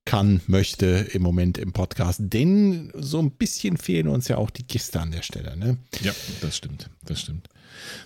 [0.05, 2.19] kann, möchte im Moment im Podcast.
[2.21, 5.55] Denn so ein bisschen fehlen uns ja auch die Gäste an der Stelle.
[5.55, 5.77] Ne?
[6.01, 7.47] Ja, das stimmt, das stimmt.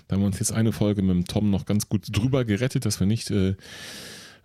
[0.08, 2.86] Da haben wir uns jetzt eine Folge mit dem Tom noch ganz gut drüber gerettet,
[2.86, 3.56] dass wir nicht äh,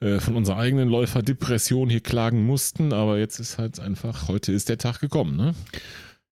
[0.00, 4.68] äh, von unserer eigenen Läuferdepression hier klagen mussten, aber jetzt ist halt einfach, heute ist
[4.68, 5.54] der Tag gekommen, ne?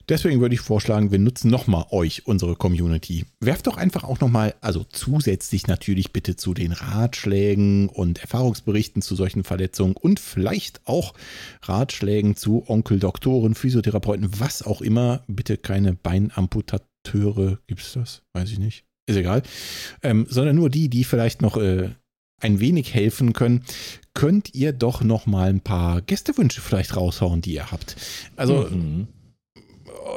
[0.09, 3.27] Deswegen würde ich vorschlagen, wir nutzen nochmal euch, unsere Community.
[3.41, 9.17] Werft doch einfach auch nochmal, also zusätzlich natürlich bitte zu den Ratschlägen und Erfahrungsberichten zu
[9.17, 11.15] solchen Verletzungen und vielleicht auch
[11.63, 15.99] Ratschlägen zu Onkel, Doktoren, Physiotherapeuten, was auch immer, bitte keine
[17.07, 18.23] Akteure, gibt es das?
[18.33, 18.85] Weiß ich nicht.
[19.07, 19.43] Ist egal.
[20.03, 21.91] Ähm, sondern nur die, die vielleicht noch äh,
[22.41, 23.65] ein wenig helfen können,
[24.15, 27.97] könnt ihr doch noch mal ein paar Gästewünsche vielleicht raushauen, die ihr habt.
[28.37, 29.09] Also mhm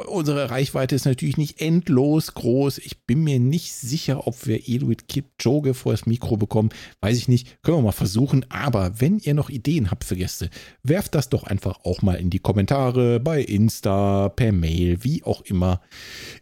[0.06, 2.78] unsere Reichweite ist natürlich nicht endlos groß.
[2.78, 6.70] Ich bin mir nicht sicher, ob wir Eluid Kipchoge vor das Mikro bekommen.
[7.00, 7.62] Weiß ich nicht.
[7.62, 8.44] Können wir mal versuchen.
[8.50, 10.50] Aber wenn ihr noch Ideen habt für Gäste,
[10.82, 15.42] werft das doch einfach auch mal in die Kommentare bei Insta, per Mail, wie auch
[15.42, 15.80] immer,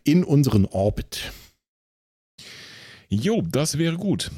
[0.04, 1.32] in unseren Orbit.
[3.08, 4.30] Jo, das wäre gut.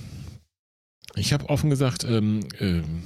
[1.16, 3.02] Ich habe offen gesagt, ähm, ähm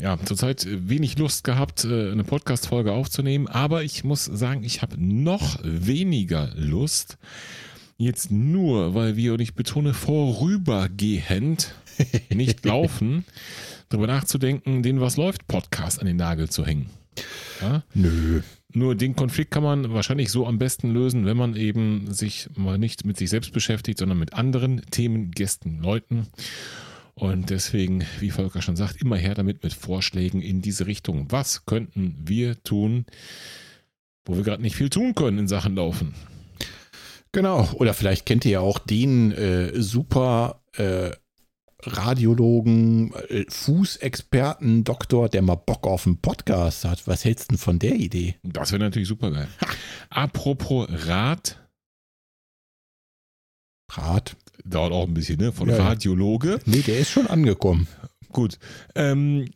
[0.00, 4.96] ja, zurzeit wenig Lust gehabt, äh, eine Podcast-Folge aufzunehmen, aber ich muss sagen, ich habe
[4.98, 7.18] noch weniger Lust,
[7.98, 11.74] jetzt nur, weil wir, und ich betone, vorübergehend
[12.34, 13.26] nicht laufen,
[13.90, 16.88] darüber nachzudenken, den Was läuft Podcast an den Nagel zu hängen.
[17.60, 17.82] Ja?
[17.92, 18.40] Nö.
[18.72, 22.78] Nur den Konflikt kann man wahrscheinlich so am besten lösen, wenn man eben sich mal
[22.78, 26.28] nicht mit sich selbst beschäftigt, sondern mit anderen Themen, Gästen, Leuten.
[27.14, 31.26] Und deswegen, wie Volker schon sagt, immer her damit mit Vorschlägen in diese Richtung.
[31.30, 33.06] Was könnten wir tun,
[34.24, 36.14] wo wir gerade nicht viel tun können in Sachen Laufen?
[37.32, 41.10] Genau, oder vielleicht kennt ihr ja auch den äh, super äh,
[41.82, 47.06] Radiologen, äh, Fußexperten, Doktor, der mal Bock auf einen Podcast hat.
[47.06, 48.36] Was hältst du denn von der Idee?
[48.42, 49.48] Das wäre natürlich super geil.
[50.10, 51.56] Apropos Rad.
[53.92, 54.36] Rad?
[54.64, 55.52] dauert auch ein bisschen, ne?
[55.52, 56.60] Von ja, Radiologe.
[56.66, 57.88] Nee, der ist schon angekommen.
[58.32, 58.58] Gut.
[58.94, 59.46] Ähm,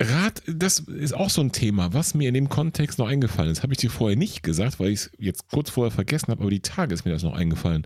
[0.00, 3.64] Rat, das ist auch so ein Thema, was mir in dem Kontext noch eingefallen ist.
[3.64, 6.50] Habe ich dir vorher nicht gesagt, weil ich es jetzt kurz vorher vergessen habe, aber
[6.50, 7.84] die Tage ist mir das noch eingefallen.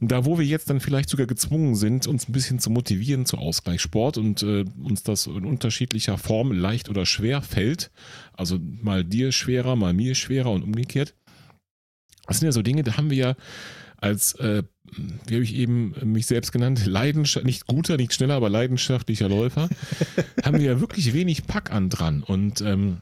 [0.00, 3.36] Da, wo wir jetzt dann vielleicht sogar gezwungen sind, uns ein bisschen zu motivieren zu
[3.36, 7.90] Ausgleichssport und äh, uns das in unterschiedlicher Form leicht oder schwer fällt,
[8.32, 11.14] also mal dir schwerer, mal mir schwerer und umgekehrt.
[12.28, 13.36] Das sind ja so Dinge, da haben wir ja
[14.02, 14.62] als, äh,
[15.26, 19.68] wie habe ich eben mich selbst genannt, Leidenschaft, nicht guter, nicht schneller, aber leidenschaftlicher Läufer,
[20.44, 22.22] haben wir ja wirklich wenig Pack an dran.
[22.22, 22.98] Und ähm,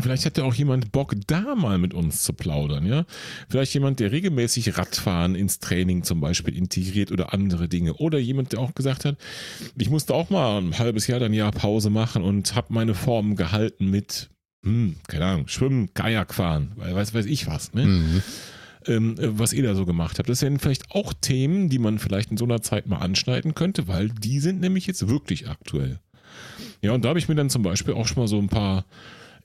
[0.00, 3.04] Vielleicht hat ja auch jemand Bock, da mal mit uns zu plaudern, ja?
[3.48, 7.94] Vielleicht jemand, der regelmäßig Radfahren ins Training zum Beispiel integriert oder andere Dinge.
[7.94, 9.16] Oder jemand, der auch gesagt hat,
[9.78, 13.36] ich musste auch mal ein halbes Jahr, dann Jahr Pause machen und habe meine Form
[13.36, 14.30] gehalten mit,
[14.64, 17.86] hm, keine Ahnung, Schwimmen, Kajak fahren, weiß, weiß ich was, ne?
[17.86, 18.22] Mhm
[18.86, 20.28] ähm, was ihr da so gemacht habt.
[20.28, 23.88] Das sind vielleicht auch Themen, die man vielleicht in so einer Zeit mal anschneiden könnte,
[23.88, 26.00] weil die sind nämlich jetzt wirklich aktuell.
[26.82, 28.84] Ja, und da habe ich mir dann zum Beispiel auch schon mal so ein paar,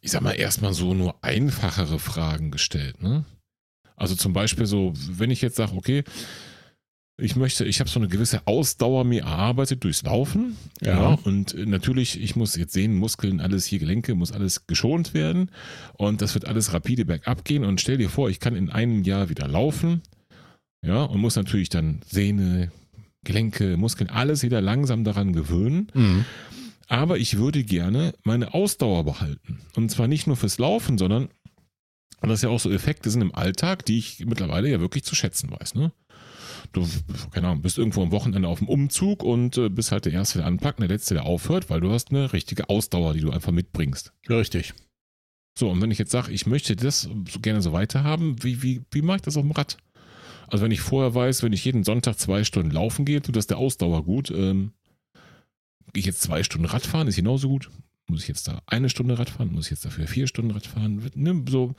[0.02, 3.02] ich sag mal, erstmal so nur einfachere Fragen gestellt.
[3.02, 3.26] Ne?
[3.96, 6.04] Also zum Beispiel so, wenn ich jetzt sage, okay,
[7.22, 10.58] ich möchte, ich habe so eine gewisse Ausdauer mir erarbeitet durchs Laufen.
[10.82, 11.12] Ja.
[11.12, 11.20] ja.
[11.24, 15.52] Und natürlich, ich muss jetzt sehen, Muskeln, alles hier, Gelenke, muss alles geschont werden.
[15.98, 17.64] Und das wird alles rapide bergab gehen.
[17.64, 20.02] Und stell dir vor, ich kann in einem Jahr wieder laufen.
[20.82, 22.72] Ja, und muss natürlich dann Sehne,
[23.24, 25.92] Gelenke, Muskeln, alles wieder langsam daran gewöhnen.
[25.94, 26.26] Mhm.
[26.88, 29.60] Aber ich würde gerne meine Ausdauer behalten.
[29.76, 31.30] Und zwar nicht nur fürs Laufen, sondern
[32.22, 35.16] und das ja auch so Effekte sind im Alltag, die ich mittlerweile ja wirklich zu
[35.16, 35.76] schätzen weiß.
[35.76, 35.92] Ne?
[36.74, 36.88] Du,
[37.32, 40.40] keine Ahnung, bist irgendwo am Wochenende auf dem Umzug und äh, bist halt der Erste,
[40.40, 43.52] der anpackt, der Letzte, der aufhört, weil du hast eine richtige Ausdauer, die du einfach
[43.52, 44.14] mitbringst.
[44.30, 44.74] Richtig.
[45.58, 48.82] So, und wenn ich jetzt sage, ich möchte das so gerne so weiterhaben, wie, wie,
[48.92, 49.78] wie mache ich das auf dem Rad?
[50.48, 53.48] Also wenn ich vorher weiß, wenn ich jeden Sonntag zwei Stunden laufen gehe, tut das
[53.48, 54.32] der Ausdauer gut.
[54.32, 54.72] Ähm,
[55.94, 57.70] gehe ich jetzt zwei Stunden Radfahren, ist genauso gut.
[58.10, 59.52] Muss ich jetzt da eine Stunde Radfahren?
[59.52, 61.10] Muss ich jetzt dafür vier Stunden Radfahren?
[61.16, 61.76] Ne, so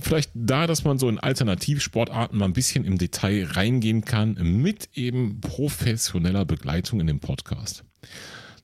[0.00, 4.88] vielleicht da, dass man so in Alternativsportarten mal ein bisschen im Detail reingehen kann, mit
[4.94, 7.84] eben professioneller Begleitung in dem Podcast.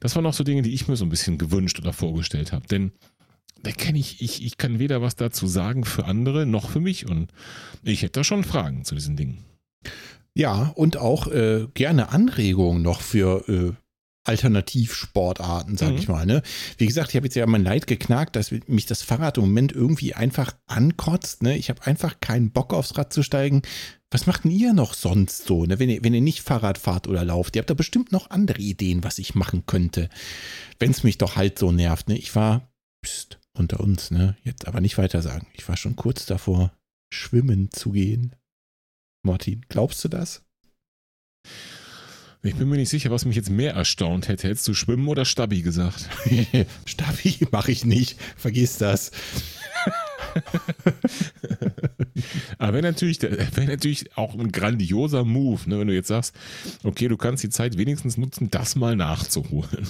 [0.00, 2.66] Das waren auch so Dinge, die ich mir so ein bisschen gewünscht oder vorgestellt habe.
[2.66, 2.92] Denn
[3.62, 7.08] da kenne ich, ich, ich kann weder was dazu sagen für andere noch für mich.
[7.08, 7.30] Und
[7.82, 9.44] ich hätte da schon Fragen zu diesen Dingen.
[10.34, 13.81] Ja, und auch äh, gerne Anregungen noch für äh,
[14.24, 15.96] Alternativsportarten, sag mhm.
[15.96, 16.26] ich mal.
[16.26, 16.42] Ne?
[16.78, 19.72] Wie gesagt, ich habe jetzt ja mein Leid geknackt, dass mich das Fahrrad im Moment
[19.72, 21.42] irgendwie einfach ankotzt.
[21.42, 21.56] Ne?
[21.56, 23.62] Ich habe einfach keinen Bock aufs Rad zu steigen.
[24.10, 25.78] Was macht denn ihr noch sonst so, ne?
[25.78, 27.56] wenn, ihr, wenn ihr nicht Fahrrad fahrt oder lauft?
[27.56, 30.08] Ihr habt da bestimmt noch andere Ideen, was ich machen könnte,
[30.78, 32.08] wenn es mich doch halt so nervt.
[32.08, 32.16] Ne?
[32.16, 32.70] Ich war
[33.04, 34.36] pst, unter uns, ne?
[34.44, 35.48] jetzt aber nicht weiter sagen.
[35.54, 36.72] Ich war schon kurz davor,
[37.12, 38.36] schwimmen zu gehen.
[39.24, 40.44] Martin, glaubst du das?
[42.44, 44.48] Ich bin mir nicht sicher, was mich jetzt mehr erstaunt hätte.
[44.48, 46.08] Hättest du Schwimmen oder Stabi gesagt?
[46.86, 48.20] Stabi mache ich nicht.
[48.36, 49.12] Vergiss das.
[52.58, 56.34] Aber wäre natürlich, wär natürlich auch ein grandioser Move, ne, wenn du jetzt sagst,
[56.82, 59.86] okay, du kannst die Zeit wenigstens nutzen, das mal nachzuholen.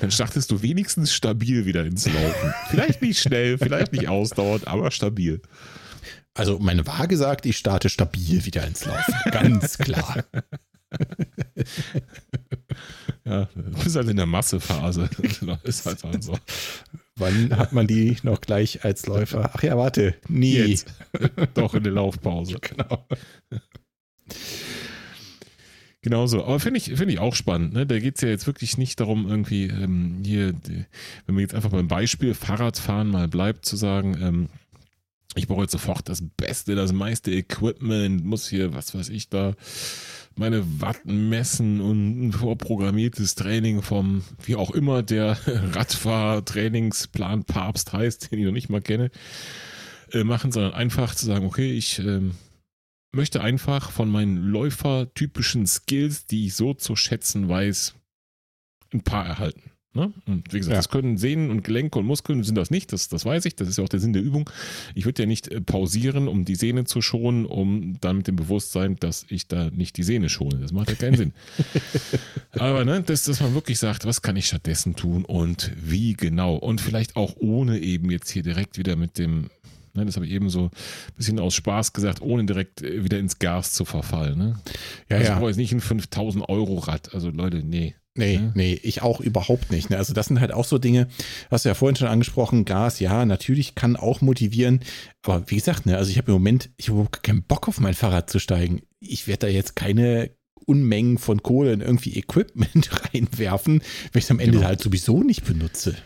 [0.00, 2.54] Dann startest du wenigstens stabil wieder ins Laufen.
[2.70, 5.42] Vielleicht nicht schnell, vielleicht nicht ausdauernd, aber stabil.
[6.34, 9.14] Also meine Waage sagt, ich starte stabil wieder ins Laufen.
[9.30, 10.24] Ganz klar.
[13.24, 15.08] ja, du bist halt in der Massephase.
[15.62, 16.36] ist halt dann so.
[17.16, 19.50] Wann hat man die noch gleich als Läufer?
[19.52, 20.54] Ach ja, warte, nie.
[20.54, 20.92] Jetzt.
[21.54, 22.58] Doch in der Laufpause.
[22.60, 23.06] Genau.
[26.00, 26.44] Genauso.
[26.44, 27.74] Aber finde ich, find ich auch spannend.
[27.74, 27.86] Ne?
[27.86, 30.54] Da geht es ja jetzt wirklich nicht darum, irgendwie ähm, hier,
[31.26, 34.48] wenn man jetzt einfach beim Beispiel Fahrradfahren mal bleibt, zu sagen, ähm,
[35.34, 39.54] ich brauche jetzt sofort das Beste, das meiste Equipment, muss hier, was weiß ich, da
[40.36, 48.30] meine Watten messen und ein vorprogrammiertes Training vom, wie auch immer der Radfahrtrainingsplan Papst heißt,
[48.32, 49.10] den ich noch nicht mal kenne,
[50.12, 52.36] äh, machen, sondern einfach zu sagen, okay, ich ähm,
[53.12, 57.94] möchte einfach von meinen läufertypischen Skills, die ich so zu schätzen weiß,
[58.92, 59.71] ein paar erhalten.
[59.94, 60.10] Ne?
[60.26, 60.78] Und wie gesagt, ja.
[60.78, 63.68] das können Sehnen und Gelenke und Muskeln sind das nicht, das, das weiß ich, das
[63.68, 64.48] ist ja auch der Sinn der Übung.
[64.94, 68.36] Ich würde ja nicht äh, pausieren, um die Sehne zu schonen, um dann mit dem
[68.36, 70.58] Bewusstsein, dass ich da nicht die Sehne schone.
[70.60, 71.32] Das macht ja keinen Sinn.
[72.52, 76.54] Aber ne, dass, dass man wirklich sagt, was kann ich stattdessen tun und wie genau.
[76.56, 79.50] Und vielleicht auch ohne eben jetzt hier direkt wieder mit dem
[79.94, 83.18] Ne, das habe ich eben so ein bisschen aus Spaß gesagt, ohne direkt äh, wieder
[83.18, 84.38] ins Gas zu verfallen.
[84.38, 84.54] Ne?
[85.10, 85.34] Ja, also ja.
[85.34, 87.14] Ich brauche jetzt nicht ein 5000 Euro Rad.
[87.14, 87.94] Also Leute, nee.
[88.14, 88.52] Nee, ja.
[88.54, 89.88] nee, ich auch überhaupt nicht.
[89.88, 89.96] Ne?
[89.96, 91.08] Also das sind halt auch so Dinge,
[91.50, 94.80] hast du ja vorhin schon angesprochen, Gas, ja, natürlich kann auch motivieren.
[95.22, 97.94] Aber wie gesagt, ne, also ich habe im Moment, ich habe keinen Bock auf mein
[97.94, 98.82] Fahrrad zu steigen.
[99.00, 100.30] Ich werde da jetzt keine
[100.66, 103.80] Unmengen von Kohle in irgendwie Equipment reinwerfen,
[104.12, 104.66] wenn ich es am Ende genau.
[104.66, 105.96] halt sowieso nicht benutze.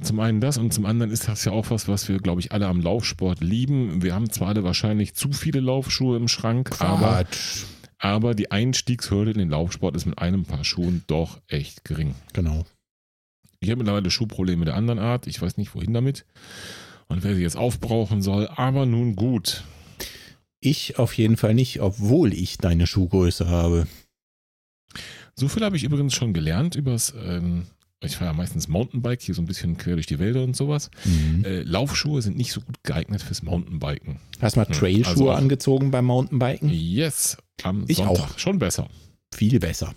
[0.00, 2.50] Zum einen das und zum anderen ist das ja auch was, was wir, glaube ich,
[2.52, 4.02] alle am Laufsport lieben.
[4.02, 6.80] Wir haben zwar alle wahrscheinlich zu viele Laufschuhe im Schrank, Quatsch.
[6.80, 7.26] aber,
[8.02, 12.16] aber die Einstiegshürde in den Laufsport ist mit einem Paar Schuhen doch echt gering.
[12.32, 12.66] Genau.
[13.60, 15.28] Ich habe mittlerweile Schuhprobleme der anderen Art.
[15.28, 16.26] Ich weiß nicht, wohin damit
[17.06, 19.62] und wer sie jetzt aufbrauchen soll, aber nun gut.
[20.58, 23.86] Ich auf jeden Fall nicht, obwohl ich deine Schuhgröße habe.
[25.36, 27.66] So viel habe ich übrigens schon gelernt übers ähm,
[28.04, 30.90] ich fahre ja meistens Mountainbike, hier so ein bisschen quer durch die Wälder und sowas.
[31.04, 31.44] Mhm.
[31.44, 34.18] Äh, Laufschuhe sind nicht so gut geeignet fürs Mountainbiken.
[34.40, 34.74] Hast du mal hm.
[34.74, 36.68] Trailschuhe also angezogen beim Mountainbiken?
[36.68, 38.30] Yes, am ich Sonntag.
[38.30, 38.38] auch.
[38.38, 38.88] Schon besser.
[39.34, 39.94] Viel besser.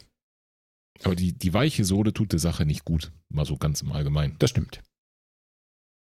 [1.03, 3.11] Aber die, die weiche Sohle tut der Sache nicht gut.
[3.29, 4.35] Mal so ganz im Allgemeinen.
[4.39, 4.81] Das stimmt.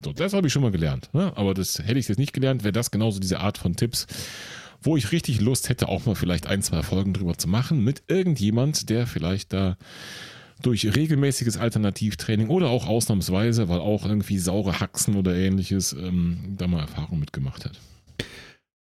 [0.03, 1.11] So, das habe ich schon mal gelernt.
[1.13, 1.37] Ne?
[1.37, 4.07] Aber das hätte ich jetzt nicht gelernt, wäre das genauso diese Art von Tipps,
[4.83, 8.05] wo ich richtig Lust hätte, auch mal vielleicht ein, zwei Folgen drüber zu machen mit
[8.09, 9.77] irgendjemand, der vielleicht da
[10.63, 16.67] durch regelmäßiges Alternativtraining oder auch ausnahmsweise, weil auch irgendwie saure Haxen oder ähnliches ähm, da
[16.67, 17.79] mal Erfahrung mitgemacht hat.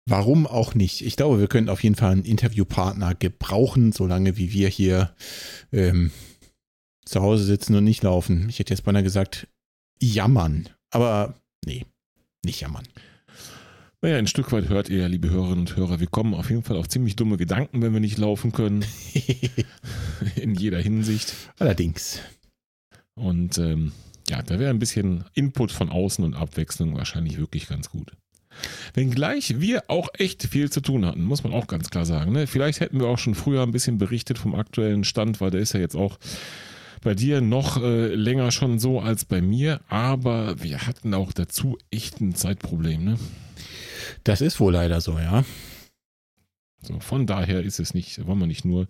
[0.06, 1.00] Warum auch nicht?
[1.00, 5.14] Ich glaube, wir können auf jeden Fall einen Interviewpartner gebrauchen, solange wie wir hier
[5.72, 6.10] ähm,
[7.06, 8.48] zu Hause sitzen und nicht laufen.
[8.48, 9.48] Ich hätte jetzt beinahe gesagt,
[10.00, 10.68] jammern.
[10.90, 11.86] Aber nee,
[12.44, 12.86] nicht jammern.
[14.02, 16.76] Naja, ein Stück weit hört ihr, liebe Hörerinnen und Hörer, wir kommen auf jeden Fall
[16.76, 18.84] auf ziemlich dumme Gedanken, wenn wir nicht laufen können.
[20.36, 21.32] In jeder Hinsicht.
[21.58, 22.20] Allerdings.
[23.14, 23.92] Und ähm,
[24.28, 28.12] ja, da wäre ein bisschen Input von außen und Abwechslung wahrscheinlich wirklich ganz gut.
[28.94, 32.32] Wenngleich wir auch echt viel zu tun hatten, muss man auch ganz klar sagen.
[32.32, 32.46] Ne?
[32.46, 35.74] Vielleicht hätten wir auch schon früher ein bisschen berichtet vom aktuellen Stand, weil der ist
[35.74, 36.18] ja jetzt auch
[37.02, 41.78] bei dir noch äh, länger schon so als bei mir, aber wir hatten auch dazu
[41.90, 43.04] echt ein Zeitproblem.
[43.04, 43.18] Ne?
[44.24, 45.44] Das ist wohl leider so, ja.
[46.86, 48.86] So, von daher ist es nicht, wollen wir nicht nur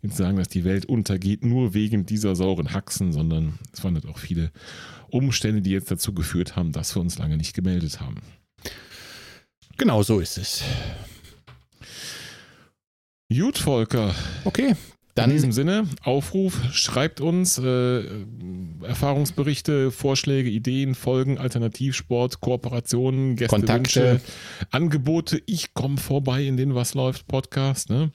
[0.00, 4.06] jetzt sagen, dass die Welt untergeht, nur wegen dieser sauren Haxen, sondern es waren halt
[4.06, 4.52] auch viele
[5.08, 8.16] Umstände, die jetzt dazu geführt haben, dass wir uns lange nicht gemeldet haben.
[9.78, 10.62] Genau so ist es.
[13.30, 14.14] Gut, Volker.
[14.44, 14.76] Okay,
[15.14, 18.02] dann in diesem Sinne, Aufruf, schreibt uns äh,
[18.82, 24.22] Erfahrungsberichte, Vorschläge, Ideen, Folgen, Alternativsport, Kooperationen, Gästewünsche,
[24.70, 25.42] Angebote.
[25.44, 27.90] Ich komme vorbei in den Was läuft Podcast.
[27.90, 28.10] Ne?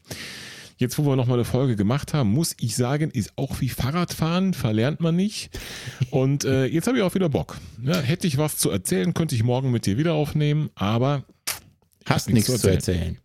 [0.77, 4.55] Jetzt, wo wir nochmal eine Folge gemacht haben, muss ich sagen, ist auch wie Fahrradfahren,
[4.55, 5.51] verlernt man nicht.
[6.09, 7.57] Und äh, jetzt habe ich auch wieder Bock.
[7.83, 11.23] Ja, hätte ich was zu erzählen, könnte ich morgen mit dir wieder aufnehmen, aber
[12.07, 13.17] Hast nichts zu erzählen.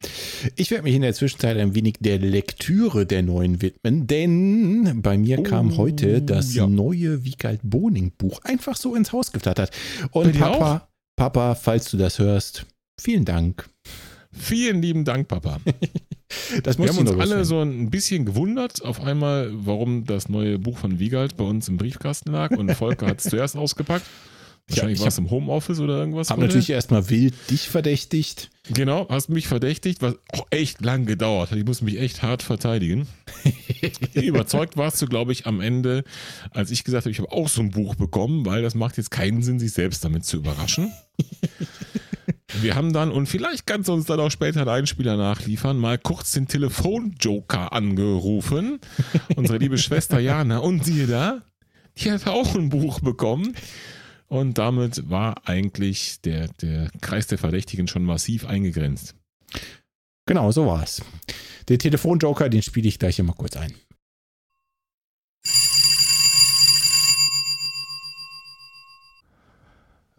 [0.57, 5.17] Ich werde mich in der Zwischenzeit ein wenig der Lektüre der neuen widmen, denn bei
[5.17, 6.67] mir oh, kam heute das ja.
[6.67, 9.71] neue Wiegald Boning Buch einfach so ins Haus geflattert.
[10.11, 10.89] Und Papa?
[11.17, 12.67] Papa, falls du das hörst,
[13.01, 13.69] vielen Dank.
[14.33, 15.61] Vielen lieben Dank, Papa.
[16.63, 20.79] das Wir haben uns alle so ein bisschen gewundert, auf einmal, warum das neue Buch
[20.79, 24.07] von Wiegald bei uns im Briefkasten lag und Volker hat es zuerst ausgepackt.
[24.73, 26.31] Wahrscheinlich ja, war es im Homeoffice oder irgendwas.
[26.31, 28.51] Hab natürlich erstmal wild dich verdächtigt.
[28.71, 31.59] Genau, hast mich verdächtigt, was auch echt lang gedauert hat.
[31.59, 33.09] Ich muss mich echt hart verteidigen.
[34.15, 36.05] Überzeugt warst du, glaube ich, am Ende,
[36.51, 39.11] als ich gesagt habe, ich habe auch so ein Buch bekommen, weil das macht jetzt
[39.11, 40.93] keinen Sinn, sich selbst damit zu überraschen.
[42.61, 45.99] Wir haben dann, und vielleicht kannst du uns dann auch später einen Einspieler nachliefern, mal
[45.99, 48.79] kurz den Telefonjoker angerufen.
[49.37, 50.59] Unsere liebe Schwester Jana.
[50.59, 51.43] Und siehe da,
[51.97, 53.55] die hat auch ein Buch bekommen.
[54.33, 59.15] Und damit war eigentlich der, der Kreis der Verdächtigen schon massiv eingegrenzt.
[60.25, 61.03] Genau, so war es.
[61.69, 63.75] Den Telefonjoker, den spiele ich gleich immer kurz ein.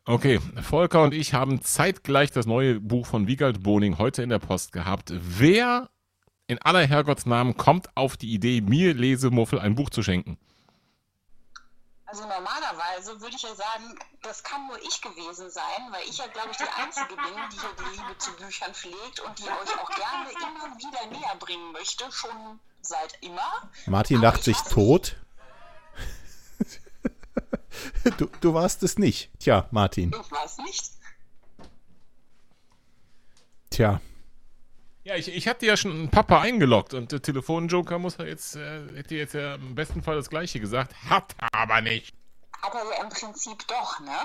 [0.06, 4.38] Okay, Volker und ich haben zeitgleich das neue Buch von Wiegald Boning heute in der
[4.38, 5.12] Post gehabt.
[5.18, 5.90] Wer
[6.46, 10.38] in aller Herrgottsnamen kommt auf die Idee, mir Lesemuffel ein Buch zu schenken?
[12.14, 16.28] Also normalerweise würde ich ja sagen, das kann nur ich gewesen sein, weil ich ja,
[16.28, 19.80] glaube ich, die Einzige bin, die hier die Liebe zu Büchern pflegt und die euch
[19.80, 23.68] auch gerne immer wieder näher bringen möchte, schon seit immer.
[23.88, 25.18] Martin Aber lacht ich sich tot.
[28.18, 29.32] Du, du warst es nicht.
[29.40, 30.14] Tja, Martin.
[30.14, 30.92] Ich weiß nicht.
[33.72, 34.00] Tja.
[35.06, 38.56] Ja, ich, ich hatte ja schon einen Papa eingeloggt und der Telefonjoker muss ja jetzt,
[38.56, 42.16] äh, hätte jetzt ja im besten Fall das gleiche gesagt, hat aber nicht.
[42.62, 44.16] Hat er ja im Prinzip doch, ne?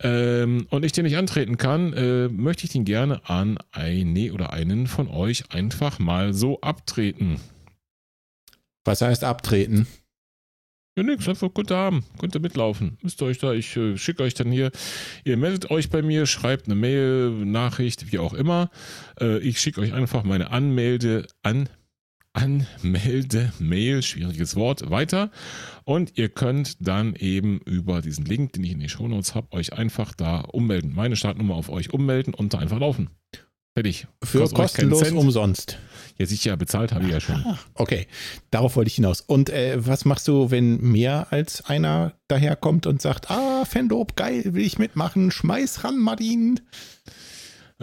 [0.00, 4.52] ähm, und ich den nicht antreten kann, äh, möchte ich den gerne an eine oder
[4.52, 7.40] einen von euch einfach mal so abtreten.
[8.84, 9.88] Was heißt abtreten?
[10.96, 12.98] Ja, nix, einfach ihr haben, könnt ihr mitlaufen.
[13.02, 14.70] Müsst ihr euch da, ich äh, schicke euch dann hier,
[15.24, 18.70] ihr meldet euch bei mir, schreibt eine Mail, Nachricht, wie auch immer.
[19.20, 21.56] Äh, ich schicke euch einfach meine Anmelde an.
[21.56, 21.83] Anmelde,
[22.82, 25.30] Mail, schwieriges Wort, weiter.
[25.84, 29.72] Und ihr könnt dann eben über diesen Link, den ich in den Shownotes habe, euch
[29.72, 30.94] einfach da ummelden.
[30.94, 33.10] Meine Startnummer auf euch ummelden und da einfach laufen.
[33.76, 34.06] Fertig.
[34.22, 35.78] Für Kostet kostenlos umsonst.
[36.16, 37.42] Ja, sicher, bezahlt habe ich ja schon.
[37.44, 38.06] Ah, okay,
[38.52, 39.20] darauf wollte ich hinaus.
[39.20, 44.54] Und äh, was machst du, wenn mehr als einer daherkommt und sagt, ah, Fanlob, geil,
[44.54, 46.60] will ich mitmachen, schmeiß ran, Martin.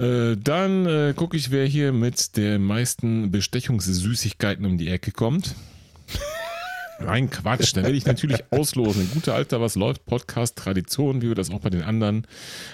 [0.02, 5.53] Äh, dann äh, gucke ich, wer hier mit den meisten Bestechungssüßigkeiten um die Ecke kommt.
[6.99, 7.76] Nein, Quatsch.
[7.76, 9.11] Dann werde ich natürlich auslosen.
[9.14, 12.26] Guter alter Was läuft Podcast Tradition, wie wir das auch bei den anderen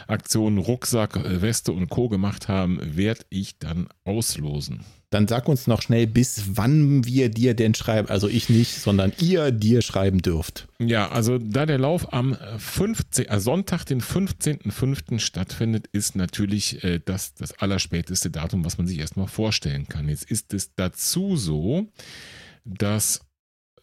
[0.08, 2.08] Aktionen Rucksack, äh, Weste und Co.
[2.08, 4.86] gemacht haben, werde ich dann auslosen.
[5.10, 8.10] Dann sag uns noch schnell, bis wann wir dir denn schreiben.
[8.10, 10.68] Also ich nicht, sondern ihr dir schreiben dürft.
[10.80, 15.20] Ja, also da der Lauf am 15, äh, Sonntag, den 15.05.
[15.20, 20.10] stattfindet, ist natürlich äh, das, das allerspäteste Datum, was man sich erstmal vorstellen kann.
[20.10, 21.88] Jetzt ist es dazu so,
[22.66, 23.22] dass,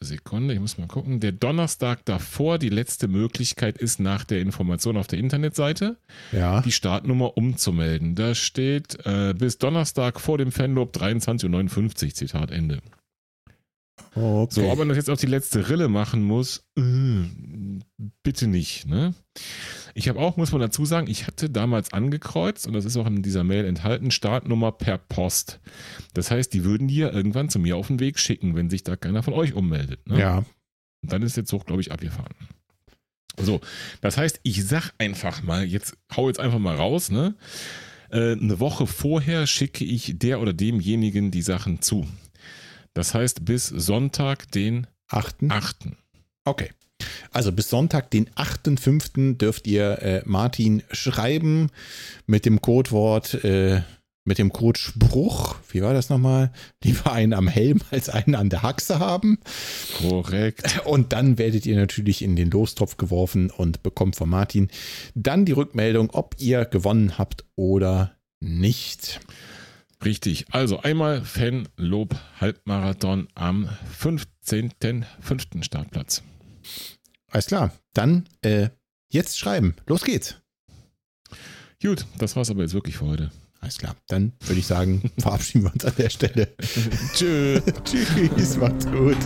[0.05, 4.97] Sekunde, ich muss mal gucken, der Donnerstag davor die letzte Möglichkeit ist, nach der Information
[4.97, 5.97] auf der Internetseite
[6.33, 6.61] Ja.
[6.63, 8.15] die Startnummer umzumelden.
[8.15, 12.81] Da steht äh, bis Donnerstag vor dem Fanlob 23.59 Uhr, Zitat Ende.
[14.15, 14.55] Okay.
[14.55, 17.25] So, ob man das jetzt auf die letzte Rille machen muss, äh,
[18.23, 18.87] bitte nicht.
[18.87, 19.15] Ne?
[19.95, 23.07] Ich habe auch, muss man dazu sagen, ich hatte damals angekreuzt und das ist auch
[23.07, 25.61] in dieser Mail enthalten, Startnummer per Post.
[26.13, 28.85] Das heißt, die würden die ja irgendwann zu mir auf den Weg schicken, wenn sich
[28.85, 30.07] da keiner von euch ummeldet.
[30.09, 30.19] Ne?
[30.19, 30.39] Ja.
[31.03, 32.35] Und dann ist der Zug, glaube ich, abgefahren.
[33.37, 33.61] So,
[34.01, 37.35] das heißt, ich sag einfach mal, jetzt hau jetzt einfach mal raus, ne?
[38.11, 42.07] Äh, eine Woche vorher schicke ich der oder demjenigen die Sachen zu.
[42.95, 45.51] Das heißt, bis Sonntag, den Achten.
[45.51, 45.77] 8.
[46.45, 46.71] Okay.
[47.33, 49.37] Also bis Sonntag, den 8.5.
[49.37, 51.71] dürft ihr äh, Martin schreiben
[52.27, 53.83] mit dem Codewort, äh,
[54.25, 55.57] mit dem Codespruch.
[55.69, 56.53] Wie war das nochmal?
[56.83, 59.39] Lieber einen am Helm als einen an der Haxe haben.
[59.99, 60.81] Korrekt.
[60.87, 64.69] Und dann werdet ihr natürlich in den Lostopf geworfen und bekommt von Martin
[65.15, 69.21] dann die Rückmeldung, ob ihr gewonnen habt oder nicht.
[70.05, 70.47] Richtig.
[70.51, 73.69] Also einmal Fanlob Halbmarathon am
[74.01, 75.63] 15.05.
[75.63, 76.23] Startplatz.
[77.31, 77.73] Alles klar.
[77.93, 78.69] Dann äh,
[79.11, 79.75] jetzt schreiben.
[79.87, 80.37] Los geht's.
[81.83, 83.31] Gut, das war's aber jetzt wirklich für heute.
[83.61, 83.97] Alles klar.
[84.09, 86.55] Dann würde ich sagen, verabschieden wir uns an der Stelle.
[87.15, 87.61] Tschö.
[87.85, 89.19] Tschüss, macht's gut.